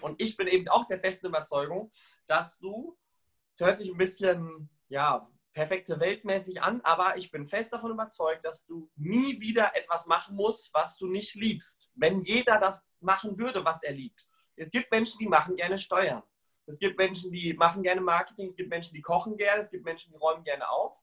Und 0.00 0.20
ich 0.20 0.36
bin 0.36 0.48
eben 0.48 0.68
auch 0.68 0.86
der 0.86 0.98
festen 0.98 1.26
Überzeugung, 1.26 1.92
dass 2.26 2.58
du, 2.58 2.98
es 3.54 3.60
hört 3.60 3.78
sich 3.78 3.90
ein 3.90 3.98
bisschen, 3.98 4.70
ja, 4.88 5.28
perfekte 5.52 6.00
weltmäßig 6.00 6.62
an, 6.62 6.80
aber 6.80 7.18
ich 7.18 7.30
bin 7.30 7.46
fest 7.46 7.74
davon 7.74 7.90
überzeugt, 7.90 8.42
dass 8.46 8.64
du 8.64 8.90
nie 8.96 9.38
wieder 9.38 9.76
etwas 9.76 10.06
machen 10.06 10.34
musst, 10.34 10.72
was 10.72 10.96
du 10.96 11.06
nicht 11.06 11.34
liebst. 11.34 11.90
Wenn 11.94 12.22
jeder 12.22 12.58
das 12.58 12.82
machen 13.00 13.36
würde, 13.38 13.62
was 13.66 13.82
er 13.82 13.92
liebt. 13.92 14.26
Es 14.56 14.70
gibt 14.70 14.90
Menschen, 14.90 15.18
die 15.18 15.28
machen 15.28 15.56
gerne 15.56 15.76
Steuern. 15.76 16.22
Es 16.64 16.78
gibt 16.78 16.96
Menschen, 16.96 17.30
die 17.32 17.52
machen 17.52 17.82
gerne 17.82 18.00
Marketing. 18.00 18.46
Es 18.46 18.56
gibt 18.56 18.70
Menschen, 18.70 18.94
die 18.94 19.02
kochen 19.02 19.36
gerne. 19.36 19.60
Es 19.60 19.70
gibt 19.70 19.84
Menschen, 19.84 20.12
die 20.12 20.18
räumen 20.18 20.42
gerne 20.42 20.68
auf. 20.70 20.98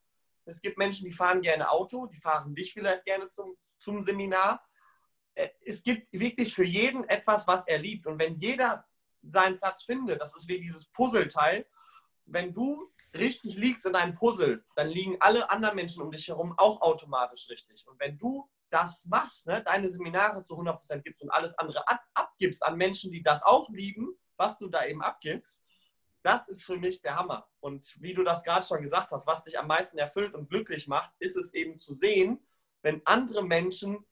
Es 0.50 0.62
gibt 0.62 0.78
Menschen, 0.78 1.06
die 1.06 1.12
fahren 1.12 1.42
gerne 1.42 1.70
Auto, 1.70 2.08
die 2.08 2.18
fahren 2.18 2.54
dich 2.56 2.74
vielleicht 2.74 3.06
gerne 3.06 3.28
zum, 3.30 3.56
zum 3.78 4.02
Seminar. 4.02 4.64
Äh, 5.36 5.50
es 5.66 5.84
gibt 5.84 6.12
wirklich 6.12 6.54
für 6.54 6.66
jeden 6.66 7.04
etwas, 7.06 7.48
was 7.48 7.68
er 7.68 7.80
liebt. 7.80 8.08
Und 8.08 8.20
wenn 8.20 8.36
jeder 8.36 8.86
seinen 9.22 9.58
Platz 9.58 9.84
findet, 9.84 10.22
das 10.22 10.36
ist 10.36 10.48
wie 10.48 10.60
dieses 10.60 10.86
Puzzleteil, 10.86 11.66
wenn 12.26 12.54
du 12.54 12.92
richtig 13.16 13.56
liegst 13.56 13.86
in 13.86 13.96
einem 13.96 14.14
Puzzle, 14.14 14.64
dann 14.76 14.88
liegen 14.88 15.18
alle 15.20 15.50
anderen 15.50 15.76
Menschen 15.76 16.04
um 16.04 16.12
dich 16.12 16.28
herum 16.28 16.54
auch 16.58 16.82
automatisch 16.82 17.50
richtig. 17.50 17.88
Und 17.88 18.00
wenn 18.00 18.18
du 18.18 18.50
das 18.70 19.06
machst, 19.06 19.48
ne, 19.48 19.64
deine 19.64 19.90
Seminare 19.90 20.44
zu 20.44 20.56
100% 20.56 21.02
gibst 21.02 21.22
und 21.24 21.32
alles 21.32 21.58
andere 21.58 21.88
ab, 21.88 22.02
abgibst 22.14 22.64
an 22.64 22.78
Menschen, 22.78 23.12
die 23.12 23.24
das 23.24 23.44
auch 23.44 23.70
lieben, 23.70 24.16
was 24.38 24.58
du 24.58 24.68
da 24.68 24.86
eben 24.86 25.02
abgibst, 25.02 25.64
das 26.22 26.48
ist 26.50 26.64
für 26.64 26.78
mich 26.78 27.02
der 27.02 27.16
Hammer. 27.16 27.48
Und 27.60 27.96
wie 28.02 28.14
du 28.14 28.24
das 28.24 28.44
gerade 28.44 28.66
schon 28.66 28.82
gesagt 28.82 29.12
hast, 29.12 29.28
was 29.28 29.44
dich 29.44 29.58
am 29.58 29.68
meisten 29.68 29.98
erfüllt 29.98 30.34
und 30.34 30.50
glücklich 30.50 30.88
macht, 30.88 31.12
ist 31.20 31.38
es 31.38 31.54
eben 31.54 31.78
zu 31.78 31.94
sehen, 31.94 32.40
wenn 32.82 33.02
andere 33.06 33.44
Menschen 33.44 34.06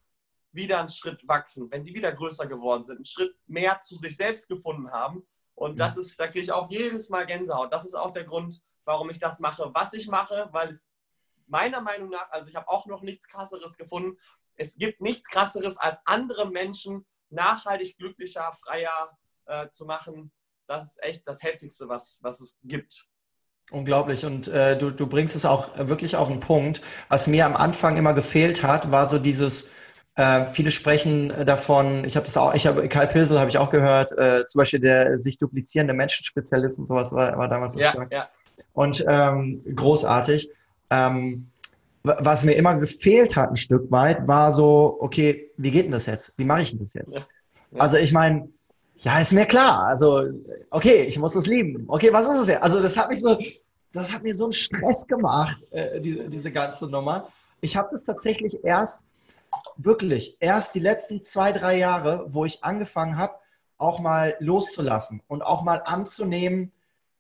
wieder 0.52 0.80
einen 0.80 0.90
Schritt 0.90 1.28
wachsen, 1.28 1.70
wenn 1.72 1.84
die 1.84 1.94
wieder 1.94 2.12
größer 2.12 2.48
geworden 2.48 2.86
sind, 2.86 2.98
einen 2.98 3.06
Schritt 3.06 3.36
mehr 3.46 3.80
zu 3.82 3.98
sich 3.98 4.16
selbst 4.16 4.48
gefunden 4.48 4.92
haben. 4.92 5.28
Und 5.56 5.80
das 5.80 5.98
ist, 5.98 6.20
da 6.20 6.28
kriege 6.28 6.42
ich 6.42 6.52
auch 6.52 6.70
jedes 6.70 7.10
Mal 7.10 7.26
Gänsehaut. 7.26 7.74
Das 7.74 7.86
ist 7.86 7.96
auch 7.96 8.12
der 8.12 8.24
Grund, 8.24 8.62
warum 8.86 9.10
ich 9.10 9.20
das 9.20 9.40
mache, 9.40 9.72
was 9.74 9.94
ich 9.94 10.08
mache, 10.08 10.48
weil 10.52 10.70
es 10.70 10.90
meiner 11.48 11.82
Meinung 11.82 12.10
nach, 12.10 12.30
also 12.30 12.50
ich 12.50 12.56
habe 12.56 12.68
auch 12.68 12.86
noch 12.86 13.02
nichts 13.02 13.28
krasseres 13.28 13.78
gefunden, 13.78 14.18
es 14.56 14.76
gibt 14.76 15.02
nichts 15.02 15.28
krasseres, 15.28 15.78
als 15.78 16.00
andere 16.06 16.50
Menschen 16.50 17.06
nachhaltig 17.30 17.98
glücklicher, 17.98 18.52
freier 18.54 19.18
äh, 19.46 19.70
zu 19.70 19.86
machen 19.86 20.32
das 20.68 20.86
ist 20.86 21.04
echt 21.04 21.28
das 21.28 21.42
Heftigste, 21.44 21.88
was, 21.88 22.20
was 22.22 22.42
es 22.42 22.58
gibt. 22.64 23.08
Unglaublich. 23.72 24.26
Und 24.26 24.48
äh, 24.48 24.78
du, 24.78 24.92
du 24.92 25.08
bringst 25.08 25.36
es 25.36 25.46
auch 25.46 25.70
wirklich 25.78 26.16
auf 26.16 26.30
den 26.30 26.40
Punkt. 26.40 26.82
Was 27.10 27.28
mir 27.28 27.46
am 27.46 27.56
Anfang 27.56 27.98
immer 27.98 28.14
gefehlt 28.14 28.64
hat, 28.64 28.92
war 28.92 29.06
so 29.08 29.20
dieses, 29.20 29.72
äh, 30.16 30.48
viele 30.48 30.72
sprechen 30.72 31.34
davon, 31.46 32.06
ich 32.06 32.16
habe 32.16 32.26
das 32.26 32.38
auch, 32.38 32.54
ich 32.56 32.66
habe 32.66 32.88
Karl 32.88 33.08
Pilsel 33.08 33.40
habe 33.40 33.50
ich 33.50 33.58
auch 33.58 33.70
gehört, 33.70 34.14
äh, 34.18 34.46
zum 34.46 34.60
Beispiel 34.60 34.80
der 34.80 35.18
sich 35.18 35.38
duplizierende 35.38 35.94
Menschenspezialist 35.94 36.80
und 36.80 36.88
sowas 36.88 37.12
war, 37.12 37.38
war 37.38 37.48
damals 37.50 37.74
so 37.74 37.80
ja, 37.80 37.92
stark. 37.92 38.12
Ja. 38.12 38.30
Und 38.74 39.04
ähm, 39.08 39.64
großartig. 39.76 40.50
Ähm, 40.90 41.52
was 42.04 42.46
mir 42.46 42.54
immer 42.54 42.76
gefehlt 42.76 43.36
hat, 43.36 43.50
ein 43.50 43.58
Stück 43.58 43.92
weit, 43.92 44.28
war 44.30 44.54
so, 44.54 44.98
okay, 45.02 45.52
wie 45.58 45.72
geht 45.72 45.86
denn 45.86 45.92
das 45.92 46.06
jetzt? 46.06 46.34
Wie 46.38 46.46
mache 46.46 46.62
ich 46.62 46.72
denn 46.72 46.80
das 46.80 46.94
jetzt? 46.94 47.16
Ja. 47.16 47.26
Also 47.78 47.98
ich 47.98 48.14
meine, 48.14 48.48
ja, 49.00 49.20
ist 49.20 49.34
mir 49.34 49.46
klar. 49.46 49.88
Also, 49.88 50.26
okay, 50.70 51.04
ich 51.04 51.20
muss 51.20 51.36
es 51.36 51.46
lieben. 51.46 51.86
Okay, 51.88 52.12
was 52.12 52.26
ist 52.26 52.42
es 52.42 52.48
jetzt? 52.48 52.64
Also, 52.64 52.82
das 52.82 52.98
hat 52.98 53.10
mich 53.10 53.22
so, 53.22 53.38
das 53.94 54.12
hat 54.12 54.24
mir 54.24 54.34
so 54.34 54.46
einen 54.46 54.54
Stress 54.54 55.08
gemacht, 55.08 55.58
äh, 55.72 56.00
diese, 56.02 56.30
diese 56.30 56.52
ganze 56.52 56.88
Nummer. 56.88 57.30
Ich 57.62 57.76
habe 57.78 57.88
das 57.92 58.04
tatsächlich 58.04 58.64
erst, 58.64 59.04
wirklich, 59.78 60.38
erst 60.40 60.76
die 60.76 60.80
letzten 60.80 61.22
zwei, 61.22 61.52
drei 61.52 61.78
Jahre, 61.78 62.26
wo 62.28 62.46
ich 62.46 62.64
angefangen 62.64 63.18
habe, 63.18 63.36
auch 63.78 64.00
mal 64.00 64.36
loszulassen 64.40 65.22
und 65.28 65.44
auch 65.44 65.64
mal 65.64 65.82
anzunehmen, 65.86 66.72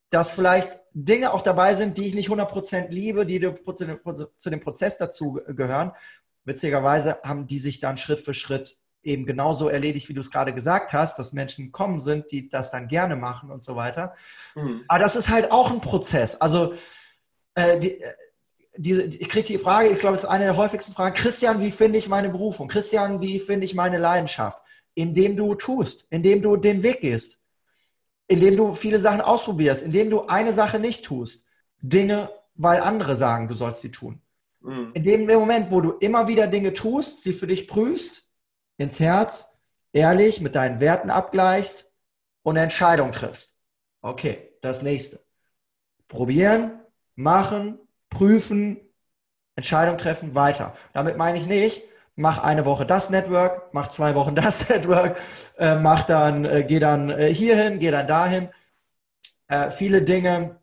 dass 0.09 0.31
vielleicht 0.31 0.79
Dinge 0.93 1.33
auch 1.33 1.41
dabei 1.41 1.75
sind, 1.75 1.97
die 1.97 2.07
ich 2.07 2.15
nicht 2.15 2.29
100% 2.29 2.89
liebe, 2.89 3.25
die 3.25 3.39
zu 3.75 4.49
dem 4.49 4.59
Prozess 4.61 4.97
dazu 4.97 5.39
gehören. 5.47 5.91
Witzigerweise 6.45 7.19
haben 7.23 7.45
die 7.45 7.59
sich 7.59 7.79
dann 7.79 7.97
Schritt 7.97 8.21
für 8.21 8.33
Schritt 8.33 8.77
eben 9.07 9.25
genauso 9.25 9.69
erledigt, 9.69 10.09
wie 10.09 10.13
du 10.13 10.21
es 10.21 10.29
gerade 10.29 10.53
gesagt 10.53 10.93
hast, 10.93 11.17
dass 11.17 11.33
Menschen 11.33 11.65
gekommen 11.65 12.01
sind, 12.01 12.31
die 12.31 12.49
das 12.49 12.69
dann 12.69 12.87
gerne 12.87 13.15
machen 13.15 13.49
und 13.49 13.63
so 13.63 13.75
weiter. 13.75 14.15
Mhm. 14.55 14.83
Aber 14.87 14.99
das 14.99 15.15
ist 15.15 15.29
halt 15.29 15.51
auch 15.51 15.71
ein 15.71 15.81
Prozess. 15.81 16.35
Also 16.35 16.73
äh, 17.55 17.79
die, 17.79 18.01
äh, 18.01 18.13
diese, 18.75 19.03
ich 19.03 19.29
kriege 19.29 19.47
die 19.47 19.57
Frage, 19.57 19.89
ich 19.89 19.99
glaube, 19.99 20.15
es 20.15 20.23
ist 20.23 20.29
eine 20.29 20.45
der 20.45 20.57
häufigsten 20.57 20.93
Fragen, 20.93 21.15
Christian, 21.15 21.61
wie 21.61 21.71
finde 21.71 21.97
ich 21.97 22.07
meine 22.07 22.29
Berufung? 22.29 22.67
Christian, 22.67 23.21
wie 23.21 23.39
finde 23.39 23.65
ich 23.65 23.73
meine 23.73 23.97
Leidenschaft? 23.97 24.59
Indem 24.93 25.35
du 25.35 25.55
tust, 25.55 26.05
indem 26.09 26.41
du 26.41 26.57
den 26.57 26.83
Weg 26.83 27.01
gehst, 27.01 27.39
indem 28.27 28.57
du 28.57 28.75
viele 28.75 28.99
Sachen 28.99 29.21
ausprobierst, 29.21 29.83
indem 29.83 30.09
du 30.09 30.27
eine 30.27 30.53
Sache 30.53 30.79
nicht 30.79 31.05
tust. 31.05 31.45
Dinge, 31.81 32.29
weil 32.55 32.81
andere 32.81 33.15
sagen, 33.15 33.47
du 33.47 33.53
sollst 33.53 33.81
sie 33.81 33.91
tun. 33.91 34.21
Mhm. 34.61 34.91
In 34.93 35.03
dem 35.03 35.25
Moment, 35.25 35.71
wo 35.71 35.81
du 35.81 35.91
immer 35.91 36.27
wieder 36.27 36.47
Dinge 36.47 36.73
tust, 36.73 37.23
sie 37.23 37.33
für 37.33 37.47
dich 37.47 37.67
prüfst, 37.67 38.26
ins 38.77 38.99
Herz, 38.99 39.59
ehrlich 39.93 40.41
mit 40.41 40.55
deinen 40.55 40.79
Werten 40.79 41.09
abgleichst 41.09 41.93
und 42.43 42.55
eine 42.55 42.63
Entscheidung 42.63 43.11
triffst. 43.11 43.55
Okay, 44.01 44.53
das 44.61 44.81
nächste. 44.81 45.19
Probieren, 46.07 46.79
machen, 47.15 47.79
prüfen, 48.09 48.79
Entscheidung 49.55 49.97
treffen, 49.97 50.35
weiter. 50.35 50.75
Damit 50.93 51.17
meine 51.17 51.37
ich 51.37 51.47
nicht, 51.47 51.83
mach 52.15 52.39
eine 52.39 52.65
Woche 52.65 52.85
das 52.85 53.09
Network, 53.09 53.73
mach 53.73 53.87
zwei 53.87 54.15
Wochen 54.15 54.35
das 54.35 54.69
Network, 54.69 55.17
äh, 55.57 55.75
mach 55.75 56.03
dann, 56.03 56.45
äh, 56.45 56.63
geh 56.63 56.79
dann 56.79 57.09
äh, 57.09 57.33
hierhin, 57.33 57.79
geh 57.79 57.91
dann 57.91 58.07
dahin. 58.07 58.49
Äh, 59.47 59.71
viele 59.71 60.03
Dinge 60.03 60.59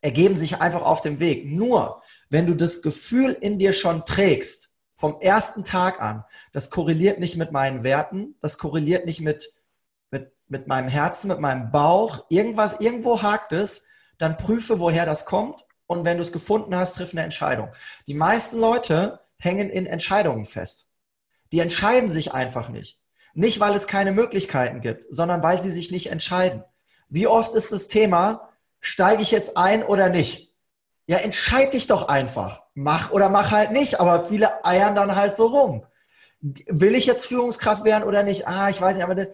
ergeben 0.00 0.36
sich 0.36 0.60
einfach 0.60 0.82
auf 0.82 1.00
dem 1.00 1.20
Weg. 1.20 1.46
Nur, 1.46 2.02
wenn 2.30 2.46
du 2.46 2.54
das 2.54 2.80
Gefühl 2.82 3.36
in 3.40 3.58
dir 3.58 3.72
schon 3.72 4.04
trägst, 4.04 4.69
vom 5.00 5.18
ersten 5.22 5.64
Tag 5.64 6.02
an, 6.02 6.26
das 6.52 6.68
korreliert 6.68 7.20
nicht 7.20 7.38
mit 7.38 7.52
meinen 7.52 7.84
Werten, 7.84 8.34
das 8.42 8.58
korreliert 8.58 9.06
nicht 9.06 9.22
mit, 9.22 9.50
mit, 10.10 10.30
mit 10.46 10.68
meinem 10.68 10.88
Herzen, 10.88 11.28
mit 11.28 11.40
meinem 11.40 11.70
Bauch, 11.70 12.26
irgendwas, 12.28 12.80
irgendwo 12.80 13.22
hakt 13.22 13.52
es, 13.52 13.86
dann 14.18 14.36
prüfe, 14.36 14.78
woher 14.78 15.06
das 15.06 15.24
kommt 15.24 15.64
und 15.86 16.04
wenn 16.04 16.18
du 16.18 16.22
es 16.22 16.32
gefunden 16.32 16.76
hast, 16.76 16.96
triff 16.96 17.12
eine 17.12 17.22
Entscheidung. 17.22 17.70
Die 18.06 18.14
meisten 18.14 18.60
Leute 18.60 19.20
hängen 19.38 19.70
in 19.70 19.86
Entscheidungen 19.86 20.44
fest. 20.44 20.90
Die 21.50 21.60
entscheiden 21.60 22.10
sich 22.10 22.34
einfach 22.34 22.68
nicht. 22.68 23.00
Nicht, 23.32 23.58
weil 23.58 23.74
es 23.74 23.86
keine 23.86 24.12
Möglichkeiten 24.12 24.82
gibt, 24.82 25.06
sondern 25.08 25.42
weil 25.42 25.62
sie 25.62 25.70
sich 25.70 25.90
nicht 25.90 26.10
entscheiden. 26.10 26.62
Wie 27.08 27.26
oft 27.26 27.54
ist 27.54 27.72
das 27.72 27.88
Thema, 27.88 28.50
steige 28.80 29.22
ich 29.22 29.30
jetzt 29.30 29.56
ein 29.56 29.82
oder 29.82 30.10
nicht? 30.10 30.54
Ja, 31.06 31.16
entscheid 31.16 31.72
dich 31.72 31.86
doch 31.86 32.08
einfach. 32.08 32.64
Mach 32.82 33.10
oder 33.10 33.28
mach 33.28 33.50
halt 33.50 33.72
nicht, 33.72 34.00
aber 34.00 34.24
viele 34.24 34.64
eiern 34.64 34.94
dann 34.94 35.14
halt 35.14 35.34
so 35.34 35.48
rum. 35.48 35.84
Will 36.40 36.94
ich 36.94 37.04
jetzt 37.04 37.26
Führungskraft 37.26 37.84
werden 37.84 38.04
oder 38.04 38.22
nicht? 38.22 38.48
Ah, 38.48 38.70
ich 38.70 38.80
weiß 38.80 38.94
nicht, 38.94 39.04
aber 39.04 39.26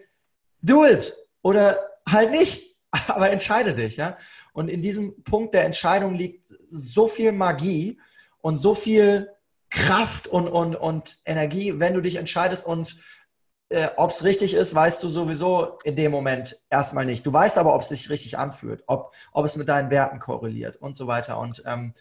do 0.62 0.84
it 0.84 1.16
oder 1.42 1.78
halt 2.08 2.32
nicht, 2.32 2.76
aber 3.06 3.30
entscheide 3.30 3.72
dich, 3.72 3.96
ja. 3.98 4.18
Und 4.52 4.68
in 4.68 4.82
diesem 4.82 5.22
Punkt 5.22 5.54
der 5.54 5.64
Entscheidung 5.64 6.14
liegt 6.14 6.52
so 6.72 7.06
viel 7.06 7.30
Magie 7.30 8.00
und 8.40 8.58
so 8.58 8.74
viel 8.74 9.30
Kraft 9.70 10.26
und, 10.26 10.48
und, 10.48 10.74
und 10.74 11.18
Energie, 11.24 11.78
wenn 11.78 11.94
du 11.94 12.00
dich 12.00 12.16
entscheidest 12.16 12.66
und 12.66 12.96
äh, 13.68 13.90
ob 13.96 14.10
es 14.10 14.24
richtig 14.24 14.54
ist, 14.54 14.74
weißt 14.74 15.02
du 15.04 15.08
sowieso 15.08 15.78
in 15.84 15.94
dem 15.94 16.10
Moment 16.10 16.58
erstmal 16.68 17.06
nicht. 17.06 17.24
Du 17.24 17.32
weißt 17.32 17.58
aber, 17.58 17.76
ob 17.76 17.82
es 17.82 17.90
sich 17.90 18.10
richtig 18.10 18.38
anfühlt, 18.38 18.82
ob, 18.88 19.14
ob 19.30 19.46
es 19.46 19.54
mit 19.54 19.68
deinen 19.68 19.90
Werten 19.90 20.18
korreliert 20.18 20.76
und 20.78 20.96
so 20.96 21.06
weiter. 21.06 21.38
Und 21.38 21.62
ähm, 21.64 21.94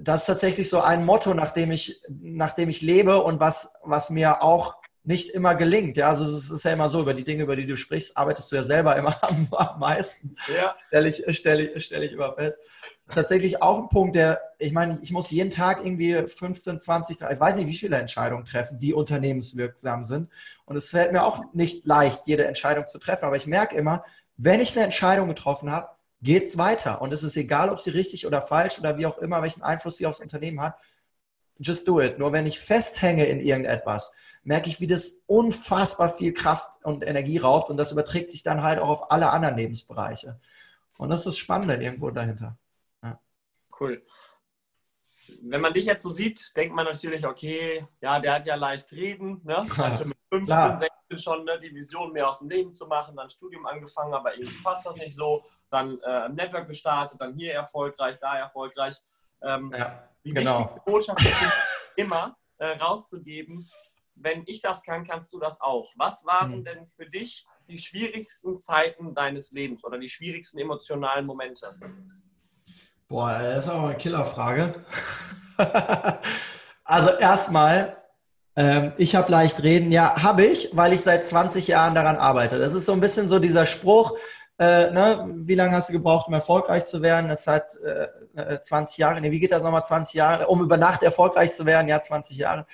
das 0.00 0.22
ist 0.22 0.26
tatsächlich 0.26 0.68
so 0.68 0.80
ein 0.80 1.04
Motto, 1.04 1.34
nach 1.34 1.50
dem 1.50 1.70
ich, 1.70 2.02
nach 2.08 2.52
dem 2.52 2.68
ich 2.68 2.82
lebe 2.82 3.22
und 3.22 3.40
was, 3.40 3.74
was 3.82 4.10
mir 4.10 4.42
auch 4.42 4.76
nicht 5.04 5.30
immer 5.30 5.54
gelingt. 5.54 5.96
Ja, 5.96 6.10
also 6.10 6.24
es 6.24 6.50
ist 6.50 6.64
ja 6.64 6.72
immer 6.72 6.90
so, 6.90 7.00
über 7.00 7.14
die 7.14 7.24
Dinge, 7.24 7.44
über 7.44 7.56
die 7.56 7.64
du 7.64 7.76
sprichst, 7.76 8.14
arbeitest 8.16 8.52
du 8.52 8.56
ja 8.56 8.62
selber 8.62 8.94
immer 8.96 9.16
am, 9.28 9.48
am 9.52 9.78
meisten. 9.78 10.36
Ja. 10.54 10.76
Stelle 10.88 11.08
ich, 11.08 11.24
stell 11.30 11.60
ich, 11.60 11.84
stell 11.84 12.02
ich 12.02 12.12
immer 12.12 12.34
fest. 12.34 12.58
Tatsächlich 13.08 13.62
auch 13.62 13.78
ein 13.78 13.88
Punkt, 13.88 14.16
der, 14.16 14.38
ich 14.58 14.74
meine, 14.74 14.98
ich 15.00 15.10
muss 15.10 15.30
jeden 15.30 15.50
Tag 15.50 15.82
irgendwie 15.82 16.12
15, 16.26 16.78
20, 16.78 17.16
ich 17.22 17.40
weiß 17.40 17.56
nicht, 17.56 17.68
wie 17.68 17.76
viele 17.76 17.96
Entscheidungen 17.96 18.44
treffen, 18.44 18.78
die 18.80 18.92
unternehmenswirksam 18.92 20.04
sind. 20.04 20.28
Und 20.66 20.76
es 20.76 20.90
fällt 20.90 21.12
mir 21.12 21.24
auch 21.24 21.42
nicht 21.54 21.86
leicht, 21.86 22.26
jede 22.26 22.46
Entscheidung 22.46 22.86
zu 22.86 22.98
treffen. 22.98 23.24
Aber 23.24 23.36
ich 23.36 23.46
merke 23.46 23.76
immer, 23.76 24.04
wenn 24.36 24.60
ich 24.60 24.76
eine 24.76 24.84
Entscheidung 24.84 25.28
getroffen 25.28 25.70
habe, 25.70 25.88
geht 26.20 26.44
es 26.44 26.58
weiter. 26.58 27.00
Und 27.00 27.12
es 27.12 27.22
ist 27.22 27.36
egal, 27.36 27.70
ob 27.70 27.80
sie 27.80 27.90
richtig 27.90 28.26
oder 28.26 28.42
falsch 28.42 28.78
oder 28.78 28.98
wie 28.98 29.06
auch 29.06 29.18
immer, 29.18 29.42
welchen 29.42 29.62
Einfluss 29.62 29.98
sie 29.98 30.06
aufs 30.06 30.20
Unternehmen 30.20 30.60
hat. 30.60 30.78
Just 31.58 31.88
do 31.88 32.00
it. 32.00 32.18
Nur 32.18 32.32
wenn 32.32 32.46
ich 32.46 32.60
festhänge 32.60 33.26
in 33.26 33.40
irgendetwas, 33.40 34.12
merke 34.42 34.68
ich, 34.70 34.80
wie 34.80 34.86
das 34.86 35.24
unfassbar 35.26 36.08
viel 36.08 36.32
Kraft 36.32 36.84
und 36.84 37.06
Energie 37.06 37.38
raubt 37.38 37.70
und 37.70 37.76
das 37.76 37.92
überträgt 37.92 38.30
sich 38.30 38.42
dann 38.42 38.62
halt 38.62 38.78
auch 38.78 38.88
auf 38.88 39.10
alle 39.10 39.30
anderen 39.30 39.56
Lebensbereiche. 39.56 40.40
Und 40.96 41.10
das 41.10 41.20
ist 41.20 41.26
das 41.26 41.38
Spannende 41.38 41.76
irgendwo 41.76 42.10
dahinter. 42.10 42.56
Ja. 43.02 43.20
Cool. 43.78 44.02
Wenn 45.40 45.60
man 45.60 45.72
dich 45.72 45.84
jetzt 45.84 46.02
so 46.02 46.10
sieht, 46.10 46.52
denkt 46.56 46.74
man 46.74 46.84
natürlich, 46.84 47.24
okay, 47.24 47.86
ja, 48.00 48.18
der 48.18 48.34
hat 48.34 48.46
ja 48.46 48.56
leicht 48.56 48.92
reden, 48.92 49.40
ne? 49.44 49.64
Hatte 49.76 50.04
mit 50.04 50.16
15, 50.30 50.46
Klar. 50.46 50.78
16 50.78 51.18
schon 51.18 51.44
ne, 51.44 51.58
die 51.60 51.74
Vision, 51.74 52.12
mehr 52.12 52.28
aus 52.28 52.40
dem 52.40 52.50
Leben 52.50 52.72
zu 52.72 52.86
machen, 52.86 53.16
dann 53.16 53.30
Studium 53.30 53.64
angefangen, 53.66 54.12
aber 54.12 54.34
irgendwie 54.34 54.62
passt 54.62 54.84
das 54.84 54.96
nicht 54.96 55.14
so, 55.14 55.42
dann 55.70 55.98
äh, 56.00 56.06
ein 56.06 56.34
Network 56.34 56.68
gestartet, 56.68 57.20
dann 57.20 57.34
hier 57.34 57.54
erfolgreich, 57.54 58.18
da 58.20 58.36
erfolgreich. 58.36 58.96
Ähm, 59.40 59.72
ja, 59.74 60.08
die 60.24 60.34
genau. 60.34 60.58
wichtigste 60.58 60.82
Botschaft 60.84 61.20
ist 61.20 61.52
immer 61.96 62.36
äh, 62.58 62.76
rauszugeben, 62.76 63.68
wenn 64.20 64.42
ich 64.46 64.60
das 64.60 64.82
kann, 64.82 65.06
kannst 65.06 65.32
du 65.32 65.38
das 65.38 65.60
auch. 65.60 65.92
Was 65.96 66.26
waren 66.26 66.54
hm. 66.54 66.64
denn 66.64 66.86
für 66.88 67.06
dich 67.06 67.46
die 67.68 67.78
schwierigsten 67.78 68.58
Zeiten 68.58 69.14
deines 69.14 69.52
Lebens 69.52 69.84
oder 69.84 69.98
die 69.98 70.08
schwierigsten 70.08 70.58
emotionalen 70.58 71.24
Momente? 71.24 71.78
Boah, 73.08 73.38
das 73.38 73.64
ist 73.64 73.70
aber 73.70 73.88
eine 73.88 73.96
Killerfrage. 73.96 74.84
also 76.84 77.10
erstmal, 77.14 77.96
ähm, 78.54 78.92
ich 78.98 79.14
habe 79.14 79.32
leicht 79.32 79.62
reden. 79.62 79.90
Ja, 79.90 80.22
habe 80.22 80.44
ich, 80.44 80.76
weil 80.76 80.92
ich 80.92 81.00
seit 81.00 81.24
20 81.24 81.68
Jahren 81.68 81.94
daran 81.94 82.16
arbeite. 82.16 82.58
Das 82.58 82.74
ist 82.74 82.84
so 82.84 82.92
ein 82.92 83.00
bisschen 83.00 83.28
so 83.28 83.38
dieser 83.38 83.64
Spruch, 83.64 84.14
äh, 84.58 84.90
ne, 84.90 85.24
wie 85.46 85.54
lange 85.54 85.72
hast 85.72 85.88
du 85.88 85.94
gebraucht, 85.94 86.28
um 86.28 86.34
erfolgreich 86.34 86.84
zu 86.84 87.00
werden? 87.00 87.30
Es 87.30 87.46
hat 87.46 87.76
äh, 87.76 88.60
20 88.60 88.98
äh, 88.98 89.00
Jahre, 89.00 89.20
nee, 89.20 89.30
wie 89.30 89.40
geht 89.40 89.52
das 89.52 89.62
nochmal, 89.62 89.84
20 89.84 90.14
Jahre, 90.14 90.46
um 90.48 90.60
über 90.60 90.76
Nacht 90.76 91.02
erfolgreich 91.02 91.52
zu 91.52 91.64
werden? 91.64 91.88
Ja, 91.88 92.02
20 92.02 92.36
Jahre. 92.36 92.66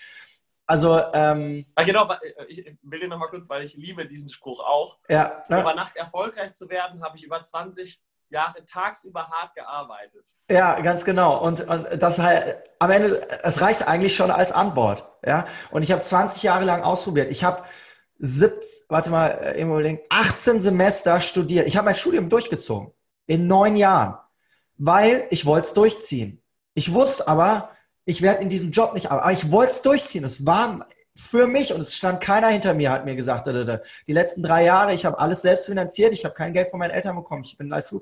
Also, 0.67 0.99
ähm, 1.13 1.67
ah, 1.75 1.85
genau, 1.85 2.11
äh, 2.11 2.45
ich 2.49 2.77
will 2.83 3.01
dir 3.01 3.09
nochmal 3.09 3.29
kurz, 3.29 3.49
weil 3.51 3.65
ich 3.65 3.75
liebe 3.75 4.07
diesen 4.07 4.31
Spruch 4.31 4.61
auch. 4.61 4.99
Ja, 5.09 5.45
ne? 5.49 5.61
Über 5.61 5.75
Nacht 5.75 5.95
erfolgreich 5.97 6.55
zu 6.55 6.71
werden, 6.71 7.05
habe 7.05 7.19
ich 7.19 7.25
über 7.25 7.43
20 7.43 8.01
Jahre 8.35 8.67
tagsüber 8.67 9.29
hart 9.29 9.55
gearbeitet. 9.55 10.27
Ja, 10.51 10.79
ganz 10.81 11.05
genau. 11.05 11.43
Und, 11.43 11.67
und 11.67 11.87
das 12.03 12.19
halt, 12.19 12.57
am 12.79 12.91
Ende, 12.91 13.27
es 13.43 13.61
reicht 13.63 13.89
eigentlich 13.89 14.15
schon 14.15 14.31
als 14.31 14.53
Antwort. 14.53 15.09
Ja, 15.25 15.47
und 15.71 15.83
ich 15.83 15.91
habe 15.91 16.03
20 16.03 16.43
Jahre 16.43 16.65
lang 16.65 16.83
ausprobiert. 16.83 17.31
Ich 17.31 17.45
habe 17.45 17.63
17, 18.19 18.87
warte 18.89 19.11
mal, 19.11 19.29
äh, 19.57 19.99
18 20.11 20.61
Semester 20.61 21.21
studiert. 21.21 21.67
Ich 21.67 21.77
habe 21.77 21.87
mein 21.87 21.95
Studium 21.95 22.29
durchgezogen. 22.29 22.93
In 23.27 23.47
neun 23.47 23.77
Jahren. 23.77 24.19
Weil 24.77 25.27
ich 25.31 25.47
wollte 25.47 25.69
es 25.69 25.75
durchziehen. 25.75 26.43
Ich 26.75 26.93
wusste 26.93 27.27
aber, 27.29 27.71
ich 28.05 28.21
werde 28.21 28.43
in 28.43 28.51
diesem 28.51 28.73
Job 28.73 28.93
nicht, 28.93 29.11
aber 29.11 29.31
ich 29.33 29.51
wollte 29.51 29.73
es 29.73 29.83
durchziehen. 29.83 30.25
Es 30.25 30.45
war 30.45 30.87
für 31.17 31.47
mich 31.47 31.73
und 31.73 31.81
es 31.81 31.95
stand 31.95 32.21
keiner 32.21 32.49
hinter 32.49 32.75
mir, 32.75 32.91
hat 32.91 33.05
mir 33.05 33.15
gesagt, 33.15 33.47
die 33.47 34.13
letzten 34.13 34.43
drei 34.43 34.65
Jahre, 34.65 34.93
ich 34.93 35.05
habe 35.05 35.19
alles 35.19 35.43
selbst 35.43 35.67
finanziert, 35.67 36.13
ich 36.13 36.25
habe 36.25 36.35
kein 36.35 36.53
Geld 36.53 36.71
von 36.71 36.81
meinen 36.81 36.91
Eltern 36.91 37.15
bekommen, 37.15 37.45
ich 37.45 37.57
bin 37.57 37.71
du, 37.71 38.01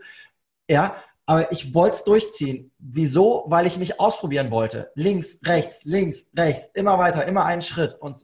ja, 0.72 0.96
aber 1.26 1.52
ich 1.52 1.74
wollte 1.74 1.96
es 1.96 2.04
durchziehen. 2.04 2.72
Wieso? 2.78 3.44
Weil 3.46 3.66
ich 3.66 3.78
mich 3.78 4.00
ausprobieren 4.00 4.50
wollte. 4.50 4.90
Links, 4.94 5.40
rechts, 5.44 5.84
links, 5.84 6.32
rechts, 6.36 6.70
immer 6.74 6.98
weiter, 6.98 7.26
immer 7.26 7.44
einen 7.44 7.62
Schritt 7.62 7.94
und 7.94 8.18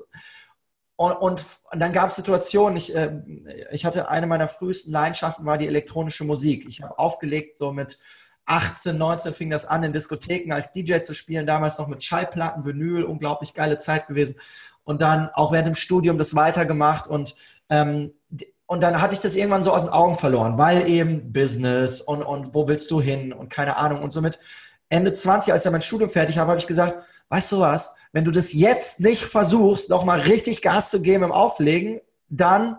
und, 1.01 1.13
und, 1.13 1.47
dann 1.71 1.93
gab 1.93 2.11
es 2.11 2.17
Situationen, 2.17 2.77
ich, 2.77 2.93
äh, 2.93 3.23
ich 3.71 3.85
hatte 3.85 4.09
eine 4.09 4.27
meiner 4.27 4.49
frühesten 4.49 4.91
Leidenschaften 4.91 5.47
war 5.47 5.57
die 5.57 5.69
elektronische 5.69 6.25
Musik. 6.25 6.67
Ich 6.67 6.83
habe 6.83 6.99
aufgelegt 6.99 7.57
so 7.57 7.71
mit 7.71 8.01
18, 8.47 8.99
19 8.99 9.33
fing 9.33 9.49
das 9.49 9.65
an, 9.65 9.85
in 9.85 9.93
Diskotheken 9.93 10.53
als 10.53 10.73
DJ 10.73 11.03
zu 11.03 11.15
spielen, 11.15 11.47
damals 11.47 11.79
noch 11.79 11.87
mit 11.87 12.03
Schallplatten, 12.03 12.65
Vinyl, 12.65 13.05
unglaublich 13.05 13.55
geile 13.55 13.79
Zeit 13.79 14.09
gewesen. 14.09 14.41
Und 14.83 15.01
dann 15.01 15.29
auch 15.35 15.53
während 15.53 15.69
dem 15.69 15.75
Studium 15.77 16.19
das 16.19 16.35
weitergemacht 16.35 17.07
und, 17.07 17.37
ähm, 17.71 18.15
und 18.69 18.83
dann 18.83 19.01
hatte 19.01 19.15
ich 19.15 19.21
das 19.21 19.35
irgendwann 19.35 19.63
so 19.63 19.73
aus 19.73 19.83
den 19.83 19.91
Augen 19.91 20.19
verloren, 20.19 20.59
weil 20.59 20.91
eben 20.91 21.33
Business 21.33 22.03
und, 22.03 22.23
und 22.23 22.53
wo 22.53 22.69
willst 22.69 22.91
du 22.91 23.01
hin 23.01 23.33
und 23.33 23.49
keine 23.49 23.79
Ahnung. 23.79 24.03
Und 24.03 24.13
somit 24.13 24.39
Ende 24.91 25.11
20, 25.11 25.55
als 25.55 25.65
ich 25.65 25.73
mein 25.73 25.81
Studium 25.81 26.11
fertig 26.11 26.37
habe, 26.37 26.51
habe 26.51 26.61
ich 26.61 26.67
gesagt, 26.67 27.03
weißt 27.31 27.51
du 27.53 27.61
was, 27.61 27.95
wenn 28.13 28.27
du 28.27 28.31
das 28.31 28.53
jetzt 28.53 29.01
nicht 29.01 29.25
versuchst, 29.25 29.89
nochmal 29.89 30.21
richtig 30.21 30.61
Gas 30.61 30.91
zu 30.91 31.01
geben 31.01 31.25
im 31.25 31.33
Auflegen, 31.33 32.03
dann 32.29 32.77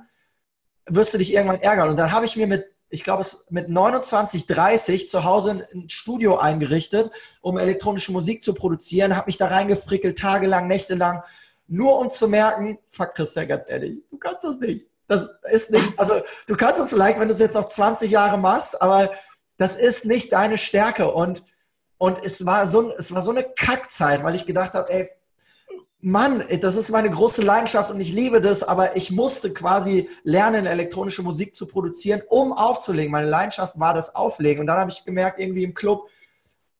wirst 0.85 1.15
du 1.15 1.17
dich 1.17 1.33
irgendwann 1.33 1.59
ärgern. 1.59 1.89
Und 1.89 1.97
dann 1.97 2.11
habe 2.11 2.25
ich 2.25 2.35
mir 2.35 2.45
mit 2.45 2.67
ich 2.91 3.03
glaube, 3.03 3.21
es 3.21 3.45
mit 3.49 3.69
29, 3.69 4.47
30 4.47 5.09
zu 5.09 5.23
Hause 5.23 5.67
ein 5.73 5.89
Studio 5.89 6.37
eingerichtet, 6.37 7.11
um 7.41 7.57
elektronische 7.57 8.11
Musik 8.11 8.43
zu 8.43 8.55
produzieren, 8.55 9.15
habe 9.15 9.27
mich 9.27 9.37
da 9.37 9.47
reingefrickelt, 9.47 10.17
tagelang, 10.17 10.67
nächtelang, 10.67 11.21
nur 11.67 11.99
um 11.99 12.09
zu 12.09 12.27
merken, 12.27 12.79
fuck 12.87 13.13
Christian, 13.13 13.47
ganz 13.47 13.65
ehrlich, 13.67 13.99
du 14.09 14.17
kannst 14.17 14.43
das 14.43 14.57
nicht. 14.57 14.88
Das 15.09 15.27
ist 15.51 15.71
nicht, 15.71 15.97
also 15.97 16.21
du 16.47 16.55
kannst 16.55 16.79
es 16.79 16.89
vielleicht, 16.89 17.19
wenn 17.19 17.27
du 17.27 17.33
es 17.33 17.39
jetzt 17.39 17.55
noch 17.55 17.65
20 17.65 18.11
Jahre 18.11 18.37
machst, 18.37 18.79
aber 18.81 19.11
das 19.57 19.75
ist 19.75 20.05
nicht 20.05 20.31
deine 20.31 20.57
Stärke. 20.57 21.11
Und, 21.11 21.43
und 21.97 22.19
es, 22.23 22.45
war 22.45 22.67
so, 22.67 22.93
es 22.95 23.13
war 23.13 23.23
so 23.23 23.31
eine 23.31 23.43
Kackzeit, 23.43 24.23
weil 24.23 24.35
ich 24.35 24.45
gedacht 24.45 24.73
habe, 24.73 24.89
ey, 24.91 25.09
Mann, 26.01 26.45
das 26.61 26.77
ist 26.77 26.91
meine 26.91 27.09
große 27.09 27.41
Leidenschaft 27.41 27.91
und 27.91 27.99
ich 27.99 28.13
liebe 28.13 28.39
das, 28.39 28.63
aber 28.63 28.95
ich 28.95 29.11
musste 29.11 29.51
quasi 29.51 30.09
lernen, 30.23 30.65
elektronische 30.65 31.23
Musik 31.23 31.55
zu 31.55 31.67
produzieren, 31.67 32.21
um 32.29 32.53
aufzulegen. 32.53 33.11
Meine 33.11 33.27
Leidenschaft 33.27 33.77
war 33.77 33.93
das 33.93 34.15
Auflegen. 34.15 34.61
Und 34.61 34.67
dann 34.67 34.77
habe 34.77 34.91
ich 34.91 35.03
gemerkt, 35.03 35.39
irgendwie 35.39 35.63
im 35.63 35.73
Club, 35.73 36.07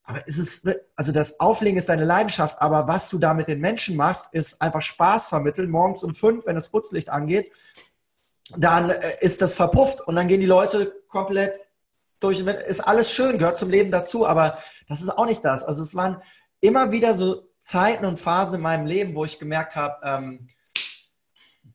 aber 0.04 0.26
ist 0.26 0.38
es, 0.38 0.64
also 0.96 1.12
das 1.12 1.38
Auflegen 1.38 1.78
ist 1.78 1.88
deine 1.88 2.04
Leidenschaft, 2.04 2.62
aber 2.62 2.88
was 2.88 3.10
du 3.10 3.18
da 3.18 3.34
mit 3.34 3.46
den 3.46 3.60
Menschen 3.60 3.94
machst, 3.94 4.32
ist 4.32 4.62
einfach 4.62 4.82
Spaß 4.82 5.28
vermitteln. 5.28 5.70
Morgens 5.70 6.02
um 6.02 6.14
fünf, 6.14 6.46
wenn 6.46 6.54
das 6.54 6.68
Putzlicht 6.68 7.10
angeht, 7.10 7.52
dann 8.56 8.90
äh, 8.90 9.16
ist 9.20 9.42
das 9.42 9.54
verpufft 9.54 10.00
und 10.00 10.16
dann 10.16 10.28
gehen 10.28 10.40
die 10.40 10.46
Leute 10.46 10.92
komplett 11.08 11.58
durch. 12.20 12.40
Ist 12.40 12.80
alles 12.80 13.12
schön, 13.12 13.38
gehört 13.38 13.58
zum 13.58 13.70
Leben 13.70 13.90
dazu, 13.90 14.26
aber 14.26 14.58
das 14.88 15.00
ist 15.00 15.10
auch 15.10 15.26
nicht 15.26 15.44
das. 15.44 15.64
Also 15.64 15.82
es 15.82 15.94
waren 15.94 16.22
immer 16.60 16.92
wieder 16.92 17.14
so 17.14 17.48
Zeiten 17.60 18.04
und 18.04 18.18
Phasen 18.18 18.54
in 18.54 18.60
meinem 18.60 18.86
Leben, 18.86 19.14
wo 19.14 19.24
ich 19.24 19.38
gemerkt 19.38 19.76
habe, 19.76 19.96
ähm, 20.04 20.48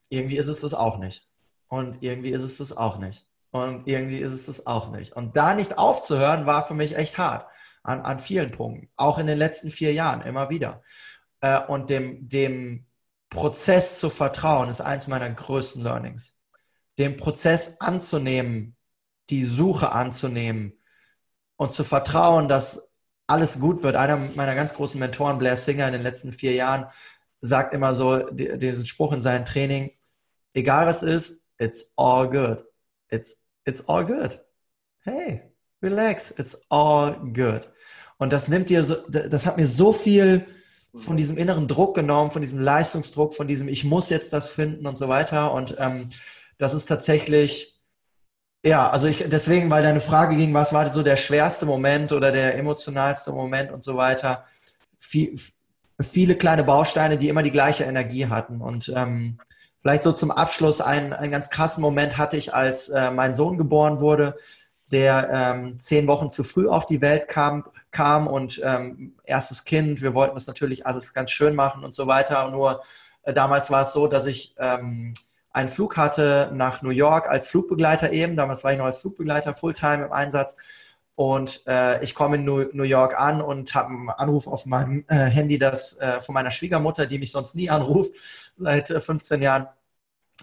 irgendwie 0.10 0.38
ist 0.38 0.48
es 0.48 0.62
das 0.62 0.74
auch 0.74 0.98
nicht. 0.98 1.28
Und 1.68 2.02
irgendwie 2.02 2.32
ist 2.32 2.44
es 2.44 2.58
das 2.58 2.76
auch 2.78 2.98
nicht. 2.98 3.26
Und 3.52 3.88
irgendwie 3.88 4.20
ist 4.20 4.34
es 4.34 4.46
das 4.46 4.68
auch 4.68 4.92
nicht. 4.92 5.14
Und 5.14 5.36
da 5.38 5.56
nicht 5.56 5.78
aufzuhören, 5.78 6.46
war 6.46 6.68
für 6.68 6.74
mich 6.74 6.96
echt 6.96 7.18
hart. 7.18 7.48
An, 7.84 8.02
an 8.02 8.20
vielen 8.20 8.52
Punkten. 8.52 8.90
Auch 8.96 9.20
in 9.20 9.28
den 9.28 9.38
letzten 9.38 9.70
vier 9.70 9.94
Jahren, 9.94 10.22
immer 10.22 10.50
wieder. 10.50 10.82
Äh, 11.42 11.60
und 11.60 11.90
dem, 11.90 12.28
dem 12.28 12.86
Prozess 13.30 14.00
zu 14.00 14.10
vertrauen, 14.10 14.70
ist 14.70 14.82
eins 14.82 15.08
meiner 15.08 15.30
größten 15.30 15.84
Learnings. 15.84 16.35
Dem 16.98 17.18
Prozess 17.18 17.82
anzunehmen, 17.82 18.76
die 19.30 19.44
Suche 19.44 19.92
anzunehmen 19.92 20.74
und 21.58 21.74
zu 21.74 21.84
vertrauen, 21.84 22.48
dass 22.48 22.94
alles 23.28 23.60
gut 23.60 23.84
wird. 23.84 23.96
Einer 23.96 24.18
meiner 24.36 24.56
ganz 24.56 24.74
großen 24.74 25.00
Mentoren, 25.00 25.40
Blair 25.40 25.58
Singer, 25.58 25.88
in 25.88 25.94
den 25.94 26.04
letzten 26.04 26.32
vier 26.32 26.54
Jahren, 26.54 26.88
sagt 27.42 27.74
immer 27.74 27.94
so 27.94 28.30
diesen 28.30 28.86
Spruch 28.86 29.14
in 29.14 29.22
seinem 29.22 29.46
Training, 29.46 29.92
egal 30.54 30.88
was 30.88 31.04
ist, 31.04 31.48
it's 31.58 31.94
all 31.96 32.30
good. 32.30 32.64
It's, 33.10 33.46
it's 33.66 33.88
all 33.88 34.06
good. 34.06 34.40
Hey, 35.00 35.42
relax, 35.82 36.32
it's 36.38 36.60
all 36.70 37.16
good. 37.34 37.68
Und 38.18 38.32
das 38.32 38.48
nimmt 38.48 38.70
dir 38.70 38.84
so, 38.84 38.96
das 39.10 39.46
hat 39.46 39.58
mir 39.58 39.68
so 39.68 39.92
viel 39.94 40.48
von 40.96 41.18
diesem 41.18 41.38
inneren 41.38 41.68
Druck 41.68 41.96
genommen, 41.96 42.32
von 42.32 42.42
diesem 42.42 42.62
Leistungsdruck, 42.62 43.34
von 43.34 43.48
diesem 43.48 43.68
ich 43.68 43.84
muss 43.84 44.10
jetzt 44.10 44.32
das 44.32 44.50
finden 44.50 44.88
und 44.88 44.98
so 44.98 45.10
weiter. 45.10 45.52
Und 45.54 45.76
ähm, 45.78 46.10
das 46.58 46.74
ist 46.74 46.86
tatsächlich 46.86 47.76
ja, 48.66 48.90
also 48.90 49.08
ich, 49.08 49.24
deswegen, 49.28 49.70
weil 49.70 49.84
deine 49.84 50.02
Frage 50.02 50.36
ging, 50.36 50.52
was 50.56 50.74
war 50.74 50.90
so 50.90 51.04
der 51.04 51.18
schwerste 51.18 51.68
Moment 51.68 52.12
oder 52.12 52.32
der 52.32 52.58
emotionalste 52.58 53.32
Moment 53.32 53.72
und 53.72 53.84
so 53.84 53.96
weiter. 53.96 54.46
Viel, 54.98 55.40
viele 56.02 56.36
kleine 56.36 56.64
Bausteine, 56.64 57.20
die 57.20 57.30
immer 57.30 57.44
die 57.44 57.52
gleiche 57.52 57.84
Energie 57.84 58.26
hatten. 58.26 58.62
Und 58.62 58.92
ähm, 58.96 59.38
vielleicht 59.84 60.02
so 60.02 60.12
zum 60.14 60.32
Abschluss 60.32 60.82
einen, 60.82 61.14
einen 61.14 61.32
ganz 61.32 61.52
krassen 61.52 61.84
Moment 61.84 62.18
hatte 62.18 62.38
ich, 62.38 62.56
als 62.56 62.90
äh, 62.90 63.12
mein 63.12 63.36
Sohn 63.36 63.60
geboren 63.60 64.00
wurde, 64.00 64.36
der 64.92 65.30
ähm, 65.32 65.78
zehn 65.78 66.08
Wochen 66.08 66.32
zu 66.32 66.44
früh 66.44 66.68
auf 66.68 66.88
die 66.88 67.02
Welt 67.02 67.28
kam, 67.28 67.66
kam 67.92 68.26
und 68.26 68.60
ähm, 68.64 69.14
erstes 69.26 69.64
Kind. 69.64 70.02
Wir 70.02 70.16
wollten 70.16 70.34
das 70.34 70.48
natürlich 70.48 70.88
alles 70.88 71.14
ganz 71.14 71.30
schön 71.30 71.54
machen 71.54 71.84
und 71.84 71.94
so 71.94 72.08
weiter. 72.08 72.50
Nur 72.50 72.82
äh, 73.22 73.32
damals 73.32 73.70
war 73.70 73.84
es 73.84 73.94
so, 73.94 74.08
dass 74.08 74.26
ich 74.26 74.56
ähm, 74.58 75.14
einen 75.56 75.70
Flug 75.70 75.96
hatte 75.96 76.52
nach 76.54 76.82
New 76.82 76.90
York 76.90 77.30
als 77.30 77.48
Flugbegleiter 77.48 78.12
eben. 78.12 78.36
Damals 78.36 78.66
war 78.66 78.74
ich 78.74 78.78
noch 78.78 78.86
als 78.86 78.98
Flugbegleiter 78.98 79.54
Fulltime 79.54 80.04
im 80.04 80.12
Einsatz. 80.12 80.58
Und 81.16 81.66
äh, 81.66 82.04
ich 82.04 82.14
komme 82.14 82.36
in 82.36 82.44
New, 82.44 82.84
York 82.84 83.18
an 83.18 83.42
und 83.42 83.74
habe 83.74 83.88
einen 83.88 84.10
Anruf 84.10 84.48
auf 84.48 84.66
meinem 84.66 85.06
äh, 85.08 85.16
Handy, 85.16 85.58
das 85.58 85.98
äh, 86.00 86.20
von 86.20 86.34
meiner 86.34 86.52
Schwiegermutter, 86.52 87.06
die 87.06 87.20
mich 87.20 87.32
sonst 87.32 87.56
nie 87.56 87.70
anruft, 87.70 88.12
seit 88.58 88.90
15 88.90 89.40
äh, 89.40 89.46
Jahren. 89.46 89.68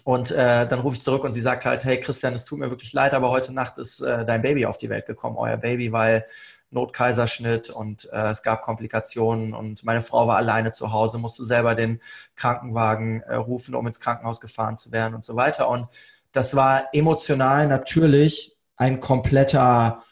Und 0.04 0.30
äh, 0.30 0.66
dann 0.66 0.80
rufe 0.80 0.96
ich 0.96 1.02
zurück 1.02 1.24
und 1.24 1.34
sie 1.34 1.42
sagt 1.42 1.66
halt, 1.66 1.84
hey 1.84 2.00
Christian, 2.00 2.32
es 2.32 2.46
tut 2.46 2.58
mir 2.58 2.70
wirklich 2.70 2.94
leid, 2.94 3.12
aber 3.12 3.28
heute 3.28 3.52
Nacht 3.52 3.76
ist 3.76 4.00
äh, 4.00 4.24
dein 4.24 4.40
Baby 4.40 4.64
auf 4.64 4.78
die 4.78 4.88
Welt 4.88 5.04
gekommen, 5.04 5.36
euer 5.36 5.58
Baby, 5.58 5.92
weil 5.92 6.24
Notkaiserschnitt 6.72 7.70
und 7.70 8.10
äh, 8.12 8.30
es 8.30 8.42
gab 8.42 8.62
Komplikationen 8.62 9.54
und 9.54 9.84
meine 9.84 10.02
Frau 10.02 10.26
war 10.26 10.38
alleine 10.38 10.72
zu 10.72 10.90
Hause, 10.90 11.18
musste 11.18 11.44
selber 11.44 11.74
den 11.74 12.00
Krankenwagen 12.34 13.20
äh, 13.22 13.34
rufen, 13.34 13.74
um 13.74 13.86
ins 13.86 14.00
Krankenhaus 14.00 14.40
gefahren 14.40 14.76
zu 14.76 14.90
werden 14.90 15.14
und 15.14 15.24
so 15.24 15.36
weiter. 15.36 15.68
Und 15.68 15.88
das 16.32 16.56
war 16.56 16.88
emotional 16.92 17.68
natürlich 17.68 18.56
ein 18.76 19.00
kompletter, 19.00 20.02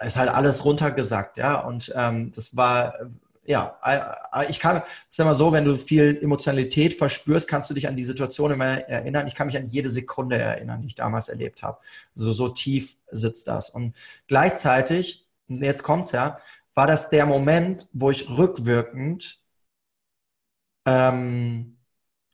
ist 0.00 0.16
halt 0.16 0.30
alles 0.30 0.64
runtergesackt, 0.64 1.36
ja. 1.36 1.60
Und 1.60 1.92
ähm, 1.96 2.32
das 2.34 2.56
war, 2.56 2.94
ja, 3.44 3.78
äh, 3.84 4.50
ich 4.50 4.58
kann, 4.58 4.82
ist 5.08 5.20
immer 5.20 5.36
so, 5.36 5.52
wenn 5.52 5.64
du 5.64 5.76
viel 5.76 6.18
Emotionalität 6.20 6.94
verspürst, 6.94 7.48
kannst 7.48 7.70
du 7.70 7.74
dich 7.74 7.86
an 7.86 7.94
die 7.94 8.04
Situation 8.04 8.50
immer 8.50 8.88
erinnern. 8.88 9.28
Ich 9.28 9.36
kann 9.36 9.46
mich 9.46 9.56
an 9.56 9.68
jede 9.68 9.90
Sekunde 9.90 10.36
erinnern, 10.36 10.82
die 10.82 10.88
ich 10.88 10.96
damals 10.96 11.28
erlebt 11.28 11.62
habe. 11.62 11.78
So, 12.14 12.32
so 12.32 12.48
tief 12.48 12.96
sitzt 13.12 13.46
das. 13.46 13.70
Und 13.70 13.94
gleichzeitig 14.26 15.23
jetzt 15.48 15.82
kommt's 15.82 16.12
ja, 16.12 16.38
war 16.74 16.86
das 16.86 17.10
der 17.10 17.26
Moment, 17.26 17.88
wo 17.92 18.10
ich 18.10 18.28
rückwirkend 18.28 19.40
ähm, 20.86 21.78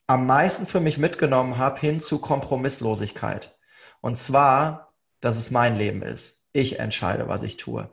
am 0.06 0.26
meisten 0.26 0.66
für 0.66 0.80
mich 0.80 0.98
mitgenommen 0.98 1.58
habe 1.58 1.78
hin 1.80 2.00
zu 2.00 2.20
Kompromisslosigkeit. 2.20 3.56
Und 4.00 4.16
zwar, 4.16 4.94
dass 5.20 5.36
es 5.36 5.50
mein 5.50 5.76
Leben 5.76 6.02
ist. 6.02 6.46
Ich 6.52 6.80
entscheide, 6.80 7.28
was 7.28 7.42
ich 7.42 7.56
tue. 7.58 7.90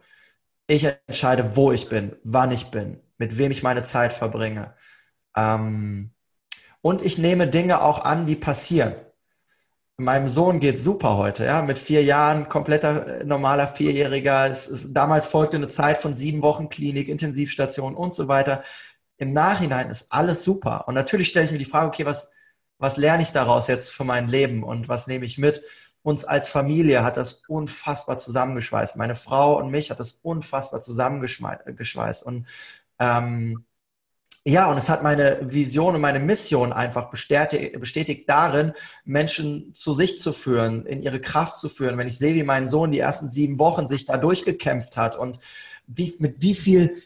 Ich 0.67 0.85
entscheide, 1.07 1.55
wo 1.55 1.71
ich 1.71 1.89
bin, 1.89 2.15
wann 2.23 2.51
ich 2.51 2.71
bin, 2.71 3.01
mit 3.17 3.37
wem 3.37 3.51
ich 3.51 3.63
meine 3.63 3.83
Zeit 3.83 4.13
verbringe. 4.13 4.75
Ähm, 5.35 6.13
und 6.81 7.03
ich 7.03 7.17
nehme 7.17 7.47
Dinge 7.47 7.81
auch 7.81 8.03
an, 8.03 8.25
die 8.25 8.35
passieren 8.35 8.95
meinem 9.97 10.27
Sohn 10.29 10.59
geht 10.59 10.77
super 10.79 11.17
heute, 11.17 11.45
ja, 11.45 11.63
mit 11.63 11.79
vier 11.79 12.03
Jahren, 12.03 12.49
kompletter 12.49 13.21
äh, 13.21 13.23
normaler 13.25 13.67
Vierjähriger. 13.67 14.45
Es, 14.47 14.67
es, 14.67 14.93
damals 14.93 15.25
folgte 15.25 15.57
eine 15.57 15.69
Zeit 15.69 15.97
von 15.97 16.13
sieben 16.13 16.41
Wochen 16.43 16.69
Klinik, 16.69 17.07
Intensivstation 17.07 17.95
und 17.95 18.13
so 18.13 18.27
weiter. 18.27 18.63
Im 19.17 19.33
Nachhinein 19.33 19.89
ist 19.89 20.11
alles 20.11 20.43
super. 20.43 20.87
Und 20.87 20.93
natürlich 20.93 21.29
stelle 21.29 21.45
ich 21.47 21.51
mir 21.51 21.57
die 21.57 21.65
Frage, 21.65 21.87
okay, 21.87 22.05
was, 22.05 22.31
was 22.77 22.97
lerne 22.97 23.23
ich 23.23 23.31
daraus 23.31 23.67
jetzt 23.67 23.91
für 23.91 24.03
mein 24.03 24.27
Leben 24.27 24.63
und 24.63 24.87
was 24.87 25.07
nehme 25.07 25.25
ich 25.25 25.39
mit? 25.39 25.63
Uns 26.03 26.25
als 26.25 26.49
Familie 26.49 27.03
hat 27.03 27.17
das 27.17 27.43
unfassbar 27.47 28.19
zusammengeschweißt. 28.19 28.97
Meine 28.97 29.15
Frau 29.15 29.57
und 29.57 29.71
mich 29.71 29.89
hat 29.89 29.99
das 29.99 30.19
unfassbar 30.21 30.81
zusammengeschweißt. 30.81 32.23
Und 32.23 32.45
ähm, 32.99 33.65
ja, 34.47 34.71
und 34.71 34.77
es 34.77 34.87
hat 34.87 35.03
meine 35.03 35.39
Vision 35.41 35.95
und 35.95 35.99
meine 35.99 36.19
Mission 36.19 36.71
einfach 36.71 37.09
bestätigt, 37.09 37.77
bestätigt 37.81 38.29
darin, 38.29 38.71
Menschen 39.03 39.75
zu 39.75 39.93
sich 39.93 40.19
zu 40.19 40.31
führen, 40.31 40.85
in 40.85 41.03
ihre 41.03 41.19
Kraft 41.19 41.59
zu 41.59 41.67
führen. 41.67 41.97
Wenn 41.97 42.07
ich 42.07 42.17
sehe, 42.17 42.33
wie 42.33 42.43
mein 42.43 42.69
Sohn 42.69 42.93
die 42.93 42.99
ersten 42.99 43.29
sieben 43.29 43.59
Wochen 43.59 43.89
sich 43.89 44.05
da 44.05 44.15
durchgekämpft 44.15 44.95
hat 44.95 45.17
und 45.17 45.41
wie, 45.85 46.15
mit 46.19 46.41
wie 46.41 46.55
viel 46.55 47.03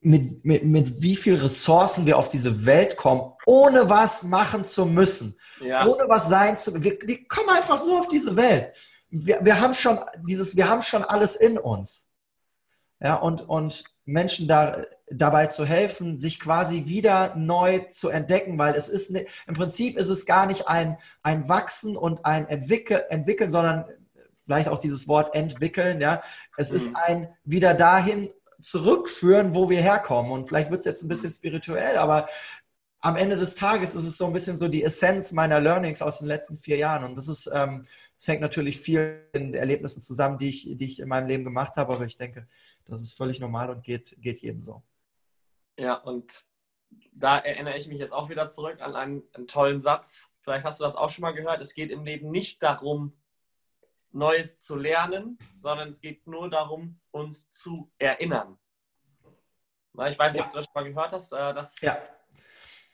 mit, 0.00 0.44
mit, 0.44 0.64
mit 0.64 1.02
wie 1.02 1.16
viel 1.16 1.34
Ressourcen 1.34 2.06
wir 2.06 2.18
auf 2.18 2.28
diese 2.28 2.64
Welt 2.66 2.96
kommen, 2.96 3.32
ohne 3.46 3.90
was 3.90 4.22
machen 4.22 4.64
zu 4.64 4.86
müssen, 4.86 5.36
ja. 5.60 5.84
ohne 5.86 6.04
was 6.08 6.28
sein 6.28 6.56
zu 6.56 6.84
wir, 6.84 6.98
wir 7.02 7.26
kommen 7.26 7.48
einfach 7.48 7.80
so 7.80 7.98
auf 7.98 8.06
diese 8.06 8.36
Welt. 8.36 8.72
Wir, 9.10 9.44
wir 9.44 9.60
haben 9.60 9.74
schon 9.74 9.98
dieses, 10.28 10.56
wir 10.56 10.68
haben 10.68 10.82
schon 10.82 11.02
alles 11.02 11.34
in 11.34 11.58
uns. 11.58 12.12
Ja, 13.00 13.16
und, 13.16 13.48
und 13.48 13.82
Menschen 14.04 14.46
da 14.46 14.84
dabei 15.10 15.46
zu 15.46 15.64
helfen, 15.64 16.18
sich 16.18 16.40
quasi 16.40 16.86
wieder 16.86 17.34
neu 17.36 17.80
zu 17.88 18.08
entdecken, 18.08 18.58
weil 18.58 18.74
es 18.74 18.88
ist 18.88 19.10
ne, 19.10 19.26
im 19.46 19.54
Prinzip 19.54 19.96
ist 19.96 20.08
es 20.08 20.26
gar 20.26 20.46
nicht 20.46 20.68
ein, 20.68 20.98
ein 21.22 21.48
Wachsen 21.48 21.96
und 21.96 22.24
ein 22.24 22.48
Entwickeln, 22.48 23.02
entwickeln, 23.08 23.50
sondern 23.50 23.84
vielleicht 24.44 24.68
auch 24.68 24.78
dieses 24.78 25.06
Wort 25.08 25.34
entwickeln, 25.34 26.00
ja. 26.00 26.22
Es 26.56 26.70
mhm. 26.70 26.76
ist 26.76 26.96
ein 26.96 27.28
wieder 27.44 27.74
dahin 27.74 28.30
zurückführen, 28.62 29.54
wo 29.54 29.70
wir 29.70 29.80
herkommen. 29.80 30.32
Und 30.32 30.48
vielleicht 30.48 30.70
wird 30.70 30.80
es 30.80 30.86
jetzt 30.86 31.02
ein 31.02 31.08
bisschen 31.08 31.32
spirituell, 31.32 31.96
aber 31.98 32.28
am 33.00 33.16
Ende 33.16 33.36
des 33.36 33.54
Tages 33.54 33.94
ist 33.94 34.04
es 34.04 34.18
so 34.18 34.26
ein 34.26 34.32
bisschen 34.32 34.58
so 34.58 34.66
die 34.66 34.82
Essenz 34.82 35.30
meiner 35.30 35.60
Learnings 35.60 36.02
aus 36.02 36.18
den 36.18 36.26
letzten 36.26 36.58
vier 36.58 36.76
Jahren. 36.76 37.04
Und 37.04 37.16
das 37.16 37.28
ist, 37.28 37.48
ähm, 37.54 37.84
das 38.16 38.26
hängt 38.26 38.40
natürlich 38.40 38.80
viel 38.80 39.20
in 39.32 39.54
Erlebnissen 39.54 40.00
zusammen, 40.00 40.38
die 40.38 40.48
ich, 40.48 40.76
die 40.76 40.84
ich 40.84 40.98
in 40.98 41.08
meinem 41.08 41.28
Leben 41.28 41.44
gemacht 41.44 41.76
habe, 41.76 41.92
aber 41.94 42.04
ich 42.04 42.16
denke, 42.16 42.48
das 42.86 43.02
ist 43.02 43.16
völlig 43.16 43.38
normal 43.38 43.70
und 43.70 43.84
geht, 43.84 44.16
geht 44.20 44.40
jedem 44.40 44.64
so. 44.64 44.82
Ja, 45.78 45.94
und 45.94 46.32
da 47.12 47.38
erinnere 47.38 47.76
ich 47.76 47.88
mich 47.88 47.98
jetzt 47.98 48.12
auch 48.12 48.28
wieder 48.28 48.48
zurück 48.48 48.80
an 48.80 48.94
einen, 48.94 49.22
einen 49.34 49.46
tollen 49.46 49.80
Satz. 49.80 50.32
Vielleicht 50.40 50.64
hast 50.64 50.80
du 50.80 50.84
das 50.84 50.96
auch 50.96 51.10
schon 51.10 51.22
mal 51.22 51.34
gehört. 51.34 51.60
Es 51.60 51.74
geht 51.74 51.90
im 51.90 52.04
Leben 52.04 52.30
nicht 52.30 52.62
darum, 52.62 53.16
Neues 54.12 54.58
zu 54.58 54.76
lernen, 54.76 55.38
sondern 55.62 55.90
es 55.90 56.00
geht 56.00 56.26
nur 56.26 56.48
darum, 56.48 57.00
uns 57.10 57.50
zu 57.50 57.90
erinnern. 57.98 58.58
Na, 59.92 60.08
ich 60.08 60.18
weiß 60.18 60.32
nicht, 60.32 60.44
ob 60.44 60.52
du 60.52 60.56
das 60.58 60.66
schon 60.66 60.74
mal 60.74 60.84
gehört 60.84 61.12
hast. 61.12 61.32
Äh, 61.32 61.54
das, 61.54 61.80
ja. 61.80 61.98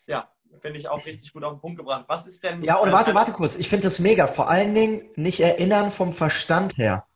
Ja, 0.06 0.32
finde 0.60 0.78
ich 0.78 0.88
auch 0.88 1.04
richtig 1.04 1.32
gut 1.32 1.44
auf 1.44 1.54
den 1.54 1.60
Punkt 1.60 1.78
gebracht. 1.78 2.04
Was 2.08 2.26
ist 2.26 2.42
denn. 2.42 2.62
Ja, 2.62 2.80
oder 2.80 2.92
warte, 2.92 3.14
warte 3.14 3.32
kurz. 3.32 3.54
Ich 3.56 3.68
finde 3.68 3.84
das 3.84 3.98
mega. 3.98 4.26
Vor 4.26 4.48
allen 4.48 4.74
Dingen 4.74 5.10
nicht 5.14 5.40
erinnern 5.40 5.90
vom 5.90 6.12
Verstand 6.12 6.76
her. 6.76 7.06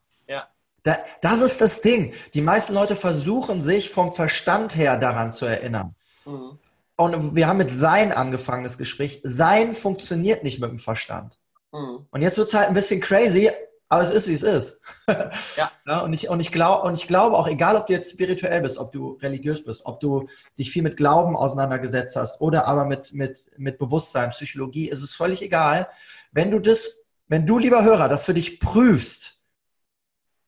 Da, 0.87 0.99
das 1.21 1.41
ist 1.41 1.61
das 1.61 1.81
Ding. 1.83 2.13
Die 2.33 2.41
meisten 2.41 2.73
Leute 2.73 2.95
versuchen 2.95 3.61
sich 3.61 3.91
vom 3.91 4.15
Verstand 4.15 4.77
her 4.77 4.97
daran 4.97 5.33
zu 5.33 5.45
erinnern. 5.45 5.97
Mhm. 6.25 6.61
Und 6.95 7.35
wir 7.35 7.49
haben 7.49 7.57
mit 7.57 7.73
Sein 7.73 8.13
angefangen, 8.13 8.63
das 8.63 8.79
Gespräch. 8.79 9.21
Sein 9.25 9.75
funktioniert 9.75 10.45
nicht 10.45 10.61
mit 10.61 10.71
dem 10.71 10.79
Verstand. 10.79 11.41
Mhm. 11.73 12.07
Und 12.09 12.23
jetzt 12.23 12.39
wird 12.39 12.47
es 12.47 12.55
halt 12.55 12.69
ein 12.69 12.75
bisschen 12.75 13.01
crazy, 13.01 13.51
aber 13.89 14.03
es 14.03 14.11
ist, 14.11 14.29
wie 14.29 14.35
es 14.35 14.45
ist. 14.45 14.81
Ja. 15.09 15.33
ja 15.87 16.01
und, 16.03 16.13
ich, 16.13 16.29
und, 16.29 16.39
ich 16.39 16.53
glaub, 16.53 16.85
und 16.85 16.95
ich 16.95 17.09
glaube 17.09 17.37
auch, 17.37 17.49
egal 17.49 17.75
ob 17.75 17.89
du 17.89 17.93
jetzt 17.93 18.13
spirituell 18.13 18.61
bist, 18.61 18.79
ob 18.79 18.93
du 18.93 19.19
religiös 19.21 19.65
bist, 19.65 19.85
ob 19.87 19.99
du 19.99 20.29
dich 20.57 20.71
viel 20.71 20.85
mit 20.85 20.97
Glauben 20.97 21.37
auseinandergesetzt 21.37 22.15
hast 22.15 22.41
oder 22.41 22.69
aber 22.69 22.85
mit, 22.85 23.13
mit, 23.13 23.45
mit 23.57 23.79
Bewusstsein, 23.79 24.31
Psychologie, 24.31 24.89
ist 24.89 25.03
es 25.03 25.17
völlig 25.17 25.43
egal. 25.43 25.89
Wenn 26.31 26.53
du 26.53 26.61
das, 26.61 27.01
wenn 27.27 27.45
du, 27.45 27.59
lieber 27.59 27.83
Hörer, 27.83 28.09
das 28.09 28.25
für 28.25 28.35
dich 28.35 28.61
prüfst, 28.61 29.36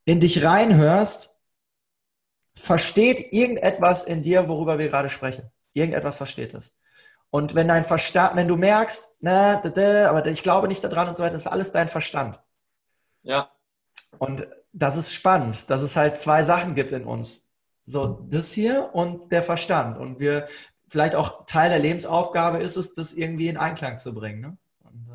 in 0.09 0.19
dich 0.19 0.43
reinhörst, 0.43 1.37
versteht 2.55 3.31
irgendetwas 3.31 4.03
in 4.03 4.23
dir, 4.23 4.49
worüber 4.49 4.79
wir 4.79 4.89
gerade 4.89 5.07
sprechen. 5.07 5.51
Irgendetwas 5.73 6.17
versteht 6.17 6.55
es. 6.55 6.75
Und 7.29 7.53
wenn 7.53 7.67
dein 7.67 7.83
Verstand, 7.83 8.35
wenn 8.35 8.47
du 8.47 8.57
merkst, 8.57 9.17
na, 9.19 9.57
da, 9.57 9.69
da, 9.69 10.09
aber 10.09 10.25
ich 10.25 10.41
glaube 10.41 10.67
nicht 10.67 10.83
daran 10.83 11.09
und 11.09 11.15
so 11.15 11.21
weiter, 11.21 11.33
das 11.33 11.43
ist 11.43 11.51
alles 11.51 11.71
dein 11.71 11.87
Verstand. 11.87 12.39
Ja. 13.21 13.51
Und 14.17 14.47
das 14.73 14.97
ist 14.97 15.13
spannend, 15.13 15.69
dass 15.69 15.83
es 15.83 15.95
halt 15.95 16.17
zwei 16.17 16.43
Sachen 16.43 16.73
gibt 16.73 16.91
in 16.91 17.05
uns. 17.05 17.47
So, 17.85 18.25
das 18.31 18.51
hier 18.51 18.89
und 18.93 19.31
der 19.31 19.43
Verstand. 19.43 19.99
Und 19.99 20.19
wir, 20.19 20.47
vielleicht 20.87 21.13
auch 21.13 21.45
Teil 21.45 21.69
der 21.69 21.77
Lebensaufgabe 21.77 22.63
ist 22.63 22.77
es, 22.77 22.95
das 22.95 23.13
irgendwie 23.13 23.47
in 23.47 23.57
Einklang 23.57 23.99
zu 23.99 24.15
bringen. 24.15 24.41
Ne? 24.41 24.57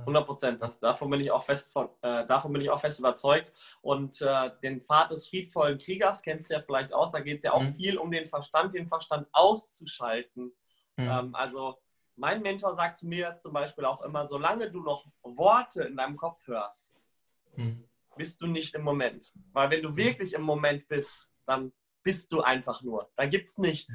100 0.05 0.23
äh, 0.23 0.27
Prozent. 0.27 0.63
Davon 0.81 1.11
bin 1.11 1.21
ich 1.21 1.31
auch 1.31 1.43
fest 1.43 1.73
von, 1.73 1.89
äh, 2.03 2.27
davon 2.27 2.53
bin 2.53 2.63
ich 2.63 2.71
auch 2.71 2.81
fest 2.81 2.99
überzeugt. 2.99 3.53
Und 3.83 4.21
äh, 4.23 4.51
den 4.63 4.81
Pfad 4.81 5.11
des 5.11 5.29
friedvollen 5.29 5.79
Kriegers 5.79 6.23
kennst 6.23 6.51
du 6.51 6.55
ja 6.55 6.61
vielleicht 6.61 6.93
aus. 6.93 7.13
Da 7.13 7.21
geht 7.21 7.39
es 7.39 7.45
ja 7.45 7.53
auch 7.53 7.63
mhm. 7.63 7.75
viel 7.75 7.99
um 7.99 8.11
den 8.11 8.27
Verstand, 8.27 8.75
den 8.75 8.87
Verstand 8.87 9.27
auszuschalten. 9.33 10.53
Mhm. 10.97 11.09
Ähm, 11.11 11.35
also 11.35 11.77
mein 12.17 12.43
Mentor 12.43 12.75
sagt 12.75 12.99
zu 12.99 13.09
mir 13.09 13.37
zum 13.39 13.53
Beispiel 13.53 13.85
auch 13.85 14.03
immer, 14.03 14.27
solange 14.27 14.71
du 14.71 14.81
noch 14.81 15.07
Worte 15.23 15.83
in 15.83 15.97
deinem 15.97 16.17
Kopf 16.17 16.47
hörst, 16.47 16.95
mhm 17.57 17.85
bist 18.17 18.41
du 18.41 18.47
nicht 18.47 18.75
im 18.75 18.83
Moment. 18.83 19.33
Weil 19.53 19.71
wenn 19.71 19.83
du 19.83 19.91
mhm. 19.91 19.97
wirklich 19.97 20.33
im 20.35 20.43
Moment 20.43 20.89
bist, 20.89 21.33
dann 21.47 21.73
bist 22.03 22.33
du 22.33 22.41
einfach 22.41 22.83
nur. 22.83 23.11
Dann 23.17 23.31
gibt 23.31 23.49
es 23.49 23.59
nicht, 23.59 23.89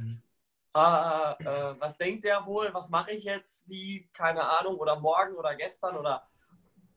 mhm. 0.73 1.47
äh, 1.47 1.79
was 1.79 1.97
denkt 1.97 2.23
der 2.23 2.45
wohl, 2.45 2.69
was 2.73 2.89
mache 2.89 3.11
ich 3.11 3.23
jetzt, 3.23 3.67
wie, 3.67 4.09
keine 4.13 4.43
Ahnung, 4.43 4.75
oder 4.77 4.99
morgen 4.99 5.35
oder 5.35 5.55
gestern 5.55 5.97
oder 5.97 6.27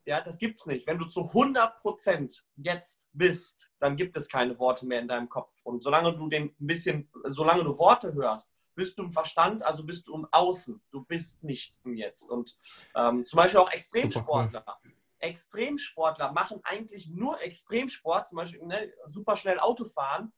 ja, 0.04 0.20
das 0.20 0.38
gibt 0.38 0.58
es 0.58 0.66
nicht. 0.66 0.86
Wenn 0.86 0.98
du 0.98 1.04
zu 1.04 1.20
100% 1.20 2.42
jetzt 2.56 3.06
bist, 3.12 3.70
dann 3.78 3.96
gibt 3.96 4.16
es 4.16 4.28
keine 4.28 4.58
Worte 4.58 4.86
mehr 4.86 5.00
in 5.00 5.06
deinem 5.06 5.28
Kopf. 5.28 5.52
Und 5.62 5.82
solange 5.82 6.16
du 6.16 6.28
den 6.28 6.54
ein 6.60 6.66
bisschen, 6.66 7.08
solange 7.24 7.62
du 7.62 7.78
Worte 7.78 8.12
hörst, 8.12 8.52
bist 8.74 8.98
du 8.98 9.04
im 9.04 9.12
Verstand, 9.12 9.62
also 9.62 9.84
bist 9.84 10.08
du 10.08 10.14
im 10.14 10.26
Außen. 10.30 10.82
Du 10.90 11.04
bist 11.04 11.44
nicht 11.44 11.76
im 11.84 11.94
Jetzt. 11.94 12.30
Und 12.30 12.58
ähm, 12.96 13.24
zum 13.24 13.36
Beispiel 13.36 13.60
auch 13.60 13.70
Extremsportler. 13.70 14.64
Extremsportler 15.18 16.32
machen 16.32 16.60
eigentlich 16.64 17.08
nur 17.08 17.40
Extremsport, 17.40 18.28
zum 18.28 18.36
Beispiel 18.36 18.66
ne, 18.66 18.92
super 19.06 19.36
schnell 19.36 19.60
Auto 19.60 19.84
fahren. 19.84 20.32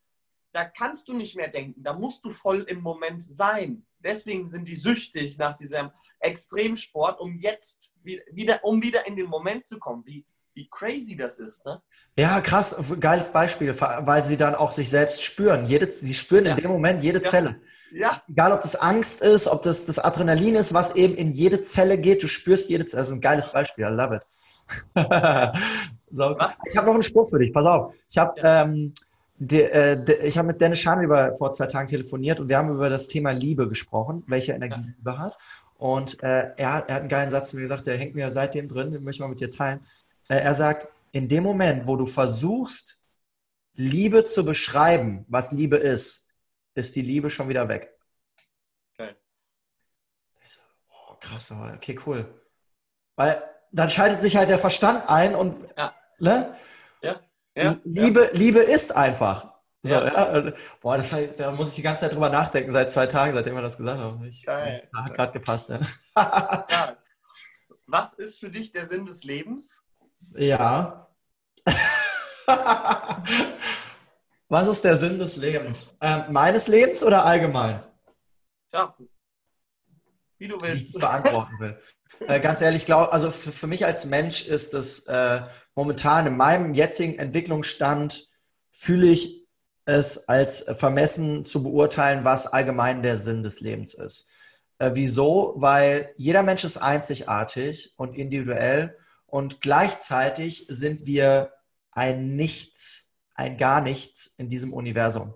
Da 0.55 0.65
kannst 0.65 1.09
du 1.09 1.15
nicht 1.15 1.35
mehr 1.35 1.49
denken, 1.49 1.83
da 1.83 1.95
musst 1.95 2.25
du 2.25 2.31
voll 2.31 2.63
im 2.69 2.81
Moment 2.81 3.21
sein. 3.21 3.85
Deswegen 3.99 4.47
sind 4.47 4.69
die 4.69 4.77
süchtig 4.77 5.37
nach 5.37 5.57
diesem 5.57 5.91
Extremsport, 6.21 7.19
um 7.19 7.37
jetzt 7.37 7.93
wieder, 8.05 8.63
um 8.63 8.81
wieder 8.81 9.05
in 9.05 9.17
den 9.17 9.27
Moment 9.27 9.67
zu 9.67 9.81
kommen. 9.81 10.05
Wie, 10.07 10.25
wie 10.55 10.69
crazy 10.71 11.17
das 11.17 11.41
ist, 11.41 11.67
ne? 11.67 11.83
Ja, 12.17 12.41
krass, 12.41 12.77
geiles 13.01 13.33
Beispiel, 13.33 13.75
weil 13.81 14.25
sie 14.25 14.37
dann 14.37 14.55
auch 14.55 14.71
sich 14.71 14.89
selbst 14.89 15.25
spüren. 15.25 15.67
Jede, 15.67 15.91
sie 15.91 16.15
spüren 16.15 16.45
ja. 16.45 16.53
in 16.53 16.63
dem 16.63 16.71
Moment 16.71 17.03
jede 17.03 17.21
ja. 17.21 17.29
Zelle. 17.29 17.61
Ja. 17.93 18.23
Egal, 18.29 18.53
ob 18.53 18.61
das 18.61 18.77
Angst 18.77 19.23
ist, 19.23 19.49
ob 19.49 19.65
das 19.65 19.87
das 19.87 19.99
Adrenalin 19.99 20.55
ist, 20.55 20.73
was 20.73 20.95
eben 20.95 21.17
in 21.17 21.33
jede 21.33 21.63
Zelle 21.63 21.99
geht, 21.99 22.23
du 22.23 22.29
spürst 22.29 22.69
jede 22.69 22.87
Zelle. 22.87 23.01
Das 23.01 23.09
ist 23.09 23.15
ein 23.15 23.21
geiles 23.21 23.51
Beispiel, 23.51 23.87
I 23.87 23.89
love 23.89 24.15
it. 24.15 24.23
so, 26.11 26.37
ich 26.71 26.77
habe 26.77 26.87
noch 26.87 26.95
einen 26.95 27.03
Spruch 27.03 27.29
für 27.29 27.41
dich, 27.41 27.53
pass 27.53 27.67
auf. 27.67 27.93
Ich 28.09 28.19
habe 28.19 28.41
ja. 28.41 28.73
Ähm, 29.41 30.05
äh, 30.07 30.31
hab 30.31 30.47
mit 30.47 30.61
Dennis 30.61 30.81
Schanweber 30.81 31.37
vor 31.37 31.53
zwei 31.53 31.67
Tagen 31.67 31.89
telefoniert 31.89 32.41
und 32.41 32.49
wir 32.49 32.57
haben 32.57 32.71
über 32.71 32.89
das 32.89 33.09
Thema 33.09 33.33
Liebe 33.33 33.69
gesprochen, 33.69 34.23
welche 34.27 34.53
Energie 34.53 34.81
ja. 34.81 34.95
Liebe 34.97 35.19
hat. 35.19 35.37
Und 35.77 36.23
äh, 36.23 36.53
er, 36.57 36.57
er, 36.57 36.69
hat 36.69 36.91
einen 36.91 37.09
geilen 37.09 37.31
Satz 37.31 37.51
zu 37.51 37.57
mir 37.57 37.63
gesagt, 37.63 37.87
der 37.87 37.99
hängt 37.99 38.15
mir 38.15 38.31
seitdem 38.31 38.69
drin, 38.69 38.93
den 38.93 39.03
möchte 39.03 39.17
ich 39.17 39.21
mal 39.21 39.29
mit 39.29 39.41
dir 39.41 39.51
teilen. 39.51 39.85
Äh, 40.29 40.37
er 40.37 40.55
sagt, 40.55 40.87
in 41.13 41.29
dem 41.29 41.43
Moment, 41.43 41.87
wo 41.87 41.97
du 41.97 42.07
versuchst, 42.07 43.01
Liebe 43.75 44.25
zu 44.25 44.45
beschreiben, 44.45 45.25
was 45.29 45.51
Liebe 45.51 45.77
ist, 45.77 46.29
ist 46.75 46.95
die 46.97 47.03
Liebe 47.03 47.29
schon 47.29 47.49
wieder 47.49 47.69
weg. 47.69 47.93
Okay. 48.95 49.15
Oh, 50.91 51.15
krass, 51.21 51.53
okay, 51.75 51.99
cool. 52.07 52.27
Weil 53.17 53.43
dann 53.73 53.91
schaltet 53.91 54.21
sich 54.21 54.37
halt 54.37 54.49
der 54.49 54.59
Verstand 54.59 55.09
ein 55.09 55.35
und 55.35 55.57
ja. 55.77 55.93
ne? 56.19 56.55
Ja. 57.55 57.63
Ja. 57.63 57.77
Liebe, 57.85 58.31
Liebe 58.33 58.61
ist 58.61 58.95
einfach. 58.95 59.55
So, 59.83 59.93
ja. 59.93 60.53
Boah, 60.81 60.97
das, 60.97 61.15
da 61.37 61.51
muss 61.51 61.69
ich 61.69 61.75
die 61.75 61.83
ganze 61.83 62.01
Zeit 62.01 62.13
drüber 62.15 62.31
nachdenken, 62.31 62.73
seit 62.73 62.91
zwei 62.91 63.07
Tagen, 63.07 63.35
seitdem 63.35 63.55
wir 63.55 63.63
das 63.63 63.77
gesagt 63.77 64.01
haben. 64.01 64.25
Ich, 64.25 64.45
Geil. 64.45 64.89
Hat 64.95 65.15
gerade 65.15 65.33
gepasst. 65.33 65.71
Ja. 65.71 65.81
Was 67.87 68.15
ist 68.15 68.41
für 68.41 68.49
dich 68.51 68.73
der 68.73 68.87
Sinn 68.87 69.05
des 69.05 69.25
Lebens? 69.25 69.83
Ja. 70.35 71.07
Was 74.49 74.69
ist 74.69 74.85
der 74.85 74.97
Sinn 74.99 75.19
des 75.19 75.37
Lebens? 75.37 75.97
Ähm, 76.01 76.25
meines 76.31 76.67
Lebens 76.67 77.05
oder 77.05 77.27
allgemein? 77.27 77.83
Ja, 78.73 78.95
wie 80.39 80.49
du 80.49 80.61
willst. 80.61 80.75
Wie 80.75 80.89
ich 80.89 80.95
es 80.95 81.01
beantworten 81.01 81.59
will. 81.59 81.79
Äh, 82.29 82.39
ganz 82.39 82.61
ehrlich, 82.61 82.87
glaube, 82.87 83.13
also 83.13 83.33
für, 83.33 83.51
für, 83.51 83.67
mich 83.67 83.85
als 83.85 84.05
Mensch 84.05 84.47
ist 84.47 84.73
es 84.73 85.05
äh, 85.09 85.43
momentan 85.75 86.27
in 86.27 86.37
meinem 86.37 86.75
jetzigen 86.75 87.19
Entwicklungsstand 87.19 88.31
fühle 88.71 89.09
ich 89.09 89.47
es 89.85 90.29
als 90.29 90.65
vermessen 90.79 91.45
zu 91.45 91.63
beurteilen, 91.63 92.25
was 92.25 92.47
allgemein 92.47 93.03
der 93.03 93.19
Sinn 93.19 93.43
des 93.43 93.61
Lebens 93.61 93.95
ist. 93.95 94.27
Äh, 94.79 94.93
wieso? 94.95 95.55
Weil 95.57 96.15
jeder 96.17 96.43
Mensch 96.43 96.65
ist 96.65 96.79
einzigartig 96.79 97.93
und 97.97 98.17
individuell 98.17 98.97
und 99.27 99.61
gleichzeitig 99.61 100.67
sind 100.69 101.07
wir 101.07 101.53
ein 101.91 102.37
Nichts, 102.37 103.15
ein 103.35 103.59
gar 103.59 103.81
nichts 103.81 104.27
in 104.39 104.49
diesem 104.49 104.73
Universum. 104.73 105.35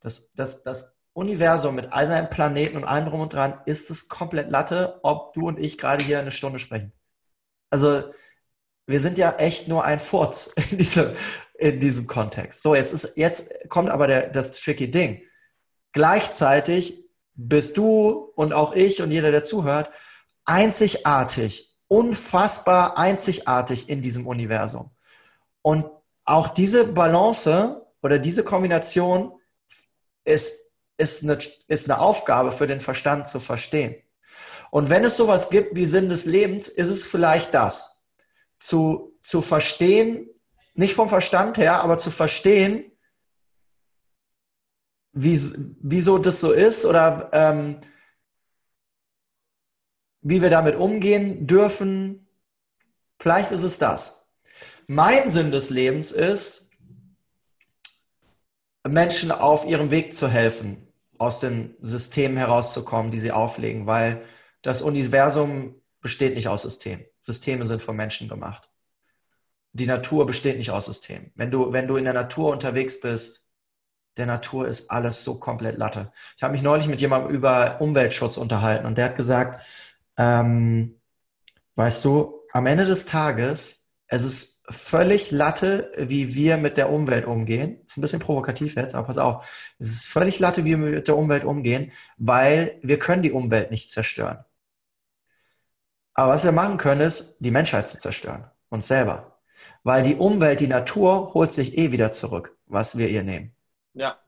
Das, 0.00 0.32
das, 0.34 0.62
das 0.62 0.92
Universum 1.12 1.76
mit 1.76 1.92
all 1.92 2.08
seinen 2.08 2.28
Planeten 2.28 2.76
und 2.76 2.84
allem 2.84 3.06
drum 3.06 3.20
und 3.20 3.32
dran 3.32 3.60
ist 3.66 3.90
es 3.90 4.08
komplett 4.08 4.50
Latte, 4.50 4.98
ob 5.02 5.32
du 5.34 5.46
und 5.46 5.58
ich 5.58 5.78
gerade 5.78 6.04
hier 6.04 6.18
eine 6.18 6.32
Stunde 6.32 6.58
sprechen. 6.58 6.92
Also 7.70 8.12
wir 8.86 9.00
sind 9.00 9.18
ja 9.18 9.32
echt 9.36 9.68
nur 9.68 9.84
ein 9.84 9.98
Furz 9.98 10.52
in 10.70 10.78
diesem, 10.78 11.16
in 11.58 11.80
diesem 11.80 12.06
Kontext. 12.06 12.62
So, 12.62 12.74
jetzt, 12.74 12.92
ist, 12.92 13.16
jetzt 13.16 13.68
kommt 13.68 13.90
aber 13.90 14.06
der, 14.06 14.28
das 14.28 14.52
tricky 14.52 14.90
Ding. 14.90 15.22
Gleichzeitig 15.92 17.04
bist 17.34 17.76
du 17.76 18.32
und 18.36 18.52
auch 18.52 18.74
ich 18.74 19.02
und 19.02 19.10
jeder, 19.10 19.30
der 19.30 19.42
zuhört, 19.42 19.90
einzigartig, 20.44 21.76
unfassbar 21.88 22.98
einzigartig 22.98 23.88
in 23.88 24.02
diesem 24.02 24.26
Universum. 24.26 24.90
Und 25.62 25.86
auch 26.24 26.48
diese 26.48 26.86
Balance 26.86 27.86
oder 28.02 28.18
diese 28.18 28.44
Kombination 28.44 29.32
ist 30.24 30.64
ist 30.96 31.22
eine, 31.22 31.38
ist 31.68 31.90
eine 31.90 32.00
Aufgabe 32.00 32.52
für 32.52 32.66
den 32.66 32.80
Verstand 32.80 33.28
zu 33.28 33.40
verstehen. 33.40 33.96
Und 34.70 34.90
wenn 34.90 35.04
es 35.04 35.16
sowas 35.16 35.50
gibt 35.50 35.74
wie 35.74 35.86
Sinn 35.86 36.08
des 36.08 36.24
Lebens, 36.24 36.68
ist 36.68 36.88
es 36.88 37.06
vielleicht 37.06 37.54
das. 37.54 37.93
Zu, 38.64 39.18
zu 39.22 39.42
verstehen, 39.42 40.26
nicht 40.72 40.94
vom 40.94 41.10
Verstand 41.10 41.58
her, 41.58 41.82
aber 41.82 41.98
zu 41.98 42.10
verstehen, 42.10 42.90
wie, 45.12 45.38
wieso 45.82 46.16
das 46.16 46.40
so 46.40 46.50
ist 46.50 46.86
oder 46.86 47.28
ähm, 47.34 47.78
wie 50.22 50.40
wir 50.40 50.48
damit 50.48 50.76
umgehen 50.76 51.46
dürfen. 51.46 52.26
Vielleicht 53.18 53.52
ist 53.52 53.64
es 53.64 53.78
das. 53.78 54.30
Mein 54.86 55.30
Sinn 55.30 55.50
des 55.50 55.68
Lebens 55.68 56.10
ist, 56.10 56.70
Menschen 58.88 59.30
auf 59.30 59.66
ihrem 59.66 59.90
Weg 59.90 60.16
zu 60.16 60.26
helfen, 60.26 60.88
aus 61.18 61.38
den 61.38 61.76
Systemen 61.82 62.38
herauszukommen, 62.38 63.10
die 63.10 63.20
sie 63.20 63.32
auflegen, 63.32 63.86
weil 63.86 64.24
das 64.62 64.80
Universum 64.80 65.82
besteht 66.00 66.34
nicht 66.34 66.48
aus 66.48 66.62
Systemen. 66.62 67.04
Systeme 67.24 67.64
sind 67.66 67.82
von 67.82 67.96
Menschen 67.96 68.28
gemacht. 68.28 68.70
die 69.72 69.86
Natur 69.86 70.24
besteht 70.26 70.58
nicht 70.58 70.70
aus 70.70 70.86
Systemen. 70.86 71.32
Wenn 71.34 71.50
du, 71.50 71.72
wenn 71.72 71.88
du 71.88 71.96
in 71.96 72.04
der 72.04 72.12
Natur 72.14 72.52
unterwegs 72.52 73.00
bist, 73.00 73.48
der 74.16 74.26
Natur 74.26 74.68
ist 74.68 74.90
alles 74.90 75.24
so 75.24 75.40
komplett 75.40 75.78
Latte. 75.78 76.12
Ich 76.36 76.44
habe 76.44 76.52
mich 76.52 76.62
neulich 76.62 76.86
mit 76.86 77.00
jemandem 77.00 77.32
über 77.34 77.80
Umweltschutz 77.80 78.36
unterhalten 78.36 78.86
und 78.86 78.96
der 78.98 79.06
hat 79.06 79.16
gesagt, 79.16 79.64
ähm, 80.16 81.00
weißt 81.74 82.04
du, 82.04 82.40
am 82.52 82.66
Ende 82.66 82.86
des 82.86 83.06
Tages, 83.06 83.88
es 84.06 84.24
ist 84.24 84.62
völlig 84.70 85.32
Latte, 85.32 85.90
wie 85.98 86.34
wir 86.34 86.56
mit 86.56 86.76
der 86.76 86.90
Umwelt 86.90 87.26
umgehen. 87.26 87.80
Ist 87.86 87.98
ein 87.98 88.00
bisschen 88.02 88.20
provokativ 88.20 88.76
jetzt, 88.76 88.94
aber 88.94 89.08
pass 89.08 89.18
auf. 89.18 89.74
Es 89.80 89.88
ist 89.88 90.06
völlig 90.06 90.38
Latte, 90.38 90.64
wie 90.64 90.70
wir 90.70 90.76
mit 90.78 91.08
der 91.08 91.16
Umwelt 91.16 91.44
umgehen, 91.44 91.90
weil 92.16 92.78
wir 92.82 93.00
können 93.00 93.22
die 93.22 93.32
Umwelt 93.32 93.72
nicht 93.72 93.90
zerstören. 93.90 94.44
Aber 96.14 96.32
was 96.32 96.44
wir 96.44 96.52
machen 96.52 96.78
können, 96.78 97.00
ist, 97.00 97.38
die 97.40 97.50
Menschheit 97.50 97.88
zu 97.88 97.98
zerstören. 97.98 98.50
Uns 98.68 98.88
selber. 98.88 99.40
Weil 99.82 100.02
die 100.02 100.16
Umwelt, 100.16 100.60
die 100.60 100.68
Natur 100.68 101.34
holt 101.34 101.52
sich 101.52 101.76
eh 101.76 101.92
wieder 101.92 102.12
zurück, 102.12 102.56
was 102.66 102.96
wir 102.96 103.08
ihr 103.08 103.22
nehmen. 103.22 103.54
Ja. 103.92 104.18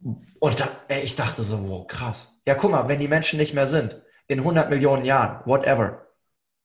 Und 0.00 0.60
da, 0.60 0.68
ey, 0.88 1.02
ich 1.02 1.16
dachte 1.16 1.42
so, 1.42 1.68
wow, 1.68 1.86
krass. 1.86 2.32
Ja, 2.46 2.54
guck 2.54 2.70
mal, 2.70 2.88
wenn 2.88 3.00
die 3.00 3.08
Menschen 3.08 3.38
nicht 3.38 3.54
mehr 3.54 3.66
sind, 3.66 4.00
in 4.26 4.40
100 4.40 4.70
Millionen 4.70 5.04
Jahren, 5.04 5.42
whatever, 5.46 6.06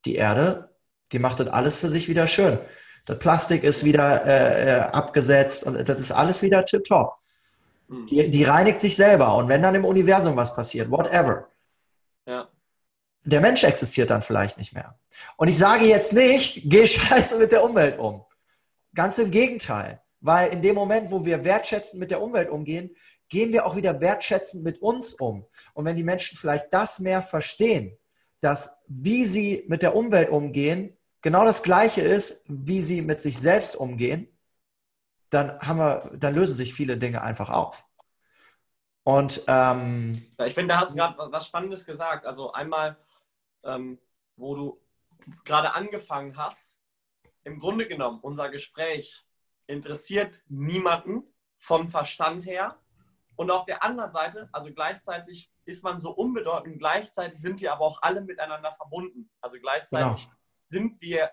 die 0.05 0.15
Erde, 0.15 0.75
die 1.11 1.19
macht 1.19 1.39
das 1.39 1.47
alles 1.47 1.75
für 1.75 1.89
sich 1.89 2.07
wieder 2.07 2.27
schön. 2.27 2.59
Das 3.05 3.19
Plastik 3.19 3.63
ist 3.63 3.83
wieder 3.83 4.25
äh, 4.25 4.77
äh 4.77 4.79
abgesetzt 4.79 5.63
und 5.63 5.87
das 5.87 5.99
ist 5.99 6.11
alles 6.11 6.41
wieder 6.41 6.65
tipptopp. 6.65 7.17
Mhm. 7.87 8.05
Die, 8.07 8.29
die 8.29 8.43
reinigt 8.43 8.79
sich 8.79 8.95
selber. 8.95 9.35
Und 9.35 9.47
wenn 9.47 9.61
dann 9.61 9.75
im 9.75 9.85
Universum 9.85 10.35
was 10.35 10.55
passiert, 10.55 10.89
whatever. 10.89 11.47
Ja. 12.25 12.47
Der 13.25 13.41
Mensch 13.41 13.63
existiert 13.63 14.09
dann 14.09 14.21
vielleicht 14.21 14.57
nicht 14.57 14.73
mehr. 14.73 14.97
Und 15.37 15.47
ich 15.47 15.57
sage 15.57 15.85
jetzt 15.85 16.13
nicht, 16.13 16.61
geh 16.65 16.87
scheiße 16.87 17.37
mit 17.37 17.51
der 17.51 17.63
Umwelt 17.63 17.99
um. 17.99 18.23
Ganz 18.93 19.17
im 19.17 19.31
Gegenteil. 19.31 20.01
Weil 20.21 20.53
in 20.53 20.61
dem 20.61 20.75
Moment, 20.75 21.11
wo 21.11 21.25
wir 21.25 21.43
wertschätzend 21.43 21.99
mit 21.99 22.11
der 22.11 22.21
Umwelt 22.21 22.49
umgehen, 22.49 22.95
gehen 23.29 23.51
wir 23.51 23.65
auch 23.65 23.75
wieder 23.75 23.99
wertschätzend 23.99 24.63
mit 24.63 24.81
uns 24.81 25.13
um. 25.13 25.45
Und 25.73 25.85
wenn 25.85 25.95
die 25.95 26.03
Menschen 26.03 26.37
vielleicht 26.37 26.73
das 26.73 26.99
mehr 26.99 27.21
verstehen, 27.21 27.97
dass 28.41 28.79
wie 28.87 29.25
sie 29.25 29.65
mit 29.67 29.81
der 29.81 29.95
Umwelt 29.95 30.29
umgehen, 30.29 30.95
genau 31.21 31.45
das 31.45 31.63
Gleiche 31.63 32.01
ist, 32.01 32.43
wie 32.47 32.81
sie 32.81 33.01
mit 33.01 33.21
sich 33.21 33.39
selbst 33.39 33.75
umgehen, 33.75 34.27
dann 35.29 35.59
haben 35.59 35.79
wir, 35.79 36.11
dann 36.15 36.35
lösen 36.35 36.55
sich 36.55 36.73
viele 36.73 36.97
Dinge 36.97 37.21
einfach 37.21 37.49
auf. 37.49 37.85
Und 39.03 39.43
ähm, 39.47 40.25
ich 40.45 40.53
finde, 40.53 40.73
da 40.73 40.81
hast 40.81 40.91
du 40.91 40.95
gerade 40.95 41.15
was 41.31 41.45
Spannendes 41.45 41.85
gesagt. 41.85 42.25
Also 42.25 42.53
einmal, 42.53 42.97
ähm, 43.65 43.99
wo 44.35 44.55
du 44.55 44.81
gerade 45.43 45.73
angefangen 45.73 46.37
hast, 46.37 46.77
im 47.43 47.59
Grunde 47.59 47.87
genommen, 47.87 48.19
unser 48.21 48.49
Gespräch 48.49 49.25
interessiert 49.67 50.41
niemanden 50.47 51.23
vom 51.57 51.87
Verstand 51.87 52.45
her. 52.45 52.79
Und 53.35 53.51
auf 53.51 53.65
der 53.65 53.83
anderen 53.83 54.11
Seite, 54.11 54.49
also 54.51 54.73
gleichzeitig 54.73 55.51
ist 55.65 55.83
man 55.83 55.99
so 55.99 56.11
unbedeutend, 56.11 56.79
gleichzeitig 56.79 57.39
sind 57.39 57.59
wir 57.59 57.73
aber 57.73 57.85
auch 57.85 58.01
alle 58.01 58.21
miteinander 58.21 58.73
verbunden. 58.73 59.29
Also 59.41 59.59
gleichzeitig 59.59 60.23
genau. 60.25 60.37
sind 60.67 61.01
wir 61.01 61.31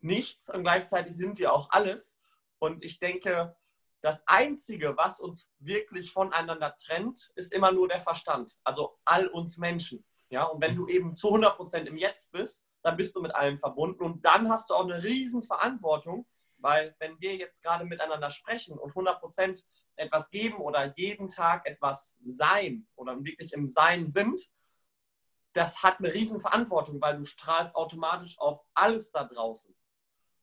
nichts 0.00 0.52
und 0.52 0.62
gleichzeitig 0.62 1.14
sind 1.14 1.38
wir 1.38 1.52
auch 1.52 1.70
alles. 1.70 2.18
Und 2.58 2.84
ich 2.84 2.98
denke, 2.98 3.56
das 4.00 4.26
Einzige, 4.26 4.96
was 4.96 5.20
uns 5.20 5.52
wirklich 5.58 6.12
voneinander 6.12 6.76
trennt, 6.76 7.32
ist 7.34 7.52
immer 7.52 7.72
nur 7.72 7.88
der 7.88 8.00
Verstand. 8.00 8.58
Also 8.64 8.98
all 9.04 9.26
uns 9.26 9.58
Menschen. 9.58 10.04
Ja, 10.28 10.44
und 10.44 10.60
wenn 10.60 10.74
du 10.74 10.88
eben 10.88 11.16
zu 11.16 11.28
100 11.28 11.56
Prozent 11.56 11.88
im 11.88 11.96
Jetzt 11.96 12.32
bist, 12.32 12.66
dann 12.82 12.96
bist 12.96 13.14
du 13.14 13.20
mit 13.20 13.34
allem 13.34 13.58
verbunden 13.58 14.02
und 14.02 14.24
dann 14.24 14.50
hast 14.50 14.70
du 14.70 14.74
auch 14.74 14.84
eine 14.84 15.02
riesen 15.02 15.42
Verantwortung, 15.42 16.26
weil 16.58 16.94
wenn 16.98 17.20
wir 17.20 17.36
jetzt 17.36 17.62
gerade 17.62 17.84
miteinander 17.84 18.30
sprechen 18.30 18.78
und 18.78 18.92
100% 18.92 19.64
etwas 19.96 20.30
geben 20.30 20.58
oder 20.58 20.92
jeden 20.96 21.28
Tag 21.28 21.66
etwas 21.66 22.14
sein 22.24 22.86
oder 22.96 23.22
wirklich 23.24 23.52
im 23.52 23.66
Sein 23.66 24.08
sind, 24.08 24.40
das 25.52 25.82
hat 25.82 25.98
eine 25.98 26.12
riesen 26.12 26.40
Verantwortung, 26.40 27.00
weil 27.00 27.16
du 27.16 27.24
strahlst 27.24 27.74
automatisch 27.74 28.38
auf 28.38 28.62
alles 28.74 29.10
da 29.10 29.24
draußen. 29.24 29.74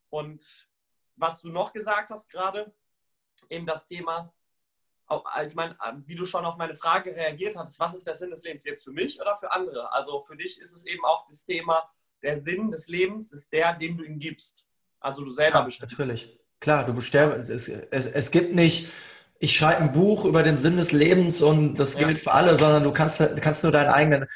Und 0.10 0.70
was 1.16 1.42
du 1.42 1.50
noch 1.50 1.72
gesagt 1.72 2.10
hast 2.10 2.30
gerade, 2.30 2.74
eben 3.50 3.66
das 3.66 3.88
Thema, 3.88 4.34
ich 5.45 5.55
meine, 5.55 5.76
wie 6.05 6.16
du 6.16 6.26
schon 6.26 6.45
auf 6.45 6.57
meine 6.57 6.76
Frage 6.76 7.16
reagiert 7.16 7.55
hast, 7.55 7.80
was 7.80 7.93
ist 7.95 8.07
der 8.07 8.16
Sinn 8.16 8.30
des 8.30 8.43
Lebens 8.43 8.66
jetzt 8.66 8.84
für 8.84 8.91
mich 8.91 9.20
oder 9.20 9.36
für 9.38 9.51
andere? 9.51 9.91
Also 9.91 10.22
für 10.22 10.36
dich 10.36 10.59
ist 10.61 10.74
es 10.74 10.86
eben 10.86 11.03
auch 11.05 11.26
das 11.28 11.43
Thema, 11.45 11.89
der 12.24 12.39
Sinn 12.39 12.72
des 12.72 12.88
Lebens 12.88 13.32
ist 13.34 13.51
der, 13.51 13.74
den 13.74 13.97
du 13.97 14.03
ihm 14.03 14.18
gibst. 14.18 14.68
Also 14.99 15.24
du 15.24 15.32
selber 15.32 15.59
ja, 15.59 15.66
bestimmst. 15.66 15.99
Natürlich. 15.99 16.39
Klar, 16.59 16.86
du 16.86 16.93
bestimmst. 16.93 17.49
Es, 17.49 17.68
es, 17.68 18.07
es 18.07 18.32
gibt 18.32 18.55
nicht, 18.55 18.91
ich 19.39 19.55
schreibe 19.55 19.82
ein 19.82 19.91
Buch 19.91 20.24
über 20.24 20.41
den 20.41 20.57
Sinn 20.57 20.78
des 20.78 20.93
Lebens 20.93 21.41
und 21.41 21.76
das 21.76 21.97
gilt 21.97 22.18
ja. 22.18 22.24
für 22.24 22.32
alle, 22.32 22.57
sondern 22.57 22.84
du 22.84 22.91
kannst, 22.91 23.22
kannst 23.41 23.64
nur 23.64 23.74
deinen 23.74 23.89
eigenen. 23.89 24.28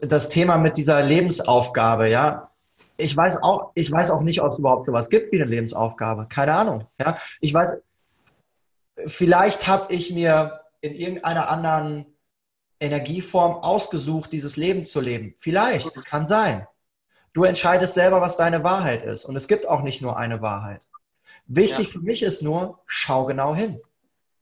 Das 0.00 0.30
Thema 0.30 0.56
mit 0.56 0.78
dieser 0.78 1.02
Lebensaufgabe, 1.02 2.08
ja. 2.08 2.50
Ich 2.96 3.14
weiß 3.14 3.42
auch, 3.42 3.72
ich 3.74 3.92
weiß 3.92 4.10
auch 4.10 4.22
nicht, 4.22 4.40
ob 4.40 4.52
es 4.52 4.58
überhaupt 4.58 4.86
sowas 4.86 5.10
gibt 5.10 5.32
wie 5.32 5.40
eine 5.40 5.50
Lebensaufgabe. 5.50 6.26
Keine 6.28 6.54
Ahnung. 6.54 6.86
Ja. 6.98 7.18
Ich 7.40 7.52
weiß, 7.52 7.76
vielleicht 9.06 9.66
habe 9.66 9.92
ich 9.92 10.12
mir 10.12 10.60
in 10.80 10.94
irgendeiner 10.94 11.48
anderen 11.48 12.06
Energieform 12.80 13.56
ausgesucht, 13.56 14.32
dieses 14.32 14.56
Leben 14.56 14.86
zu 14.86 15.00
leben. 15.00 15.34
Vielleicht, 15.38 15.94
kann 16.04 16.26
sein. 16.26 16.66
Du 17.32 17.44
entscheidest 17.44 17.94
selber, 17.94 18.20
was 18.20 18.36
deine 18.36 18.64
Wahrheit 18.64 19.02
ist. 19.02 19.24
Und 19.24 19.36
es 19.36 19.46
gibt 19.46 19.68
auch 19.68 19.82
nicht 19.82 20.02
nur 20.02 20.16
eine 20.16 20.40
Wahrheit. 20.40 20.80
Wichtig 21.46 21.88
ja. 21.88 21.92
für 21.92 22.00
mich 22.00 22.22
ist 22.22 22.42
nur, 22.42 22.80
schau 22.86 23.26
genau 23.26 23.54
hin. 23.54 23.80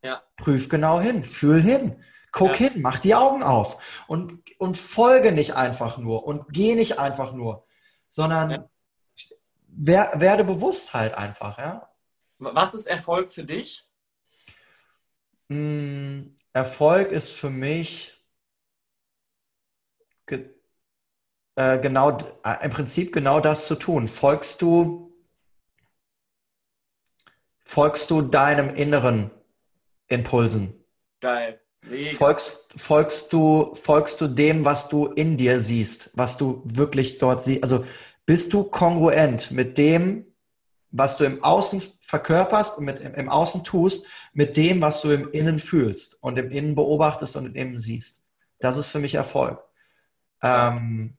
Ja. 0.03 0.23
Prüf 0.37 0.69
genau 0.69 1.01
hin, 1.01 1.25
fühl 1.25 1.61
hin, 1.61 2.03
guck 2.31 2.61
ja. 2.61 2.69
hin, 2.69 2.83
mach 2.83 2.99
die 3.01 3.15
Augen 3.15 3.43
auf 3.43 4.05
und, 4.07 4.43
und 4.59 4.77
folge 4.77 5.33
nicht 5.33 5.57
einfach 5.57 5.99
nur 5.99 6.25
und 6.25 6.53
geh 6.53 6.77
nicht 6.77 7.01
einfach 7.01 7.33
nur, 7.33 7.67
sondern 8.09 8.69
wer, 9.67 10.13
werde 10.15 10.45
bewusst 10.45 10.95
halt 10.95 11.15
einfach. 11.15 11.59
Ja? 11.59 11.91
Was 12.39 12.75
ist 12.75 12.87
Erfolg 12.87 13.33
für 13.33 13.45
dich? 13.45 13.88
Hm, 15.51 16.35
Erfolg 16.53 17.11
ist 17.11 17.33
für 17.33 17.51
mich 17.51 18.19
äh, 21.59 21.81
genau, 21.81 22.17
äh, 22.45 22.65
im 22.65 22.71
Prinzip 22.71 23.13
genau 23.13 23.41
das 23.41 23.67
zu 23.67 23.75
tun. 23.75 24.07
Folgst 24.07 24.63
du, 24.63 25.13
folgst 27.65 28.13
du 28.13 28.23
deinem 28.23 28.73
inneren 28.77 29.33
Impulsen? 30.07 30.73
Geil. 31.21 31.61
Folgst, 32.13 32.75
folgst, 32.77 33.33
du, 33.33 33.75
folgst 33.75 34.21
du 34.21 34.29
dem, 34.29 34.65
was 34.65 34.89
du 34.89 35.07
in 35.07 35.37
dir 35.37 35.61
siehst, 35.61 36.13
was 36.15 36.37
du 36.37 36.63
wirklich 36.65 37.19
dort 37.19 37.43
siehst? 37.43 37.65
Also 37.65 37.85
bist 38.25 38.53
du 38.53 38.63
kongruent 38.63 39.51
mit 39.51 39.79
dem, 39.79 40.27
was 40.91 41.17
du 41.17 41.25
im 41.25 41.43
Außen 41.43 41.81
verkörperst 42.03 42.79
und 42.79 42.85
mit, 42.85 43.01
im 43.01 43.29
Außen 43.29 43.65
tust, 43.65 44.07
mit 44.33 44.57
dem, 44.57 44.81
was 44.81 45.01
du 45.01 45.11
im 45.11 45.31
Innen 45.31 45.59
fühlst 45.59 46.23
und 46.23 46.39
im 46.39 46.51
Innen 46.51 46.75
beobachtest 46.75 47.37
und 47.37 47.47
im 47.47 47.55
Innen 47.55 47.79
siehst? 47.79 48.25
Das 48.59 48.77
ist 48.77 48.89
für 48.89 48.99
mich 48.99 49.15
Erfolg. 49.15 49.63
Ähm, 50.43 51.17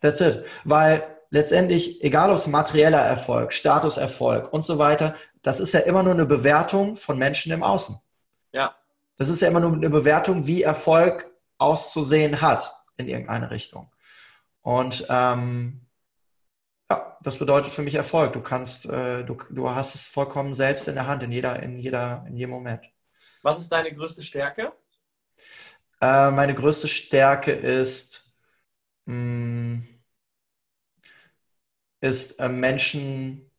That's 0.00 0.20
it. 0.20 0.44
Weil 0.64 1.02
letztendlich, 1.30 2.02
egal 2.04 2.30
ob 2.30 2.36
es 2.36 2.46
materieller 2.46 3.00
Erfolg, 3.00 3.52
Statuserfolg 3.52 4.52
und 4.52 4.64
so 4.64 4.78
weiter, 4.78 5.14
das 5.42 5.60
ist 5.60 5.72
ja 5.72 5.80
immer 5.80 6.02
nur 6.02 6.14
eine 6.14 6.26
Bewertung 6.26 6.96
von 6.96 7.18
Menschen 7.18 7.52
im 7.52 7.62
Außen. 7.62 7.98
Ja. 8.52 8.74
Das 9.16 9.28
ist 9.28 9.42
ja 9.42 9.48
immer 9.48 9.60
nur 9.60 9.72
eine 9.72 9.90
Bewertung, 9.90 10.46
wie 10.46 10.62
Erfolg 10.62 11.30
auszusehen 11.58 12.40
hat 12.40 12.74
in 12.96 13.08
irgendeine 13.08 13.50
Richtung. 13.50 13.90
Und 14.62 15.06
ähm, 15.08 15.83
ja, 16.90 17.18
das 17.22 17.38
bedeutet 17.38 17.72
für 17.72 17.82
mich 17.82 17.94
Erfolg. 17.94 18.32
Du 18.32 18.40
kannst, 18.40 18.86
äh, 18.86 19.24
du, 19.24 19.36
du 19.50 19.70
hast 19.70 19.94
es 19.94 20.06
vollkommen 20.06 20.54
selbst 20.54 20.88
in 20.88 20.94
der 20.94 21.06
Hand 21.06 21.22
in 21.22 21.32
jeder, 21.32 21.62
in 21.62 21.78
jeder, 21.78 22.24
in 22.28 22.36
jedem 22.36 22.50
Moment. 22.50 22.84
Was 23.42 23.58
ist 23.58 23.70
deine 23.70 23.92
größte 23.94 24.22
Stärke? 24.22 24.72
Äh, 26.00 26.30
meine 26.30 26.54
größte 26.54 26.88
Stärke 26.88 27.52
ist 27.52 28.36
mh, 29.06 29.14
hm, 29.14 29.88
ist 32.04 32.38
äh, 32.38 32.48
Menschen, 32.48 33.50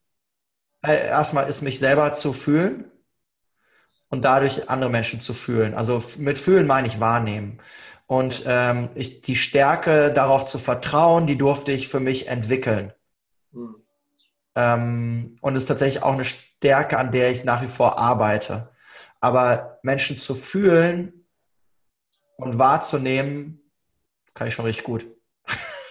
äh, 0.86 1.07
erstmal 1.07 1.49
ist 1.49 1.61
mich 1.61 1.80
selber 1.80 2.13
zu 2.13 2.32
fühlen 2.34 2.91
und 4.09 4.23
dadurch 4.23 4.69
andere 4.69 4.89
Menschen 4.89 5.21
zu 5.21 5.34
fühlen. 5.34 5.73
Also 5.73 6.01
mit 6.19 6.38
fühlen 6.39 6.67
meine 6.67 6.88
ich 6.88 6.99
wahrnehmen. 6.99 7.59
Und 8.07 8.43
ähm, 8.45 8.89
ich, 8.95 9.21
die 9.21 9.36
Stärke 9.36 10.13
darauf 10.13 10.45
zu 10.45 10.59
vertrauen, 10.59 11.28
die 11.28 11.38
durfte 11.38 11.71
ich 11.71 11.88
für 11.88 11.99
mich 11.99 12.28
entwickeln. 12.28 12.93
Mhm. 13.56 13.76
Ähm, 14.56 15.38
und 15.41 15.56
ist 15.56 15.66
tatsächlich 15.66 16.03
auch 16.03 16.14
eine 16.14 16.26
Stärke, 16.26 16.97
an 16.97 17.12
der 17.12 17.32
ich 17.32 17.43
nach 17.43 17.62
wie 17.62 17.68
vor 17.68 17.97
arbeite. 17.97 18.70
Aber 19.20 19.80
Menschen 19.84 20.18
zu 20.18 20.36
fühlen 20.36 21.26
und 22.38 22.58
wahrzunehmen, 22.58 23.62
kann 24.34 24.47
ich 24.47 24.53
schon 24.53 24.66
richtig 24.66 24.86
gut. 24.86 25.08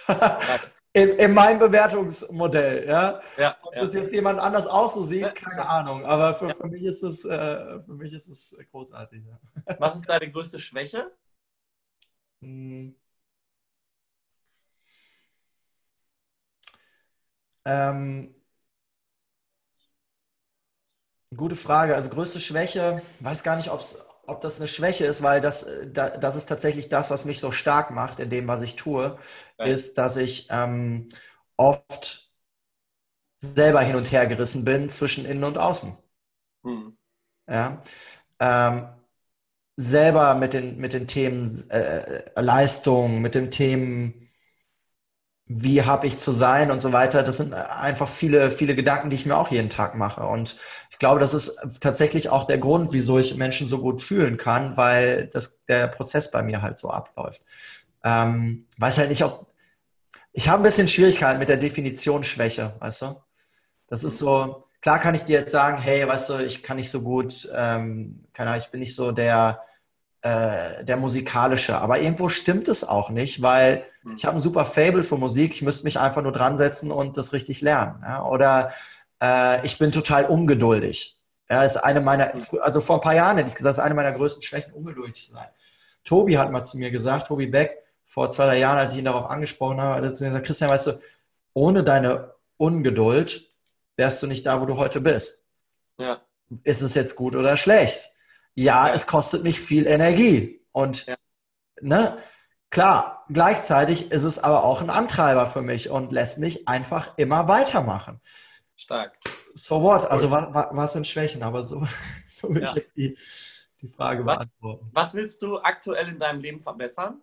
in, 0.93 1.09
in 1.09 1.33
meinem 1.33 1.59
Bewertungsmodell, 1.59 2.87
ja. 2.87 3.21
ja 3.37 3.57
Ob 3.63 3.75
ja. 3.75 3.81
das 3.81 3.93
jetzt 3.93 4.13
jemand 4.13 4.39
anders 4.39 4.67
auch 4.67 4.89
so 4.89 5.03
sieht, 5.03 5.35
keine 5.35 5.57
ja. 5.57 5.65
Ahnung. 5.65 6.05
Aber 6.05 6.33
für, 6.33 6.53
für, 6.53 6.67
mich 6.67 6.83
ist 6.83 7.03
es, 7.03 7.25
äh, 7.25 7.81
für 7.81 7.93
mich 7.93 8.13
ist 8.13 8.29
es 8.29 8.55
großartig. 8.71 9.23
Was 9.79 9.95
ist 9.95 10.07
deine 10.07 10.31
größte 10.31 10.59
Schwäche? 10.59 11.11
Hm. 12.41 12.95
Ähm, 17.65 18.35
gute 21.35 21.55
Frage. 21.55 21.95
Also 21.95 22.09
größte 22.09 22.39
Schwäche, 22.39 23.01
weiß 23.19 23.43
gar 23.43 23.55
nicht, 23.57 23.69
ob 23.69 24.41
das 24.41 24.57
eine 24.57 24.67
Schwäche 24.67 25.05
ist, 25.05 25.21
weil 25.21 25.41
das, 25.41 25.65
das 25.93 26.35
ist 26.35 26.47
tatsächlich 26.47 26.89
das, 26.89 27.11
was 27.11 27.25
mich 27.25 27.39
so 27.39 27.51
stark 27.51 27.91
macht 27.91 28.19
in 28.19 28.29
dem, 28.29 28.47
was 28.47 28.61
ich 28.61 28.75
tue 28.75 29.17
ja. 29.59 29.65
ist, 29.65 29.97
dass 29.97 30.17
ich 30.17 30.47
ähm, 30.49 31.09
oft 31.57 32.31
selber 33.39 33.81
hin 33.81 33.95
und 33.95 34.11
her 34.11 34.27
gerissen 34.27 34.65
bin 34.65 34.89
zwischen 34.89 35.25
innen 35.25 35.43
und 35.43 35.57
außen. 35.57 35.95
Hm. 36.63 36.97
Ja. 37.47 37.81
Ähm, 38.39 38.87
selber 39.77 40.35
mit 40.35 40.53
den, 40.53 40.77
mit 40.77 40.93
den 40.93 41.07
Themen 41.07 41.69
äh, 41.69 42.23
Leistung, 42.39 43.21
mit 43.21 43.35
den 43.35 43.51
Themen, 43.51 44.24
wie 45.47 45.83
habe 45.83 46.07
ich 46.07 46.17
zu 46.17 46.31
sein 46.31 46.71
und 46.71 46.79
so 46.79 46.91
weiter. 46.91 47.21
Das 47.21 47.37
sind 47.37 47.53
einfach 47.53 48.07
viele, 48.07 48.49
viele 48.49 48.75
Gedanken, 48.75 49.09
die 49.09 49.15
ich 49.15 49.25
mir 49.25 49.37
auch 49.37 49.51
jeden 49.51 49.69
Tag 49.69 49.95
mache. 49.95 50.23
Und 50.23 50.57
ich 50.89 50.97
glaube, 50.97 51.19
das 51.19 51.33
ist 51.33 51.57
tatsächlich 51.79 52.29
auch 52.29 52.45
der 52.45 52.57
Grund, 52.57 52.93
wieso 52.93 53.19
ich 53.19 53.35
Menschen 53.35 53.67
so 53.67 53.79
gut 53.79 54.01
fühlen 54.01 54.37
kann, 54.37 54.75
weil 54.75 55.27
das, 55.27 55.63
der 55.65 55.87
Prozess 55.87 56.31
bei 56.31 56.41
mir 56.41 56.61
halt 56.61 56.79
so 56.79 56.89
abläuft. 56.89 57.43
Ähm, 58.03 58.65
weiß 58.77 58.97
halt 58.97 59.09
nicht, 59.09 59.23
ob. 59.23 59.47
Ich 60.33 60.49
habe 60.49 60.61
ein 60.61 60.63
bisschen 60.63 60.87
Schwierigkeiten 60.87 61.39
mit 61.39 61.49
der 61.49 61.57
Definition 61.57 62.23
Schwäche, 62.23 62.75
weißt 62.79 63.03
du? 63.03 63.15
Das 63.87 64.03
ist 64.03 64.17
so, 64.17 64.67
klar 64.81 64.99
kann 64.99 65.15
ich 65.15 65.23
dir 65.23 65.39
jetzt 65.39 65.51
sagen, 65.51 65.77
hey, 65.77 66.07
weißt 66.07 66.29
du, 66.29 66.37
ich 66.39 66.61
kann 66.61 66.77
nicht 66.77 66.89
so 66.89 67.01
gut, 67.01 67.49
ähm, 67.53 68.25
keine 68.33 68.49
Ahnung, 68.49 68.61
ich 68.63 68.71
bin 68.71 68.79
nicht 68.79 68.95
so 68.95 69.11
der, 69.11 69.61
äh, 70.25 70.83
der 70.83 70.97
musikalische, 70.97 71.77
aber 71.77 71.99
irgendwo 71.99 72.29
stimmt 72.29 72.67
es 72.67 72.83
auch 72.83 73.11
nicht, 73.11 73.43
weil 73.43 73.85
hm. 74.01 74.15
ich 74.17 74.25
habe 74.25 74.35
ein 74.35 74.41
super 74.41 74.65
Fable 74.65 75.03
für 75.03 75.17
Musik, 75.17 75.53
ich 75.53 75.61
müsste 75.61 75.83
mich 75.83 75.99
einfach 75.99 76.23
nur 76.23 76.31
dran 76.31 76.57
setzen 76.57 76.91
und 76.91 77.15
das 77.15 77.31
richtig 77.31 77.61
lernen. 77.61 78.01
Ja? 78.01 78.25
Oder 78.25 78.73
äh, 79.21 79.63
ich 79.63 79.77
bin 79.77 79.91
total 79.91 80.25
ungeduldig. 80.25 81.15
Ja, 81.47 81.63
ist 81.63 81.77
eine 81.77 82.01
meiner, 82.01 82.33
hm. 82.33 82.41
also 82.59 82.81
vor 82.81 82.95
ein 82.95 83.01
paar 83.01 83.13
Jahren 83.13 83.37
hätte 83.37 83.49
ich 83.49 83.53
gesagt, 83.53 83.69
das 83.69 83.77
ist 83.77 83.83
eine 83.83 83.93
meiner 83.93 84.13
größten 84.13 84.41
Schwächen, 84.41 84.73
ungeduldig 84.73 85.27
zu 85.27 85.33
sein. 85.33 85.45
Tobi 86.03 86.39
hat 86.39 86.51
mal 86.51 86.63
zu 86.63 86.79
mir 86.79 86.89
gesagt, 86.89 87.27
Tobi 87.27 87.45
Beck, 87.45 87.77
vor 88.07 88.31
zwei, 88.31 88.45
drei 88.45 88.57
Jahren, 88.57 88.79
als 88.79 88.93
ich 88.93 88.97
ihn 88.97 89.05
darauf 89.05 89.29
angesprochen 89.29 89.79
habe, 89.79 89.95
hat 89.97 90.03
er 90.05 90.09
gesagt, 90.09 90.45
Christian, 90.47 90.71
weißt 90.71 90.87
du, 90.87 90.99
ohne 91.53 91.83
deine 91.83 92.33
Ungeduld 92.57 93.47
wärst 93.95 94.23
du 94.23 94.27
nicht 94.27 94.47
da, 94.47 94.59
wo 94.59 94.65
du 94.65 94.77
heute 94.77 95.01
bist. 95.01 95.43
Ja. 95.99 96.19
Ist 96.63 96.81
es 96.81 96.95
jetzt 96.95 97.15
gut 97.15 97.35
oder 97.35 97.55
schlecht? 97.57 98.09
Ja, 98.55 98.87
ja. 98.87 98.93
es 98.93 99.07
kostet 99.07 99.43
mich 99.43 99.59
viel 99.59 99.85
Energie. 99.85 100.65
Und 100.71 101.05
ja. 101.05 101.15
ne, 101.81 102.17
klar, 102.69 103.25
gleichzeitig 103.29 104.11
ist 104.11 104.23
es 104.23 104.39
aber 104.39 104.63
auch 104.63 104.81
ein 104.81 104.89
Antreiber 104.89 105.45
für 105.45 105.61
mich 105.61 105.89
und 105.89 106.11
lässt 106.11 106.39
mich 106.39 106.67
einfach 106.67 107.17
immer 107.17 107.47
weitermachen. 107.47 108.19
Stark. 108.75 109.19
So 109.53 109.81
what? 109.81 110.09
Also 110.09 110.31
was, 110.31 110.67
was 110.71 110.93
sind 110.93 111.07
Schwächen? 111.07 111.43
Aber 111.43 111.63
so, 111.63 111.87
so 112.27 112.49
will 112.49 112.63
ja. 112.63 112.69
ich 112.69 112.75
jetzt 112.75 112.97
die, 112.97 113.17
die 113.81 113.87
Frage 113.87 114.25
was, 114.25 114.39
beantworten. 114.39 114.89
Was 114.91 115.13
willst 115.13 115.41
du 115.43 115.59
aktuell 115.59 116.09
in 116.09 116.19
deinem 116.19 116.41
Leben 116.41 116.61
verbessern? 116.61 117.21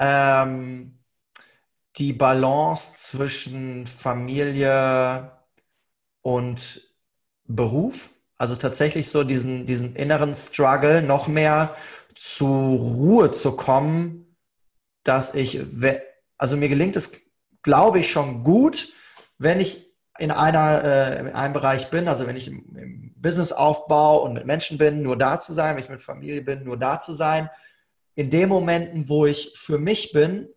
ähm, 0.00 0.98
die 1.96 2.12
Balance 2.12 2.94
zwischen 2.96 3.86
Familie 3.86 5.30
und 6.22 6.82
Beruf. 7.44 8.10
Also 8.40 8.56
tatsächlich 8.56 9.10
so 9.10 9.22
diesen, 9.22 9.66
diesen 9.66 9.94
inneren 9.94 10.34
Struggle 10.34 11.02
noch 11.02 11.28
mehr 11.28 11.76
zur 12.14 12.48
Ruhe 12.48 13.30
zu 13.32 13.54
kommen, 13.54 14.34
dass 15.04 15.34
ich, 15.34 15.60
also 16.38 16.56
mir 16.56 16.70
gelingt 16.70 16.96
es, 16.96 17.20
glaube 17.60 17.98
ich, 17.98 18.10
schon 18.10 18.42
gut, 18.42 18.94
wenn 19.36 19.60
ich 19.60 19.94
in 20.18 20.30
einer, 20.30 20.82
äh, 20.82 21.20
in 21.20 21.28
einem 21.28 21.52
Bereich 21.52 21.90
bin, 21.90 22.08
also 22.08 22.26
wenn 22.26 22.36
ich 22.36 22.48
im, 22.48 22.64
im 22.78 23.14
Businessaufbau 23.16 24.22
und 24.22 24.32
mit 24.32 24.46
Menschen 24.46 24.78
bin, 24.78 25.02
nur 25.02 25.18
da 25.18 25.38
zu 25.38 25.52
sein, 25.52 25.76
wenn 25.76 25.82
ich 25.82 25.90
mit 25.90 26.02
Familie 26.02 26.40
bin, 26.40 26.64
nur 26.64 26.78
da 26.78 26.98
zu 26.98 27.12
sein, 27.12 27.50
in 28.14 28.30
den 28.30 28.48
Momenten, 28.48 29.10
wo 29.10 29.26
ich 29.26 29.52
für 29.54 29.78
mich 29.78 30.12
bin, 30.12 30.48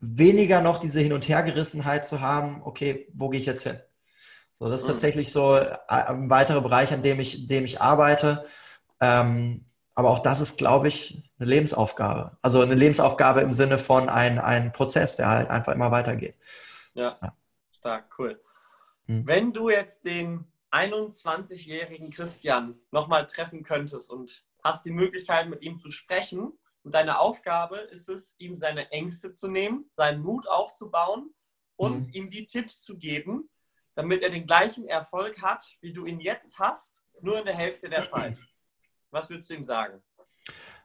weniger 0.00 0.62
noch 0.62 0.78
diese 0.78 1.00
Hin- 1.00 1.12
und 1.12 1.28
Hergerissenheit 1.28 2.06
zu 2.06 2.22
haben, 2.22 2.62
okay, 2.64 3.06
wo 3.12 3.28
gehe 3.28 3.40
ich 3.40 3.46
jetzt 3.46 3.64
hin? 3.64 3.78
So, 4.58 4.68
das 4.68 4.82
ist 4.82 4.86
mhm. 4.86 4.92
tatsächlich 4.92 5.32
so 5.32 5.54
äh, 5.56 5.76
ein 5.88 6.30
weiterer 6.30 6.60
Bereich, 6.60 6.92
an 6.92 7.02
dem 7.02 7.20
ich, 7.20 7.46
dem 7.46 7.64
ich 7.64 7.80
arbeite. 7.80 8.44
Ähm, 9.00 9.64
aber 9.94 10.10
auch 10.10 10.18
das 10.18 10.40
ist, 10.40 10.58
glaube 10.58 10.88
ich, 10.88 11.30
eine 11.38 11.48
Lebensaufgabe. 11.48 12.36
Also 12.42 12.60
eine 12.60 12.74
Lebensaufgabe 12.74 13.40
im 13.40 13.52
Sinne 13.52 13.78
von 13.78 14.08
ein, 14.08 14.38
ein 14.38 14.72
Prozess, 14.72 15.16
der 15.16 15.28
halt 15.28 15.50
einfach 15.50 15.72
immer 15.72 15.90
weitergeht. 15.90 16.36
Ja, 16.94 17.16
ja. 17.22 17.36
stark, 17.78 18.06
cool. 18.18 18.40
Mhm. 19.06 19.26
Wenn 19.26 19.52
du 19.52 19.70
jetzt 19.70 20.04
den 20.04 20.46
21-jährigen 20.70 22.10
Christian 22.10 22.78
nochmal 22.90 23.26
treffen 23.26 23.62
könntest 23.62 24.10
und 24.10 24.44
hast 24.62 24.84
die 24.84 24.90
Möglichkeit, 24.90 25.48
mit 25.48 25.62
ihm 25.62 25.78
zu 25.78 25.90
sprechen. 25.90 26.52
Und 26.82 26.94
deine 26.94 27.18
Aufgabe 27.18 27.78
ist 27.78 28.08
es, 28.08 28.34
ihm 28.38 28.56
seine 28.56 28.90
Ängste 28.90 29.34
zu 29.34 29.48
nehmen, 29.48 29.86
seinen 29.90 30.22
Mut 30.22 30.46
aufzubauen 30.46 31.34
und 31.76 32.08
mhm. 32.08 32.12
ihm 32.12 32.30
die 32.30 32.46
Tipps 32.46 32.82
zu 32.82 32.98
geben, 32.98 33.48
damit 33.96 34.22
er 34.22 34.30
den 34.30 34.46
gleichen 34.46 34.86
Erfolg 34.86 35.42
hat, 35.42 35.64
wie 35.80 35.92
du 35.92 36.06
ihn 36.06 36.20
jetzt 36.20 36.58
hast, 36.58 36.96
nur 37.20 37.38
in 37.40 37.46
der 37.46 37.56
Hälfte 37.56 37.88
der 37.88 38.08
Zeit. 38.08 38.38
Was 39.10 39.28
würdest 39.30 39.50
du 39.50 39.54
ihm 39.54 39.64
sagen? 39.64 40.02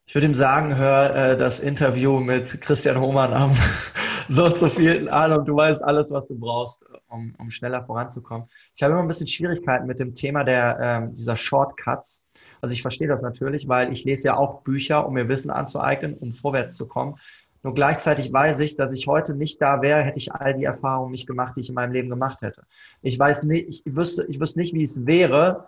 Ich 0.05 0.15
würde 0.15 0.27
ihm 0.27 0.33
sagen, 0.33 0.75
hör 0.75 1.15
äh, 1.15 1.37
das 1.37 1.59
Interview 1.59 2.19
mit 2.19 2.59
Christian 2.61 2.99
Hohmann 2.99 3.33
am 3.33 3.55
so 4.29 4.49
zu 4.49 4.69
viel 4.69 5.09
Ahnung. 5.09 5.45
Du 5.45 5.55
weißt 5.55 5.83
alles, 5.83 6.11
was 6.11 6.27
du 6.27 6.39
brauchst, 6.39 6.85
um, 7.07 7.35
um 7.37 7.51
schneller 7.51 7.83
voranzukommen. 7.83 8.47
Ich 8.75 8.81
habe 8.81 8.93
immer 8.93 9.01
ein 9.01 9.07
bisschen 9.07 9.27
Schwierigkeiten 9.27 9.85
mit 9.85 9.99
dem 9.99 10.13
Thema 10.13 10.43
der, 10.43 10.77
ähm, 10.81 11.13
dieser 11.13 11.35
Shortcuts. 11.35 12.23
Also 12.61 12.73
ich 12.73 12.81
verstehe 12.81 13.07
das 13.07 13.23
natürlich, 13.23 13.67
weil 13.67 13.91
ich 13.91 14.03
lese 14.03 14.29
ja 14.29 14.37
auch 14.37 14.61
Bücher, 14.61 15.05
um 15.05 15.13
mir 15.13 15.27
Wissen 15.27 15.51
anzueignen, 15.51 16.15
um 16.15 16.31
vorwärts 16.31 16.75
zu 16.75 16.87
kommen. 16.87 17.15
Nur 17.63 17.73
gleichzeitig 17.73 18.33
weiß 18.33 18.59
ich, 18.59 18.75
dass 18.75 18.91
ich 18.91 19.07
heute 19.07 19.35
nicht 19.35 19.61
da 19.61 19.81
wäre, 19.81 20.01
hätte 20.01 20.17
ich 20.17 20.31
all 20.33 20.55
die 20.55 20.63
Erfahrungen 20.63 21.11
nicht 21.11 21.27
gemacht, 21.27 21.53
die 21.55 21.61
ich 21.61 21.69
in 21.69 21.75
meinem 21.75 21.91
Leben 21.91 22.09
gemacht 22.09 22.41
hätte. 22.41 22.63
Ich 23.01 23.17
weiß 23.17 23.43
nicht, 23.43 23.85
ich 23.85 23.95
wüsste, 23.95 24.25
ich 24.27 24.39
wüsste 24.39 24.59
nicht, 24.59 24.73
wie 24.73 24.81
es 24.81 25.05
wäre, 25.05 25.67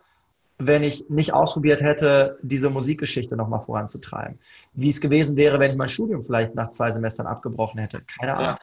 wenn 0.58 0.84
ich 0.84 1.10
nicht 1.10 1.34
ausprobiert 1.34 1.82
hätte, 1.82 2.40
diese 2.42 2.70
Musikgeschichte 2.70 3.36
nochmal 3.36 3.62
voranzutreiben. 3.62 4.40
Wie 4.74 4.90
es 4.90 5.02
gewesen 5.02 5.36
wäre, 5.36 5.60
wenn 5.60 5.72
ich 5.72 5.78
mein 5.78 5.90
Studium 5.90 6.24
vielleicht 6.24 6.56
nach 6.56 6.70
zwei 6.70 6.92
Semestern 6.92 7.28
abgebrochen 7.28 7.80
hätte. 7.80 8.02
Keine 8.02 8.36
Ahnung. 8.36 8.58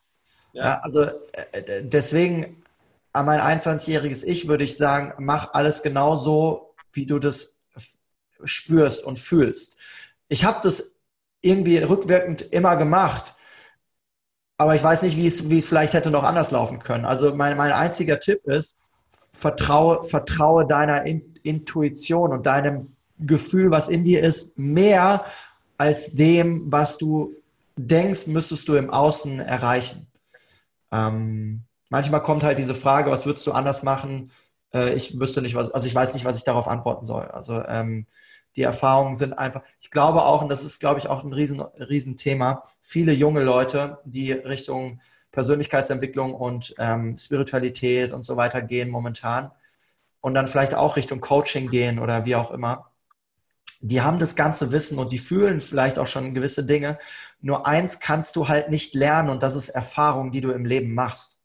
Ja. 0.52 0.64
Ja. 0.64 0.80
also 0.80 1.02
äh, 1.52 1.82
deswegen 1.84 2.62
an 3.12 3.26
mein 3.26 3.40
21-jähriges 3.40 4.24
Ich 4.24 4.48
würde 4.48 4.64
ich 4.64 4.76
sagen, 4.76 5.14
mach 5.18 5.52
alles 5.52 5.82
genau 5.82 6.16
so, 6.16 6.74
wie 6.92 7.06
du 7.06 7.18
das 7.18 7.60
spürst 8.44 9.04
und 9.04 9.18
fühlst. 9.18 9.78
Ich 10.28 10.44
habe 10.44 10.60
das 10.62 10.99
irgendwie 11.42 11.78
rückwirkend 11.78 12.42
immer 12.42 12.76
gemacht, 12.76 13.34
aber 14.60 14.74
ich 14.74 14.82
weiß 14.82 15.02
nicht, 15.02 15.16
wie 15.16 15.26
es, 15.26 15.48
wie 15.48 15.58
es 15.58 15.68
vielleicht 15.68 15.94
hätte 15.94 16.10
noch 16.10 16.22
anders 16.22 16.50
laufen 16.50 16.80
können. 16.80 17.06
Also 17.06 17.34
mein, 17.34 17.56
mein 17.56 17.72
einziger 17.72 18.20
Tipp 18.20 18.46
ist, 18.46 18.76
vertraue, 19.32 20.04
vertraue 20.04 20.66
deiner 20.66 21.06
in 21.06 21.34
Intuition 21.42 22.30
und 22.30 22.44
deinem 22.44 22.94
Gefühl, 23.18 23.70
was 23.70 23.88
in 23.88 24.04
dir 24.04 24.22
ist, 24.22 24.58
mehr 24.58 25.24
als 25.78 26.12
dem, 26.12 26.70
was 26.70 26.98
du 26.98 27.34
denkst, 27.76 28.26
müsstest 28.26 28.68
du 28.68 28.74
im 28.74 28.90
Außen 28.90 29.40
erreichen. 29.40 30.06
Ähm, 30.92 31.62
manchmal 31.88 32.22
kommt 32.22 32.44
halt 32.44 32.58
diese 32.58 32.74
Frage, 32.74 33.10
was 33.10 33.24
würdest 33.24 33.46
du 33.46 33.52
anders 33.52 33.82
machen? 33.82 34.30
Äh, 34.72 34.94
ich 34.94 35.18
wüsste 35.18 35.42
nicht, 35.42 35.54
was, 35.54 35.70
also 35.70 35.86
ich 35.86 35.94
weiß 35.94 36.14
nicht, 36.14 36.24
was 36.24 36.36
ich 36.36 36.44
darauf 36.44 36.68
antworten 36.68 37.06
soll. 37.06 37.26
Also 37.26 37.62
ähm, 37.64 38.06
die 38.56 38.62
Erfahrungen 38.62 39.16
sind 39.16 39.32
einfach, 39.34 39.62
ich 39.80 39.90
glaube 39.90 40.24
auch, 40.24 40.42
und 40.42 40.48
das 40.48 40.64
ist, 40.64 40.80
glaube 40.80 40.98
ich, 40.98 41.08
auch 41.08 41.24
ein 41.24 41.32
riesen, 41.32 41.60
riesen 41.60 42.16
viele 42.80 43.12
junge 43.12 43.40
Leute, 43.40 43.98
die 44.04 44.32
Richtung 44.32 45.00
Persönlichkeitsentwicklung 45.32 46.34
und 46.34 46.74
ähm, 46.78 47.16
Spiritualität 47.16 48.12
und 48.12 48.24
so 48.24 48.36
weiter 48.36 48.62
gehen 48.62 48.90
momentan 48.90 49.52
und 50.20 50.34
dann 50.34 50.48
vielleicht 50.48 50.74
auch 50.74 50.96
Richtung 50.96 51.20
Coaching 51.20 51.70
gehen 51.70 51.98
oder 51.98 52.24
wie 52.24 52.34
auch 52.34 52.50
immer, 52.50 52.90
die 53.80 54.02
haben 54.02 54.18
das 54.18 54.36
ganze 54.36 54.72
Wissen 54.72 54.98
und 54.98 55.12
die 55.12 55.18
fühlen 55.18 55.60
vielleicht 55.60 55.98
auch 55.98 56.06
schon 56.06 56.34
gewisse 56.34 56.66
Dinge. 56.66 56.98
Nur 57.40 57.66
eins 57.66 58.00
kannst 58.00 58.36
du 58.36 58.48
halt 58.48 58.70
nicht 58.70 58.94
lernen 58.94 59.30
und 59.30 59.42
das 59.42 59.56
ist 59.56 59.70
Erfahrung, 59.70 60.32
die 60.32 60.42
du 60.42 60.50
im 60.50 60.66
Leben 60.66 60.94
machst. 60.94 61.40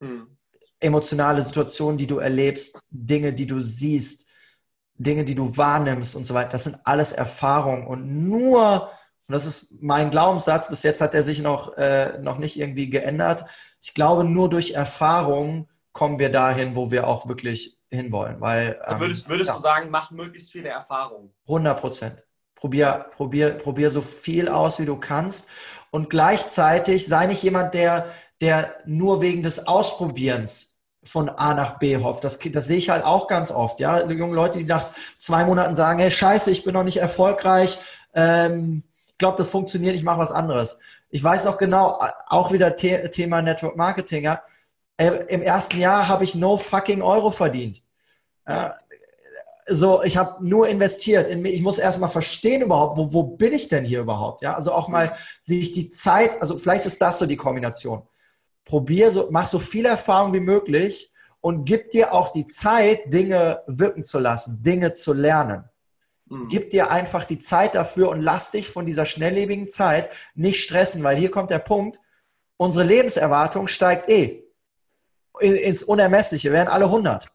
Hm. 0.00 0.36
Emotionale 0.82 1.42
Situationen, 1.42 1.98
die 1.98 2.06
du 2.06 2.18
erlebst, 2.18 2.78
Dinge, 2.90 3.32
die 3.32 3.46
du 3.46 3.60
siehst, 3.60 4.28
Dinge, 4.94 5.24
die 5.24 5.34
du 5.34 5.56
wahrnimmst 5.56 6.14
und 6.14 6.26
so 6.26 6.34
weiter, 6.34 6.50
das 6.50 6.64
sind 6.64 6.78
alles 6.84 7.12
Erfahrungen. 7.12 7.86
Und 7.86 8.28
nur 8.28 8.90
und 9.32 9.34
das 9.34 9.46
ist 9.46 9.80
mein 9.80 10.10
Glaubenssatz, 10.10 10.68
bis 10.68 10.82
jetzt 10.82 11.00
hat 11.00 11.14
er 11.14 11.22
sich 11.22 11.40
noch, 11.40 11.76
äh, 11.78 12.18
noch 12.18 12.38
nicht 12.38 12.58
irgendwie 12.58 12.90
geändert. 12.90 13.44
Ich 13.80 13.94
glaube, 13.94 14.24
nur 14.24 14.50
durch 14.50 14.72
Erfahrung 14.72 15.68
kommen 15.92 16.18
wir 16.18 16.30
dahin, 16.30 16.76
wo 16.76 16.90
wir 16.90 17.06
auch 17.06 17.28
wirklich 17.28 17.78
hinwollen. 17.90 18.40
Weil, 18.40 18.80
ähm, 18.86 19.00
würdest, 19.00 19.28
würdest 19.28 19.48
ja. 19.48 19.56
du 19.56 19.62
sagen, 19.62 19.90
mach 19.90 20.10
möglichst 20.10 20.52
viele 20.52 20.68
Erfahrungen? 20.68 21.30
100 21.46 21.80
Prozent. 21.80 22.22
Probier, 22.54 23.06
probier, 23.16 23.50
probier 23.50 23.90
so 23.90 24.02
viel 24.02 24.48
aus, 24.48 24.78
wie 24.78 24.86
du 24.86 24.96
kannst. 24.96 25.48
Und 25.90 26.10
gleichzeitig 26.10 27.06
sei 27.06 27.26
nicht 27.26 27.42
jemand, 27.42 27.74
der, 27.74 28.10
der 28.40 28.76
nur 28.86 29.20
wegen 29.20 29.42
des 29.42 29.66
Ausprobierens 29.66 30.71
von 31.04 31.28
A 31.28 31.54
nach 31.54 31.78
B 31.78 31.96
hopft. 31.96 32.24
Das, 32.24 32.38
das 32.38 32.66
sehe 32.66 32.78
ich 32.78 32.90
halt 32.90 33.04
auch 33.04 33.26
ganz 33.26 33.50
oft. 33.50 33.80
Ja, 33.80 34.08
junge 34.08 34.34
Leute, 34.34 34.58
die 34.58 34.64
nach 34.64 34.86
zwei 35.18 35.44
Monaten 35.44 35.74
sagen, 35.74 35.98
hey, 35.98 36.10
scheiße, 36.10 36.50
ich 36.50 36.64
bin 36.64 36.74
noch 36.74 36.84
nicht 36.84 36.98
erfolgreich. 36.98 37.78
Ähm, 38.14 38.84
ich 39.06 39.18
glaube, 39.18 39.38
das 39.38 39.48
funktioniert, 39.48 39.94
ich 39.94 40.04
mache 40.04 40.18
was 40.18 40.32
anderes. 40.32 40.78
Ich 41.10 41.22
weiß 41.22 41.46
auch 41.46 41.58
genau, 41.58 42.00
auch 42.28 42.52
wieder 42.52 42.74
The 42.76 43.08
Thema 43.08 43.42
Network 43.42 43.76
Marketing. 43.76 44.24
Ja, 44.24 44.42
äh, 44.96 45.24
Im 45.28 45.42
ersten 45.42 45.78
Jahr 45.78 46.08
habe 46.08 46.24
ich 46.24 46.34
no 46.34 46.56
fucking 46.56 47.02
Euro 47.02 47.30
verdient. 47.30 47.82
Ja, 48.46 48.76
so, 49.68 50.02
ich 50.02 50.16
habe 50.16 50.44
nur 50.46 50.68
investiert 50.68 51.28
in 51.28 51.42
mich. 51.42 51.54
Ich 51.54 51.62
muss 51.62 51.78
erstmal 51.78 52.10
verstehen 52.10 52.62
überhaupt, 52.62 52.96
wo, 52.96 53.12
wo 53.12 53.22
bin 53.22 53.52
ich 53.52 53.68
denn 53.68 53.84
hier 53.84 54.00
überhaupt? 54.00 54.42
Ja, 54.42 54.54
also 54.54 54.72
auch 54.72 54.88
mal 54.88 55.16
sich 55.42 55.72
die 55.72 55.90
Zeit, 55.90 56.40
also 56.40 56.58
vielleicht 56.58 56.86
ist 56.86 57.00
das 57.00 57.18
so 57.18 57.26
die 57.26 57.36
Kombination. 57.36 58.02
Probier 58.64 59.10
so, 59.10 59.28
mach 59.30 59.46
so 59.46 59.58
viel 59.58 59.86
Erfahrung 59.86 60.32
wie 60.32 60.40
möglich 60.40 61.12
und 61.40 61.64
gib 61.64 61.90
dir 61.90 62.12
auch 62.12 62.32
die 62.32 62.46
Zeit, 62.46 63.12
Dinge 63.12 63.62
wirken 63.66 64.04
zu 64.04 64.18
lassen, 64.18 64.62
Dinge 64.62 64.92
zu 64.92 65.12
lernen. 65.12 65.64
Mhm. 66.26 66.48
Gib 66.48 66.70
dir 66.70 66.90
einfach 66.90 67.24
die 67.24 67.38
Zeit 67.38 67.74
dafür 67.74 68.08
und 68.08 68.20
lass 68.20 68.52
dich 68.52 68.68
von 68.68 68.86
dieser 68.86 69.04
schnelllebigen 69.04 69.68
Zeit 69.68 70.10
nicht 70.34 70.62
stressen, 70.62 71.02
weil 71.02 71.16
hier 71.16 71.30
kommt 71.30 71.50
der 71.50 71.58
Punkt, 71.58 72.00
unsere 72.56 72.84
Lebenserwartung 72.84 73.66
steigt 73.66 74.08
eh 74.08 74.44
ins 75.40 75.82
Unermessliche, 75.82 76.52
werden 76.52 76.68
alle 76.68 76.84
100 76.84 77.26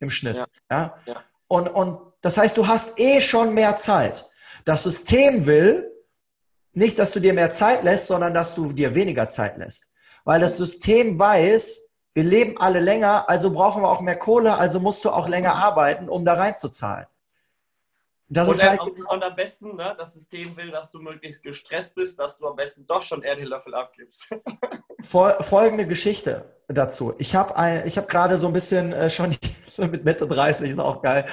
im 0.00 0.10
Schnitt. 0.10 0.36
Ja. 0.36 0.46
ja? 0.70 0.98
ja. 1.06 1.24
Und, 1.48 1.68
und 1.68 2.00
das 2.20 2.38
heißt, 2.38 2.56
du 2.56 2.66
hast 2.66 2.98
eh 2.98 3.20
schon 3.20 3.52
mehr 3.52 3.76
Zeit. 3.76 4.30
Das 4.64 4.84
System 4.84 5.44
will 5.46 5.90
nicht, 6.72 6.98
dass 6.98 7.12
du 7.12 7.20
dir 7.20 7.34
mehr 7.34 7.50
Zeit 7.50 7.82
lässt, 7.84 8.06
sondern 8.06 8.32
dass 8.32 8.54
du 8.54 8.72
dir 8.72 8.94
weniger 8.94 9.28
Zeit 9.28 9.58
lässt. 9.58 9.90
Weil 10.24 10.40
das 10.40 10.56
System 10.56 11.18
weiß, 11.18 11.82
wir 12.14 12.24
leben 12.24 12.58
alle 12.58 12.80
länger, 12.80 13.28
also 13.28 13.50
brauchen 13.50 13.82
wir 13.82 13.90
auch 13.90 14.00
mehr 14.00 14.18
Kohle, 14.18 14.56
also 14.56 14.80
musst 14.80 15.04
du 15.04 15.10
auch 15.10 15.28
länger 15.28 15.54
arbeiten, 15.54 16.08
um 16.08 16.24
da 16.24 16.34
reinzuzahlen. 16.34 17.06
Das 18.28 18.48
und, 18.48 18.54
ist 18.54 18.62
halt 18.62 18.80
und, 18.80 19.04
und 19.04 19.22
am 19.22 19.36
besten, 19.36 19.76
ne, 19.76 19.94
das 19.98 20.14
System 20.14 20.56
will, 20.56 20.70
dass 20.70 20.90
du 20.90 20.98
möglichst 20.98 21.42
gestresst 21.42 21.94
bist, 21.94 22.18
dass 22.18 22.38
du 22.38 22.48
am 22.48 22.56
besten 22.56 22.86
doch 22.86 23.02
schon 23.02 23.22
eher 23.22 23.36
den 23.36 23.46
Löffel 23.46 23.74
abgibst. 23.74 24.26
folgende 25.02 25.86
Geschichte 25.86 26.44
dazu. 26.68 27.14
Ich 27.18 27.34
habe 27.34 27.54
hab 27.54 28.08
gerade 28.08 28.38
so 28.38 28.46
ein 28.46 28.52
bisschen 28.52 28.92
äh, 28.92 29.10
schon 29.10 29.36
mit 29.76 30.04
Mitte 30.04 30.26
30, 30.26 30.70
ist 30.70 30.78
auch 30.78 31.02
geil. 31.02 31.26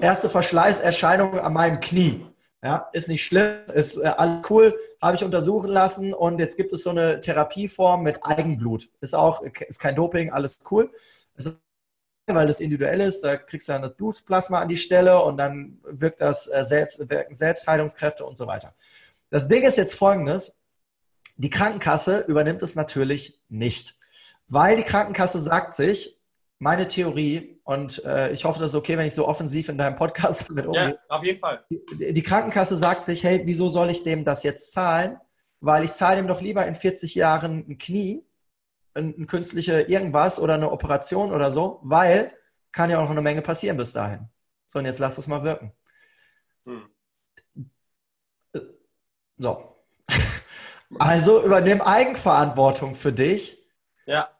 Erste 0.00 0.30
Verschleißerscheinung 0.30 1.40
an 1.40 1.52
meinem 1.52 1.80
Knie. 1.80 2.27
Ja, 2.62 2.88
ist 2.92 3.08
nicht 3.08 3.24
schlimm, 3.24 3.60
ist 3.72 3.98
äh, 3.98 4.06
alles 4.06 4.50
cool, 4.50 4.76
habe 5.00 5.16
ich 5.16 5.22
untersuchen 5.22 5.70
lassen 5.70 6.12
und 6.12 6.40
jetzt 6.40 6.56
gibt 6.56 6.72
es 6.72 6.82
so 6.82 6.90
eine 6.90 7.20
Therapieform 7.20 8.02
mit 8.02 8.24
Eigenblut. 8.24 8.88
Ist 9.00 9.14
auch, 9.14 9.42
ist 9.42 9.78
kein 9.78 9.94
Doping, 9.94 10.32
alles 10.32 10.58
cool. 10.70 10.90
Ist, 11.36 11.56
weil 12.26 12.48
das 12.48 12.60
individuell 12.60 13.00
ist, 13.00 13.22
da 13.22 13.36
kriegst 13.36 13.68
du 13.68 13.72
dann 13.72 13.82
das 13.82 13.94
Blutplasma 13.94 14.60
an 14.60 14.68
die 14.68 14.76
Stelle 14.76 15.22
und 15.22 15.36
dann 15.36 15.78
wirkt 15.84 16.20
das 16.20 16.48
äh, 16.48 16.64
selbst, 16.64 16.98
wirken 17.08 17.34
Selbstheilungskräfte 17.34 18.24
und 18.24 18.36
so 18.36 18.48
weiter. 18.48 18.74
Das 19.30 19.46
Ding 19.46 19.62
ist 19.62 19.76
jetzt 19.76 19.94
folgendes, 19.94 20.58
die 21.36 21.50
Krankenkasse 21.50 22.24
übernimmt 22.26 22.62
es 22.62 22.74
natürlich 22.74 23.40
nicht, 23.48 23.98
weil 24.48 24.76
die 24.76 24.82
Krankenkasse 24.82 25.38
sagt 25.38 25.76
sich, 25.76 26.17
meine 26.58 26.88
Theorie, 26.88 27.60
und 27.64 28.02
äh, 28.04 28.32
ich 28.32 28.44
hoffe, 28.44 28.60
das 28.60 28.70
ist 28.70 28.76
okay, 28.76 28.96
wenn 28.96 29.06
ich 29.06 29.14
so 29.14 29.28
offensiv 29.28 29.68
in 29.68 29.78
deinem 29.78 29.96
Podcast 29.96 30.46
damit 30.48 30.66
umgehe. 30.66 30.90
Ja, 30.90 30.98
auf 31.08 31.22
jeden 31.22 31.38
Fall. 31.38 31.64
Die, 31.70 32.12
die, 32.12 32.22
Krankenkasse 32.22 32.76
sagt 32.76 33.04
sich, 33.04 33.22
hey, 33.22 33.42
wieso 33.44 33.68
soll 33.68 33.90
ich 33.90 34.02
dem 34.02 34.24
das 34.24 34.42
jetzt 34.42 34.72
zahlen? 34.72 35.18
Weil 35.60 35.84
ich 35.84 35.92
zahle 35.92 36.18
ihm 36.18 36.26
doch 36.26 36.40
lieber 36.40 36.66
in 36.66 36.74
40 36.74 37.14
Jahren 37.14 37.64
ein 37.68 37.78
Knie, 37.78 38.24
ein, 38.94 39.14
ein 39.18 39.26
künstliche 39.26 39.82
irgendwas 39.82 40.40
oder 40.40 40.54
eine 40.54 40.72
Operation 40.72 41.32
oder 41.32 41.50
so, 41.50 41.80
weil 41.82 42.32
kann 42.72 42.90
ja 42.90 42.98
auch 42.98 43.04
noch 43.04 43.10
eine 43.10 43.22
Menge 43.22 43.42
passieren 43.42 43.76
bis 43.76 43.92
dahin. 43.92 44.28
So, 44.66 44.78
und 44.78 44.86
jetzt 44.86 44.98
lass 44.98 45.16
das 45.16 45.26
mal 45.26 45.42
wirken. 45.42 45.72
Hm. 46.64 46.88
So. 49.36 49.74
Also 50.98 51.44
übernimm 51.44 51.82
Eigenverantwortung 51.82 52.94
für 52.94 53.12
dich. 53.12 53.62
Ja. 54.06 54.30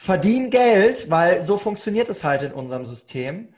Verdien 0.00 0.50
Geld, 0.50 1.10
weil 1.10 1.42
so 1.42 1.56
funktioniert 1.56 2.08
es 2.08 2.22
halt 2.22 2.44
in 2.44 2.52
unserem 2.52 2.86
System. 2.86 3.52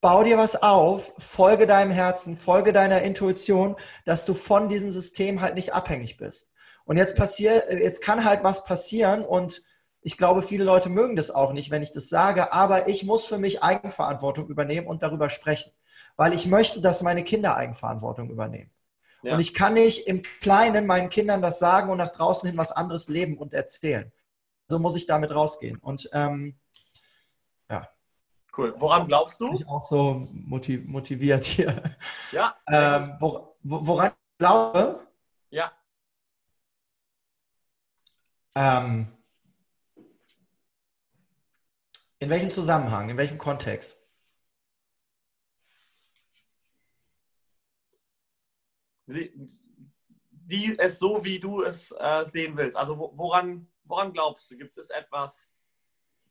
Bau 0.00 0.24
dir 0.24 0.38
was 0.38 0.62
auf, 0.62 1.12
folge 1.18 1.66
deinem 1.66 1.90
Herzen, 1.90 2.38
folge 2.38 2.72
deiner 2.72 3.02
Intuition, 3.02 3.76
dass 4.06 4.24
du 4.24 4.32
von 4.32 4.70
diesem 4.70 4.90
System 4.90 5.42
halt 5.42 5.54
nicht 5.54 5.74
abhängig 5.74 6.16
bist. 6.16 6.54
Und 6.86 6.96
jetzt 6.96 7.16
passiert, 7.16 7.70
jetzt 7.70 8.00
kann 8.00 8.24
halt 8.24 8.42
was 8.44 8.64
passieren 8.64 9.22
und 9.22 9.62
ich 10.00 10.16
glaube, 10.16 10.40
viele 10.40 10.64
Leute 10.64 10.88
mögen 10.88 11.16
das 11.16 11.30
auch 11.30 11.52
nicht, 11.52 11.70
wenn 11.70 11.82
ich 11.82 11.92
das 11.92 12.08
sage, 12.08 12.50
aber 12.54 12.88
ich 12.88 13.04
muss 13.04 13.26
für 13.26 13.38
mich 13.38 13.62
Eigenverantwortung 13.62 14.48
übernehmen 14.48 14.86
und 14.86 15.02
darüber 15.02 15.28
sprechen, 15.28 15.70
weil 16.16 16.32
ich 16.32 16.46
möchte, 16.46 16.80
dass 16.80 17.02
meine 17.02 17.24
Kinder 17.24 17.56
Eigenverantwortung 17.58 18.30
übernehmen. 18.30 18.70
Ja. 19.22 19.34
Und 19.34 19.40
ich 19.40 19.52
kann 19.52 19.74
nicht 19.74 20.08
im 20.08 20.22
Kleinen 20.40 20.86
meinen 20.86 21.10
Kindern 21.10 21.42
das 21.42 21.58
sagen 21.58 21.90
und 21.90 21.98
nach 21.98 22.14
draußen 22.14 22.48
hin 22.48 22.56
was 22.56 22.72
anderes 22.72 23.08
leben 23.08 23.36
und 23.36 23.52
erzählen. 23.52 24.10
So 24.68 24.78
muss 24.78 24.96
ich 24.96 25.06
damit 25.06 25.30
rausgehen. 25.30 25.78
Und 25.78 26.08
ähm, 26.12 26.58
ja. 27.70 27.88
Cool. 28.56 28.74
Woran 28.76 29.06
glaubst 29.06 29.40
du? 29.40 29.46
Bin 29.46 29.56
ich 29.56 29.66
auch 29.66 29.84
so 29.84 30.28
motiviert 30.32 31.44
hier. 31.44 31.96
Ja. 32.32 32.56
Ähm, 32.66 33.16
wor 33.18 33.56
woran 33.62 34.08
ich 34.08 34.38
glaube? 34.38 35.06
Ja. 35.50 35.72
Ähm, 38.54 39.08
in 42.18 42.30
welchem 42.30 42.50
Zusammenhang, 42.50 43.08
in 43.08 43.16
welchem 43.16 43.38
Kontext? 43.38 43.96
die 50.48 50.78
es 50.78 50.98
so, 50.98 51.24
wie 51.24 51.38
du 51.38 51.62
es 51.62 51.92
äh, 51.92 52.24
sehen 52.26 52.56
willst. 52.56 52.76
Also 52.76 53.12
woran, 53.14 53.66
woran 53.88 54.12
glaubst 54.12 54.50
du? 54.50 54.56
Gibt 54.56 54.76
es 54.78 54.90
etwas? 54.90 55.52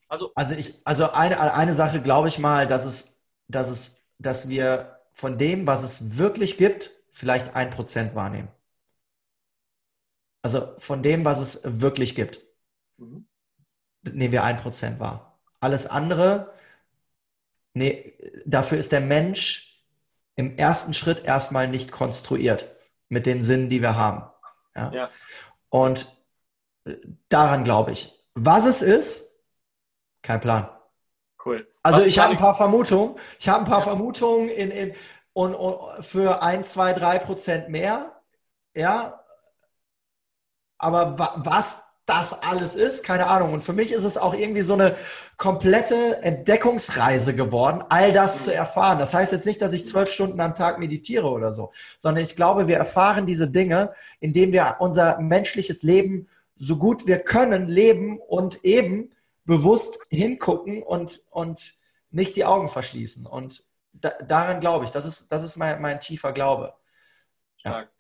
Also, 0.07 0.31
also, 0.35 0.53
ich, 0.53 0.81
also 0.85 1.11
eine, 1.11 1.53
eine 1.53 1.73
Sache 1.73 2.01
glaube 2.01 2.29
ich 2.29 2.39
mal, 2.39 2.67
dass 2.67 2.85
es, 2.85 3.21
dass 3.47 3.67
es, 3.67 4.01
dass 4.17 4.47
wir 4.47 4.99
von 5.11 5.37
dem, 5.37 5.67
was 5.67 5.83
es 5.83 6.17
wirklich 6.17 6.57
gibt, 6.57 6.91
vielleicht 7.11 7.55
ein 7.55 7.71
Prozent 7.71 8.15
wahrnehmen. 8.15 8.49
Also 10.41 10.75
von 10.77 11.03
dem, 11.03 11.25
was 11.25 11.39
es 11.39 11.81
wirklich 11.81 12.15
gibt, 12.15 12.41
mhm. 12.97 13.27
nehmen 14.03 14.31
wir 14.31 14.43
ein 14.43 14.57
Prozent 14.57 14.99
wahr. 14.99 15.37
Alles 15.59 15.87
andere, 15.87 16.53
nee, 17.73 18.17
dafür 18.45 18.77
ist 18.77 18.91
der 18.91 19.01
Mensch 19.01 19.83
im 20.35 20.55
ersten 20.55 20.93
Schritt 20.93 21.25
erstmal 21.25 21.67
nicht 21.67 21.91
konstruiert 21.91 22.73
mit 23.09 23.25
den 23.25 23.43
Sinnen, 23.43 23.69
die 23.69 23.81
wir 23.81 23.95
haben. 23.95 24.23
Ja. 24.75 24.91
ja. 24.93 25.09
Und 25.69 26.16
daran 27.29 27.63
glaube 27.63 27.91
ich. 27.91 28.13
Was 28.33 28.65
es 28.65 28.81
ist, 28.81 29.27
kein 30.21 30.41
Plan. 30.41 30.69
Cool. 31.43 31.67
Also 31.83 31.99
Was 31.99 32.07
ich 32.07 32.19
habe 32.19 32.31
ein 32.31 32.37
paar 32.37 32.55
Vermutungen. 32.55 33.15
Ich 33.39 33.47
habe 33.47 33.59
ein 33.59 33.65
paar 33.65 33.79
ja. 33.79 33.85
Vermutungen 33.85 34.49
in, 34.49 34.71
in, 34.71 34.95
und, 35.33 35.55
und 35.55 36.03
für 36.03 36.41
ein, 36.41 36.63
zwei, 36.63 36.93
drei 36.93 37.19
Prozent 37.19 37.69
mehr. 37.69 38.21
Ja. 38.75 39.23
Aber 40.77 41.17
wa 41.17 41.33
was 41.37 41.81
das 42.07 42.41
alles 42.41 42.75
ist, 42.75 43.03
keine 43.03 43.27
Ahnung. 43.27 43.51
Und 43.53 43.61
für 43.61 43.73
mich 43.73 43.91
ist 43.91 44.05
es 44.05 44.17
auch 44.17 44.33
irgendwie 44.33 44.61
so 44.61 44.73
eine 44.73 44.95
komplette 45.37 46.23
Entdeckungsreise 46.23 47.35
geworden, 47.35 47.83
all 47.89 48.13
das 48.13 48.45
zu 48.45 48.53
erfahren. 48.53 48.97
Das 48.97 49.13
heißt 49.13 49.33
jetzt 49.33 49.45
nicht, 49.45 49.61
dass 49.61 49.73
ich 49.73 49.85
zwölf 49.85 50.09
Stunden 50.09 50.39
am 50.39 50.55
Tag 50.55 50.79
meditiere 50.79 51.27
oder 51.27 51.51
so, 51.51 51.73
sondern 51.99 52.23
ich 52.23 52.37
glaube, 52.37 52.69
wir 52.69 52.77
erfahren 52.77 53.25
diese 53.25 53.49
Dinge, 53.49 53.89
indem 54.21 54.53
wir 54.53 54.77
unser 54.79 55.19
menschliches 55.19 55.83
Leben 55.83 56.29
so 56.59 56.77
gut 56.77 57.07
wir 57.07 57.19
können 57.19 57.67
leben 57.67 58.19
und 58.19 58.63
eben 58.63 59.13
bewusst 59.45 59.99
hingucken 60.09 60.83
und, 60.83 61.21
und 61.31 61.75
nicht 62.09 62.35
die 62.35 62.45
Augen 62.45 62.69
verschließen. 62.69 63.25
Und 63.25 63.63
da, 63.93 64.09
daran 64.21 64.59
glaube 64.59 64.85
ich, 64.85 64.91
das 64.91 65.05
ist, 65.05 65.31
das 65.31 65.43
ist 65.43 65.57
mein, 65.57 65.81
mein 65.81 65.99
tiefer 65.99 66.33
Glaube. 66.33 66.75
Stark. 67.57 67.91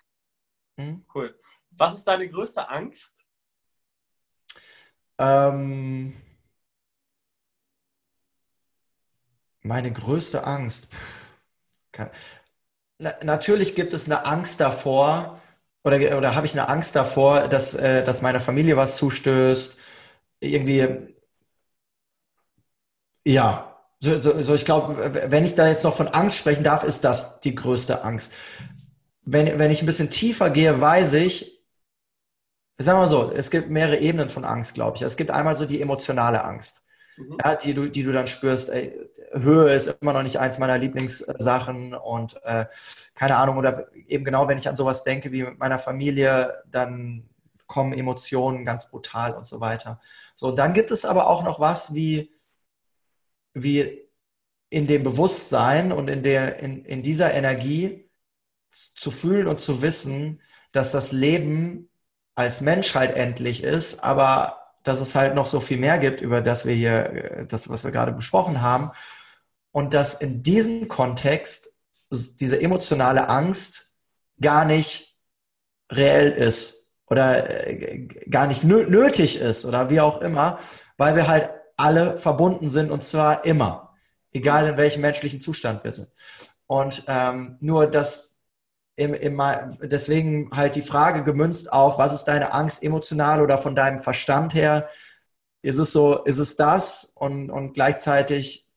Ja. 0.77 0.83
Hm? 0.83 1.05
Cool. 1.13 1.39
Was 1.71 1.95
ist 1.95 2.07
deine 2.07 2.29
größte 2.29 2.67
Angst? 2.69 3.15
Ähm, 5.17 6.15
meine 9.61 9.91
größte 9.91 10.43
Angst. 10.43 10.87
Na, 12.99 13.13
natürlich 13.23 13.75
gibt 13.75 13.93
es 13.93 14.05
eine 14.05 14.25
Angst 14.25 14.59
davor, 14.59 15.41
oder, 15.87 16.17
oder 16.17 16.35
habe 16.35 16.45
ich 16.47 16.53
eine 16.53 16.69
Angst 16.69 16.95
davor, 16.95 17.47
dass, 17.47 17.73
äh, 17.75 18.03
dass 18.03 18.21
meiner 18.21 18.39
Familie 18.39 18.77
was 18.77 18.97
zustößt? 18.97 19.77
Irgendwie, 20.41 21.15
ja, 23.25 23.75
so, 23.99 24.21
so, 24.21 24.41
so 24.43 24.55
ich 24.55 24.65
glaube, 24.65 25.11
wenn 25.31 25.45
ich 25.45 25.55
da 25.55 25.67
jetzt 25.67 25.83
noch 25.83 25.93
von 25.95 26.07
Angst 26.07 26.37
sprechen 26.37 26.63
darf, 26.63 26.83
ist 26.83 27.03
das 27.03 27.39
die 27.41 27.55
größte 27.55 28.03
Angst. 28.03 28.33
Wenn, 29.23 29.59
wenn 29.59 29.71
ich 29.71 29.81
ein 29.83 29.85
bisschen 29.87 30.11
tiefer 30.11 30.49
gehe, 30.51 30.81
weiß 30.81 31.13
ich, 31.13 31.63
sagen 32.79 32.97
wir 32.97 33.01
mal 33.01 33.07
so, 33.07 33.31
es 33.31 33.51
gibt 33.51 33.69
mehrere 33.69 33.97
Ebenen 33.99 34.29
von 34.29 34.43
Angst, 34.45 34.73
glaube 34.73 34.97
ich. 34.97 35.03
Es 35.03 35.15
gibt 35.17 35.29
einmal 35.31 35.55
so 35.55 35.65
die 35.65 35.81
emotionale 35.81 36.43
Angst 36.43 36.86
mhm. 37.17 37.37
ja, 37.43 37.55
die, 37.55 37.73
du, 37.73 37.87
die 37.87 38.03
du 38.03 38.11
dann 38.11 38.27
spürst. 38.27 38.69
Ey, 38.69 39.09
Höhe 39.33 39.73
ist 39.73 39.87
immer 40.01 40.13
noch 40.13 40.23
nicht 40.23 40.39
eins 40.39 40.57
meiner 40.57 40.77
Lieblingssachen 40.77 41.93
und 41.93 42.41
äh, 42.43 42.65
keine 43.15 43.37
Ahnung, 43.37 43.57
oder 43.57 43.87
eben 43.93 44.23
genau, 44.23 44.47
wenn 44.47 44.57
ich 44.57 44.69
an 44.69 44.75
sowas 44.75 45.03
denke 45.03 45.31
wie 45.31 45.43
mit 45.43 45.59
meiner 45.59 45.79
Familie, 45.79 46.63
dann 46.71 47.29
kommen 47.67 47.93
Emotionen 47.93 48.65
ganz 48.65 48.89
brutal 48.89 49.33
und 49.33 49.45
so 49.45 49.59
weiter. 49.59 49.99
So, 50.35 50.51
dann 50.51 50.73
gibt 50.73 50.91
es 50.91 51.05
aber 51.05 51.27
auch 51.27 51.43
noch 51.43 51.59
was 51.59 51.93
wie, 51.93 52.31
wie 53.53 54.07
in 54.69 54.87
dem 54.87 55.03
Bewusstsein 55.03 55.91
und 55.91 56.09
in, 56.09 56.23
der, 56.23 56.59
in, 56.59 56.83
in 56.85 57.03
dieser 57.03 57.33
Energie 57.33 58.09
zu 58.71 59.11
fühlen 59.11 59.47
und 59.47 59.61
zu 59.61 59.81
wissen, 59.81 60.41
dass 60.71 60.91
das 60.91 61.11
Leben 61.11 61.89
als 62.35 62.61
Mensch 62.61 62.93
halt 62.93 63.15
endlich 63.15 63.63
ist, 63.63 64.03
aber 64.03 64.56
dass 64.87 65.01
es 65.01 65.15
halt 65.15 65.35
noch 65.35 65.45
so 65.45 65.59
viel 65.59 65.77
mehr 65.77 65.97
gibt, 65.97 66.21
über 66.21 66.41
das 66.41 66.65
wir 66.65 66.73
hier, 66.73 67.05
äh, 67.09 67.45
das, 67.45 67.69
was 67.69 67.83
wir 67.83 67.91
gerade 67.91 68.11
besprochen 68.11 68.61
haben. 68.61 68.91
Und 69.71 69.93
dass 69.93 70.15
in 70.15 70.43
diesem 70.43 70.87
Kontext 70.87 71.69
diese 72.09 72.61
emotionale 72.61 73.27
Angst 73.27 73.97
gar 74.39 74.65
nicht 74.65 75.19
reell 75.91 76.31
ist 76.31 76.91
oder 77.07 77.67
äh, 77.67 78.07
gar 78.29 78.47
nicht 78.47 78.63
nötig 78.63 79.39
ist 79.39 79.65
oder 79.65 79.89
wie 79.89 79.99
auch 79.99 80.21
immer, 80.21 80.59
weil 80.97 81.15
wir 81.15 81.27
halt 81.27 81.49
alle 81.75 82.17
verbunden 82.17 82.69
sind 82.69 82.89
und 82.89 83.03
zwar 83.03 83.45
immer, 83.45 83.93
egal 84.31 84.67
in 84.67 84.77
welchem 84.77 85.01
menschlichen 85.01 85.41
Zustand 85.41 85.83
wir 85.83 85.93
sind. 85.93 86.09
Und 86.65 87.03
ähm, 87.07 87.57
nur, 87.59 87.87
dass 87.87 88.26
im, 88.97 89.13
im, 89.13 89.41
deswegen 89.79 90.49
halt 90.51 90.75
die 90.75 90.81
Frage 90.81 91.23
gemünzt 91.23 91.71
auf, 91.71 91.99
was 91.99 92.13
ist 92.13 92.25
deine 92.25 92.51
Angst 92.51 92.81
emotional 92.81 93.41
oder 93.41 93.59
von 93.59 93.75
deinem 93.75 94.01
Verstand 94.01 94.55
her? 94.55 94.89
Ist 95.61 95.77
es 95.77 95.91
so, 95.91 96.23
ist 96.23 96.39
es 96.39 96.55
das 96.55 97.13
und, 97.15 97.51
und 97.51 97.73
gleichzeitig 97.73 98.67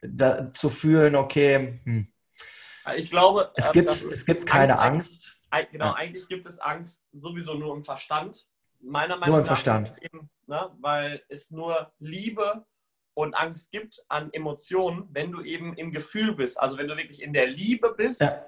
da, 0.00 0.52
zu 0.52 0.70
fühlen, 0.70 1.16
okay, 1.16 1.80
hm. 1.82 2.12
ich 2.96 3.10
glaube, 3.10 3.50
es 3.56 3.72
gibt, 3.72 3.90
es 3.90 4.24
gibt 4.24 4.46
keine 4.46 4.78
Angst. 4.78 5.42
Angst. 5.50 5.72
Genau, 5.72 5.86
ja. 5.86 5.94
eigentlich 5.94 6.28
gibt 6.28 6.46
es 6.46 6.60
Angst 6.60 7.04
sowieso 7.12 7.54
nur 7.54 7.74
im 7.74 7.82
Verstand. 7.82 8.46
Meiner 8.80 9.16
Meinung 9.16 9.30
nur 9.30 9.38
im 9.38 9.42
nach 9.42 9.48
Verstand. 9.48 9.90
Eben, 10.00 10.30
ne, 10.46 10.70
weil 10.78 11.22
es 11.28 11.50
nur 11.50 11.92
Liebe 11.98 12.64
und 13.18 13.34
Angst 13.34 13.72
gibt 13.72 14.04
an 14.08 14.32
Emotionen, 14.32 15.08
wenn 15.10 15.32
du 15.32 15.42
eben 15.42 15.74
im 15.74 15.90
Gefühl 15.90 16.36
bist. 16.36 16.58
Also 16.60 16.78
wenn 16.78 16.86
du 16.86 16.96
wirklich 16.96 17.20
in 17.20 17.32
der 17.32 17.48
Liebe 17.48 17.92
bist, 17.96 18.20
ja. 18.20 18.44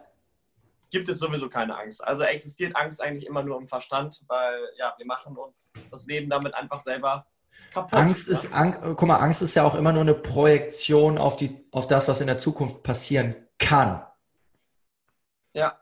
gibt 0.91 1.09
es 1.09 1.19
sowieso 1.19 1.49
keine 1.49 1.77
Angst. 1.77 2.05
Also 2.05 2.23
existiert 2.23 2.77
Angst 2.77 3.03
eigentlich 3.03 3.27
immer 3.27 3.43
nur 3.43 3.59
im 3.59 3.67
Verstand, 3.67 4.23
weil 4.29 4.61
ja, 4.79 4.95
wir 4.97 5.07
machen 5.07 5.37
uns 5.37 5.73
das 5.91 6.07
Leben 6.07 6.31
damit 6.31 6.55
einfach 6.55 6.81
selber 6.81 7.27
kaputt. 7.75 7.99
Angst 7.99 8.29
ne? 8.29 8.33
ist, 8.33 8.55
Ang 8.55 8.95
guck 8.95 9.09
mal, 9.09 9.17
Angst 9.17 9.43
ist 9.43 9.57
ja 9.57 9.65
auch 9.65 9.75
immer 9.75 9.93
nur 9.93 10.03
eine 10.03 10.15
Projektion 10.15 11.19
auf, 11.19 11.37
die, 11.37 11.67
auf 11.73 11.89
das, 11.89 12.07
was 12.07 12.21
in 12.21 12.29
der 12.29 12.39
Zukunft 12.39 12.85
passieren 12.85 13.35
kann. 13.59 14.07
Ja. 15.53 15.81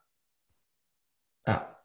Ja. 1.47 1.78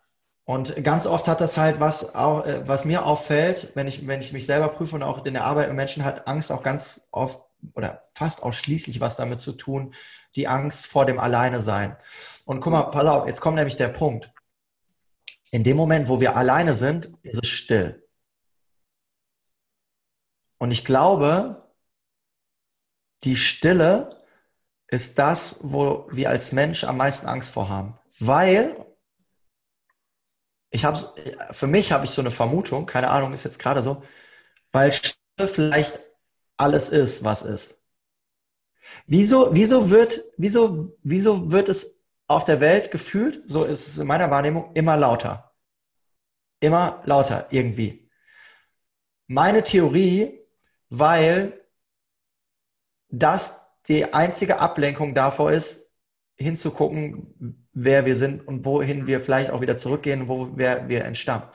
Und 0.45 0.83
ganz 0.83 1.07
oft 1.07 1.27
hat 1.27 1.39
das 1.39 1.57
halt 1.57 1.79
was 1.79 2.15
auch, 2.15 2.45
äh, 2.45 2.67
was 2.67 2.85
mir 2.85 3.05
auffällt, 3.05 3.71
wenn 3.75 3.87
ich, 3.87 4.05
wenn 4.07 4.19
ich 4.19 4.33
mich 4.33 4.45
selber 4.45 4.69
prüfe 4.69 4.95
und 4.95 5.03
auch 5.03 5.25
in 5.25 5.33
der 5.33 5.45
Arbeit 5.45 5.67
mit 5.67 5.77
Menschen 5.77 6.03
hat 6.03 6.27
Angst 6.27 6.51
auch 6.51 6.63
ganz 6.63 7.07
oft 7.11 7.41
oder 7.75 8.01
fast 8.13 8.43
ausschließlich 8.43 8.99
was 8.99 9.15
damit 9.15 9.41
zu 9.41 9.53
tun, 9.53 9.93
die 10.35 10.47
Angst 10.47 10.85
vor 10.85 11.05
dem 11.05 11.19
Alleine 11.19 11.61
sein. 11.61 11.95
Und 12.45 12.59
guck 12.59 12.73
mal, 12.73 12.83
pass 12.91 13.05
auf, 13.05 13.27
jetzt 13.27 13.39
kommt 13.39 13.55
nämlich 13.55 13.77
der 13.77 13.87
Punkt. 13.87 14.31
In 15.51 15.63
dem 15.63 15.77
Moment, 15.77 16.09
wo 16.09 16.19
wir 16.19 16.35
alleine 16.35 16.73
sind, 16.73 17.13
ist 17.21 17.41
es 17.41 17.47
still. 17.47 18.03
Und 20.57 20.71
ich 20.71 20.83
glaube, 20.83 21.59
die 23.23 23.35
Stille 23.35 24.23
ist 24.87 25.17
das, 25.19 25.59
wo 25.61 26.07
wir 26.11 26.29
als 26.29 26.51
Mensch 26.51 26.83
am 26.83 26.97
meisten 26.97 27.27
Angst 27.27 27.51
vor 27.51 27.69
haben. 27.69 27.97
Weil, 28.19 28.82
ich 30.73 30.85
habe 30.85 30.99
für 31.51 31.67
mich 31.67 31.91
habe 31.91 32.05
ich 32.05 32.11
so 32.11 32.21
eine 32.21 32.31
Vermutung, 32.31 32.85
keine 32.87 33.09
Ahnung, 33.09 33.31
ist 33.33 33.45
jetzt 33.45 33.59
gerade 33.59 33.83
so, 33.83 34.03
weil 34.71 34.91
Stille 34.91 35.47
vielleicht 35.47 35.99
alles 36.57 36.89
ist, 36.89 37.23
was 37.23 37.43
ist. 37.43 37.83
Wieso, 39.05 39.53
wieso 39.53 39.91
wird, 39.91 40.21
wieso, 40.37 40.97
wieso 41.03 41.51
wird 41.51 41.69
es 41.69 42.01
auf 42.27 42.43
der 42.43 42.59
Welt 42.59 42.89
gefühlt, 42.91 43.43
so 43.47 43.63
ist 43.63 43.87
es 43.87 43.97
in 43.99 44.07
meiner 44.07 44.31
Wahrnehmung, 44.31 44.71
immer 44.73 44.97
lauter? 44.97 45.53
Immer 46.59 47.03
lauter, 47.05 47.47
irgendwie. 47.51 48.09
Meine 49.27 49.63
Theorie, 49.63 50.39
weil 50.89 51.61
das 53.09 53.61
die 53.87 54.13
einzige 54.13 54.59
Ablenkung 54.59 55.13
davor 55.13 55.51
ist, 55.51 55.82
hinzugucken, 56.43 57.65
wer 57.73 58.05
wir 58.05 58.15
sind 58.15 58.47
und 58.47 58.65
wohin 58.65 59.07
wir 59.07 59.21
vielleicht 59.21 59.49
auch 59.49 59.61
wieder 59.61 59.77
zurückgehen, 59.77 60.27
wo 60.27 60.57
wir, 60.57 60.87
wir 60.87 61.05
entstammen. 61.05 61.47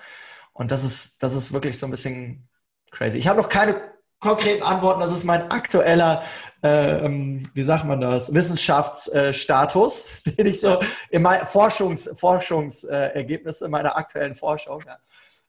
Und 0.52 0.70
das 0.70 0.84
ist, 0.84 1.22
das 1.22 1.34
ist 1.34 1.52
wirklich 1.52 1.78
so 1.78 1.86
ein 1.86 1.90
bisschen 1.90 2.48
crazy. 2.90 3.18
Ich 3.18 3.28
habe 3.28 3.40
noch 3.40 3.48
keine 3.48 3.80
konkreten 4.18 4.62
Antworten. 4.62 5.00
Das 5.00 5.12
ist 5.12 5.24
mein 5.24 5.50
aktueller, 5.50 6.24
äh, 6.62 7.04
ähm, 7.04 7.48
wie 7.54 7.62
sagt 7.62 7.84
man 7.84 8.00
das, 8.00 8.34
Wissenschaftsstatus, 8.34 10.22
äh, 10.24 10.32
den 10.36 10.46
ich 10.46 10.60
so 10.60 10.80
in 11.10 11.22
meinen 11.22 11.46
Forschungs, 11.46 12.10
Forschungsergebnisse 12.18 13.66
äh, 13.66 13.68
meiner 13.68 13.96
aktuellen 13.96 14.34
Forschung. 14.34 14.82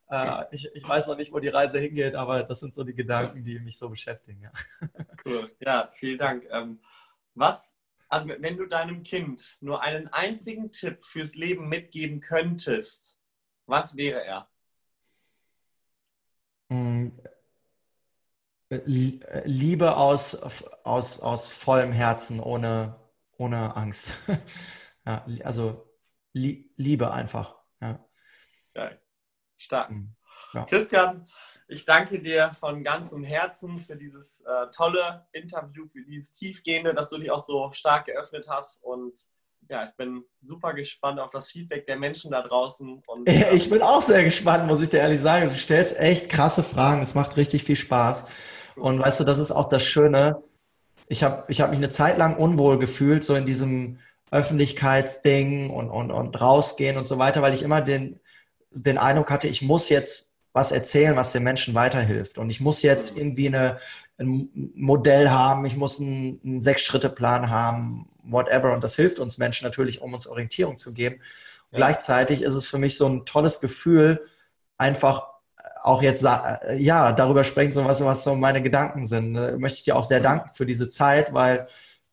Ja. 0.09 0.41
Äh, 0.41 0.55
ich, 0.55 0.69
ich, 0.73 0.87
weiß 0.87 1.07
noch 1.07 1.17
nicht, 1.17 1.33
wo 1.33 1.39
die 1.39 1.47
Reise 1.49 1.79
hingeht, 1.79 2.15
aber 2.15 2.43
das 2.43 2.59
sind 2.59 2.73
so 2.73 2.83
die 2.83 2.95
Gedanken, 2.95 3.43
die 3.43 3.59
mich 3.59 3.77
so 3.77 3.89
beschäftigen. 3.89 4.41
Ja. 4.41 4.51
Cool. 5.25 5.51
Ja, 5.59 5.89
vielen 5.93 6.17
Dank. 6.17 6.47
Ähm, 6.51 6.79
was 7.35 7.73
also 8.09 8.27
wenn 8.27 8.57
du 8.57 8.65
deinem 8.65 9.03
Kind 9.03 9.57
nur 9.61 9.81
einen 9.81 10.07
einzigen 10.07 10.71
Tipp 10.71 11.05
fürs 11.05 11.35
Leben 11.35 11.69
mitgeben 11.69 12.19
könntest, 12.21 13.17
was 13.67 13.95
wäre 13.95 14.23
er? 14.25 14.49
Hm, 16.69 17.19
Liebe 18.69 19.97
aus, 19.97 20.35
aus, 20.83 21.19
aus 21.19 21.57
vollem 21.57 21.91
Herzen, 21.91 22.39
ohne, 22.39 22.99
ohne 23.37 23.75
Angst. 23.75 24.13
ja, 25.05 25.25
also 25.43 25.91
Liebe 26.33 27.11
einfach. 27.11 27.57
Ja. 27.81 28.05
Geil. 28.73 29.01
Stark. 29.57 29.89
Hm, 29.89 30.15
ja. 30.53 30.65
Christian, 30.65 31.27
ich 31.69 31.85
danke 31.85 32.19
dir 32.19 32.51
von 32.51 32.83
ganzem 32.83 33.23
Herzen 33.23 33.79
für 33.79 33.95
dieses 33.95 34.41
äh, 34.41 34.71
tolle 34.75 35.27
Interview, 35.33 35.85
für 35.87 36.01
dieses 36.01 36.33
tiefgehende, 36.33 36.95
dass 36.95 37.09
du 37.09 37.19
dich 37.19 37.29
auch 37.29 37.39
so 37.39 37.71
stark 37.71 38.05
geöffnet 38.05 38.47
hast. 38.49 38.83
Und 38.83 39.13
ja, 39.69 39.83
ich 39.83 39.91
bin 39.91 40.23
super 40.41 40.73
gespannt 40.73 41.19
auf 41.19 41.29
das 41.29 41.49
Feedback 41.49 41.85
der 41.85 41.97
Menschen 41.97 42.31
da 42.31 42.41
draußen. 42.41 43.03
Und, 43.05 43.29
äh, 43.29 43.53
ich 43.53 43.69
bin 43.69 43.83
auch 43.83 44.01
sehr 44.01 44.23
gespannt, 44.23 44.65
muss 44.65 44.81
ich 44.81 44.89
dir 44.89 44.97
ehrlich 44.97 45.21
sagen. 45.21 45.47
Du 45.47 45.53
stellst 45.53 45.95
echt 45.99 46.27
krasse 46.27 46.63
Fragen. 46.63 47.03
Es 47.03 47.13
macht 47.13 47.37
richtig 47.37 47.63
viel 47.63 47.75
Spaß. 47.75 48.25
Und 48.75 48.99
weißt 48.99 49.19
du, 49.19 49.23
das 49.23 49.37
ist 49.37 49.51
auch 49.51 49.69
das 49.69 49.85
Schöne. 49.85 50.41
Ich 51.07 51.21
habe 51.23 51.45
ich 51.49 51.61
hab 51.61 51.69
mich 51.69 51.79
eine 51.79 51.89
Zeit 51.89 52.17
lang 52.17 52.35
unwohl 52.35 52.79
gefühlt, 52.79 53.23
so 53.23 53.35
in 53.35 53.45
diesem 53.45 53.99
Öffentlichkeitsding 54.31 55.69
und, 55.69 55.91
und, 55.91 56.09
und 56.09 56.41
rausgehen 56.41 56.97
und 56.97 57.07
so 57.07 57.19
weiter, 57.19 57.43
weil 57.43 57.53
ich 57.53 57.61
immer 57.61 57.81
den, 57.81 58.19
den 58.71 58.97
Eindruck 58.97 59.29
hatte, 59.29 59.47
ich 59.47 59.61
muss 59.61 59.89
jetzt 59.89 60.28
was 60.53 60.71
erzählen, 60.71 61.15
was 61.15 61.31
den 61.31 61.43
Menschen 61.43 61.75
weiterhilft. 61.75 62.37
Und 62.37 62.49
ich 62.49 62.59
muss 62.59 62.81
jetzt 62.81 63.17
irgendwie 63.17 63.47
eine, 63.47 63.79
ein 64.17 64.49
Modell 64.75 65.29
haben, 65.29 65.65
ich 65.65 65.75
muss 65.75 65.99
einen, 65.99 66.39
einen 66.43 66.61
Sechs-Schritte-Plan 66.61 67.49
haben, 67.49 68.09
whatever. 68.23 68.73
Und 68.73 68.83
das 68.83 68.95
hilft 68.95 69.19
uns 69.19 69.37
Menschen 69.37 69.65
natürlich, 69.65 70.01
um 70.01 70.13
uns 70.13 70.27
Orientierung 70.27 70.77
zu 70.77 70.93
geben. 70.93 71.17
Ja. 71.71 71.77
Gleichzeitig 71.77 72.41
ist 72.41 72.55
es 72.55 72.67
für 72.67 72.77
mich 72.77 72.97
so 72.97 73.07
ein 73.07 73.25
tolles 73.25 73.59
Gefühl, 73.59 74.25
einfach 74.77 75.27
auch 75.81 76.01
jetzt 76.01 76.23
ja 76.23 77.11
darüber 77.11 77.43
sprechen, 77.43 77.71
so 77.71 77.85
was, 77.85 78.03
was 78.03 78.23
so 78.23 78.35
meine 78.35 78.61
Gedanken 78.61 79.07
sind. 79.07 79.33
Da 79.33 79.57
möchte 79.57 79.77
ich 79.77 79.83
dir 79.83 79.95
auch 79.95 80.03
sehr 80.03 80.19
danken 80.19 80.49
für 80.53 80.65
diese 80.65 80.89
Zeit, 80.89 81.33
weil 81.33 81.67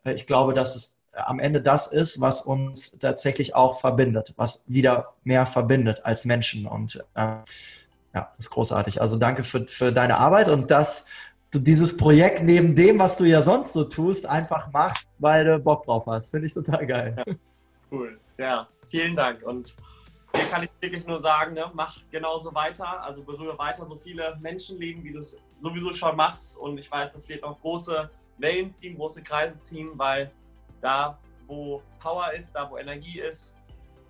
äh, 0.05 0.13
ich 0.13 0.27
glaube, 0.27 0.55
dass 0.55 0.77
es 0.77 0.97
am 1.13 1.39
Ende 1.39 1.63
das 1.63 1.87
ist, 1.87 2.21
was 2.21 2.43
uns 2.43 2.99
tatsächlich 2.99 3.55
auch 3.55 3.81
verbindet, 3.81 4.35
was 4.37 4.65
wieder 4.67 5.15
mehr 5.25 5.47
verbindet 5.47 6.05
als 6.05 6.27
Menschen. 6.27 6.67
Und 6.67 7.03
äh, 7.15 7.37
ja, 8.17 8.33
das 8.37 8.47
ist 8.47 8.51
großartig. 8.51 9.03
Also 9.03 9.17
danke 9.17 9.45
für, 9.45 9.69
für 9.69 9.93
deine 9.93 10.17
Arbeit 10.17 10.49
und 10.49 10.71
dass 10.71 11.05
du 11.51 11.59
dieses 11.59 11.99
Projekt 11.99 12.43
neben 12.43 12.75
dem, 12.75 12.99
was 12.99 13.19
du 13.19 13.25
ja 13.25 13.43
sonst 13.43 13.75
so 13.75 13.85
tust, 13.85 14.25
einfach 14.25 14.73
machst, 14.73 15.07
weil 15.19 15.45
du 15.45 15.59
Bock 15.59 15.85
drauf 15.85 16.05
hast. 16.07 16.31
Finde 16.31 16.47
ich 16.47 16.55
total 16.55 16.87
geil. 16.87 17.15
Ja, 17.19 17.35
cool. 17.93 18.19
Ja, 18.39 18.69
vielen 18.89 19.15
Dank. 19.15 19.43
Und 19.43 19.77
hier 20.35 20.47
kann 20.47 20.63
ich 20.63 20.71
wirklich 20.81 21.07
nur 21.07 21.21
sagen, 21.21 21.53
ne, 21.53 21.71
mach 21.75 21.99
genauso 22.11 22.55
weiter. 22.55 23.03
Also 23.03 23.23
berühre 23.23 23.59
weiter 23.59 23.87
so 23.87 23.97
viele 23.97 24.35
Menschenleben, 24.41 25.05
wie 25.05 25.13
du 25.13 25.19
es 25.19 25.37
sowieso 25.61 25.93
schon 25.93 26.17
machst. 26.17 26.57
Und 26.57 26.79
ich 26.79 26.91
weiß, 26.91 27.13
das 27.13 27.29
wird 27.29 27.43
noch 27.43 27.61
große 27.61 28.09
Wellen 28.39 28.71
ziehen, 28.73 28.97
große 28.97 29.23
Kreise 29.23 29.59
ziehen, 29.59 29.91
weil 29.97 30.31
da, 30.81 31.19
wo 31.47 31.83
Power 32.01 32.33
ist, 32.33 32.55
da, 32.55 32.71
wo 32.71 32.79
Energie 32.79 33.21
ist, 33.21 33.56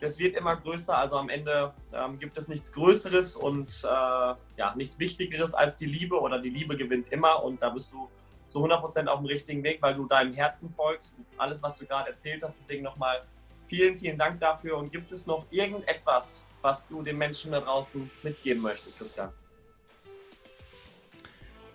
das 0.01 0.19
wird 0.19 0.37
immer 0.37 0.57
größer. 0.57 0.97
Also 0.97 1.17
am 1.17 1.29
Ende 1.29 1.73
ähm, 1.93 2.19
gibt 2.19 2.37
es 2.37 2.49
nichts 2.49 2.73
Größeres 2.73 3.37
und 3.37 3.69
äh, 3.85 3.87
ja, 3.87 4.75
nichts 4.77 4.99
Wichtigeres 4.99 5.55
als 5.55 5.77
die 5.77 5.87
Liebe 5.87 6.21
oder 6.21 6.39
die 6.39 6.51
Liebe 6.51 6.77
gewinnt 6.77 7.13
immer. 7.13 7.43
Und 7.43 7.63
da 7.63 7.71
bist 7.71 7.93
du 7.93 8.09
zu 8.47 8.65
100% 8.65 9.07
auf 9.07 9.19
dem 9.19 9.27
richtigen 9.27 9.63
Weg, 9.63 9.81
weil 9.83 9.95
du 9.95 10.07
deinem 10.07 10.33
Herzen 10.33 10.71
folgst. 10.71 11.17
Alles, 11.37 11.63
was 11.63 11.79
du 11.79 11.87
gerade 11.87 12.11
erzählt 12.11 12.43
hast. 12.43 12.59
Deswegen 12.59 12.83
nochmal 12.83 13.23
vielen, 13.67 13.97
vielen 13.97 14.19
Dank 14.19 14.41
dafür. 14.41 14.77
Und 14.77 14.93
gibt 14.93 15.11
es 15.13 15.27
noch 15.27 15.47
irgendetwas, 15.51 16.45
was 16.63 16.87
du 16.87 17.03
den 17.03 17.17
Menschen 17.17 17.53
da 17.53 17.61
draußen 17.61 18.11
mitgeben 18.23 18.63
möchtest, 18.63 18.99
Christian? 18.99 19.31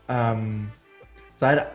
Ähm, 0.08 0.72
sei, 1.38 1.66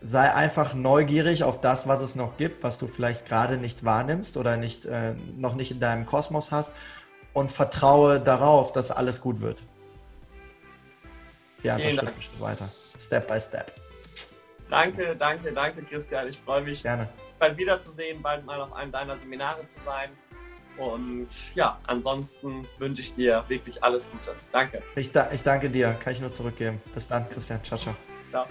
sei 0.00 0.32
einfach 0.32 0.74
neugierig 0.74 1.42
auf 1.42 1.60
das, 1.60 1.88
was 1.88 2.00
es 2.00 2.14
noch 2.14 2.36
gibt, 2.36 2.62
was 2.62 2.78
du 2.78 2.86
vielleicht 2.86 3.26
gerade 3.26 3.56
nicht 3.56 3.84
wahrnimmst 3.84 4.36
oder 4.36 4.56
nicht, 4.56 4.84
äh, 4.84 5.14
noch 5.36 5.54
nicht 5.54 5.70
in 5.70 5.80
deinem 5.80 6.06
Kosmos 6.06 6.52
hast 6.52 6.72
und 7.32 7.50
vertraue 7.50 8.20
darauf, 8.20 8.72
dass 8.72 8.90
alles 8.90 9.20
gut 9.20 9.40
wird. 9.40 9.62
Geh 11.62 11.70
einfach 11.70 11.90
Schritt 11.90 12.10
für 12.10 12.22
Schritt 12.22 12.40
weiter. 12.40 12.68
Step 12.96 13.26
by 13.26 13.40
Step. 13.40 13.72
Danke, 14.70 15.16
danke, 15.16 15.52
danke, 15.52 15.82
Christian. 15.82 16.28
Ich 16.28 16.38
freue 16.38 16.62
mich, 16.62 16.82
Gerne. 16.82 17.08
bald 17.38 17.56
wiederzusehen, 17.56 18.20
bald 18.22 18.44
mal 18.44 18.60
auf 18.60 18.72
einem 18.74 18.92
deiner 18.92 19.18
Seminare 19.18 19.64
zu 19.66 19.78
sein. 19.84 20.10
Und 20.76 21.28
ja, 21.56 21.78
ansonsten 21.86 22.64
wünsche 22.78 23.02
ich 23.02 23.14
dir 23.14 23.44
wirklich 23.48 23.82
alles 23.82 24.08
Gute. 24.10 24.34
Danke. 24.52 24.82
Ich, 24.94 25.10
da, 25.10 25.28
ich 25.32 25.42
danke 25.42 25.70
dir. 25.70 25.96
Kann 26.04 26.12
ich 26.12 26.20
nur 26.20 26.30
zurückgeben. 26.30 26.80
Bis 26.94 27.08
dann, 27.08 27.28
Christian. 27.30 27.62
Ciao, 27.64 27.78
ciao. 27.78 27.96
Ciao. 28.30 28.46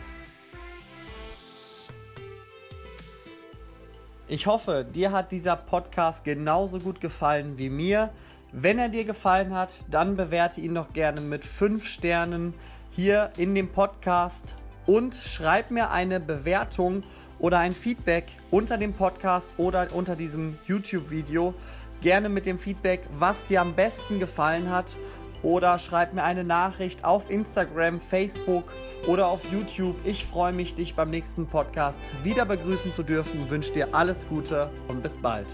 Ich 4.30 4.46
hoffe, 4.46 4.86
dir 4.94 5.14
hat 5.14 5.32
dieser 5.32 5.56
Podcast 5.56 6.26
genauso 6.26 6.80
gut 6.80 7.00
gefallen 7.00 7.58
wie 7.58 7.70
mir. 7.70 8.10
Wenn 8.52 8.78
er 8.78 8.90
dir 8.90 9.06
gefallen 9.06 9.56
hat, 9.56 9.78
dann 9.90 10.18
bewerte 10.18 10.60
ihn 10.60 10.76
doch 10.76 10.92
gerne 10.92 11.22
mit 11.22 11.46
5 11.46 11.88
Sternen 11.88 12.54
hier 12.92 13.30
in 13.38 13.56
dem 13.56 13.70
Podcast 13.70 14.54
und 14.86 15.16
schreib 15.16 15.72
mir 15.72 15.92
eine 15.92 16.20
Bewertung 16.20 17.04
oder 17.40 17.60
ein 17.60 17.72
Feedback 17.72 18.26
unter 18.52 18.78
dem 18.78 18.92
Podcast 18.92 19.54
oder 19.56 19.88
unter 19.94 20.18
diesem 20.18 20.58
YouTube-Video. 20.68 21.54
Gerne 22.02 22.28
mit 22.28 22.46
dem 22.46 22.60
Feedback, 22.60 23.08
was 23.14 23.46
dir 23.46 23.62
am 23.62 23.76
besten 23.76 24.20
gefallen 24.20 24.70
hat. 24.70 24.98
Oder 25.44 25.80
schreib 25.80 26.14
mir 26.14 26.24
eine 26.24 26.44
Nachricht 26.44 27.06
auf 27.06 27.30
Instagram, 27.30 28.02
Facebook 28.02 28.74
oder 29.08 29.28
auf 29.28 29.52
YouTube. 29.52 29.96
Ich 30.04 30.26
freue 30.26 30.54
mich, 30.54 30.76
dich 30.76 30.96
beim 30.96 31.10
nächsten 31.10 31.48
Podcast 31.48 32.02
wieder 32.24 32.46
begrüßen 32.46 32.92
zu 32.92 33.04
dürfen. 33.04 33.50
Wünsche 33.50 33.74
dir 33.74 33.94
alles 33.94 34.28
Gute 34.28 34.70
und 34.88 35.04
bis 35.04 35.18
bald. 35.18 35.48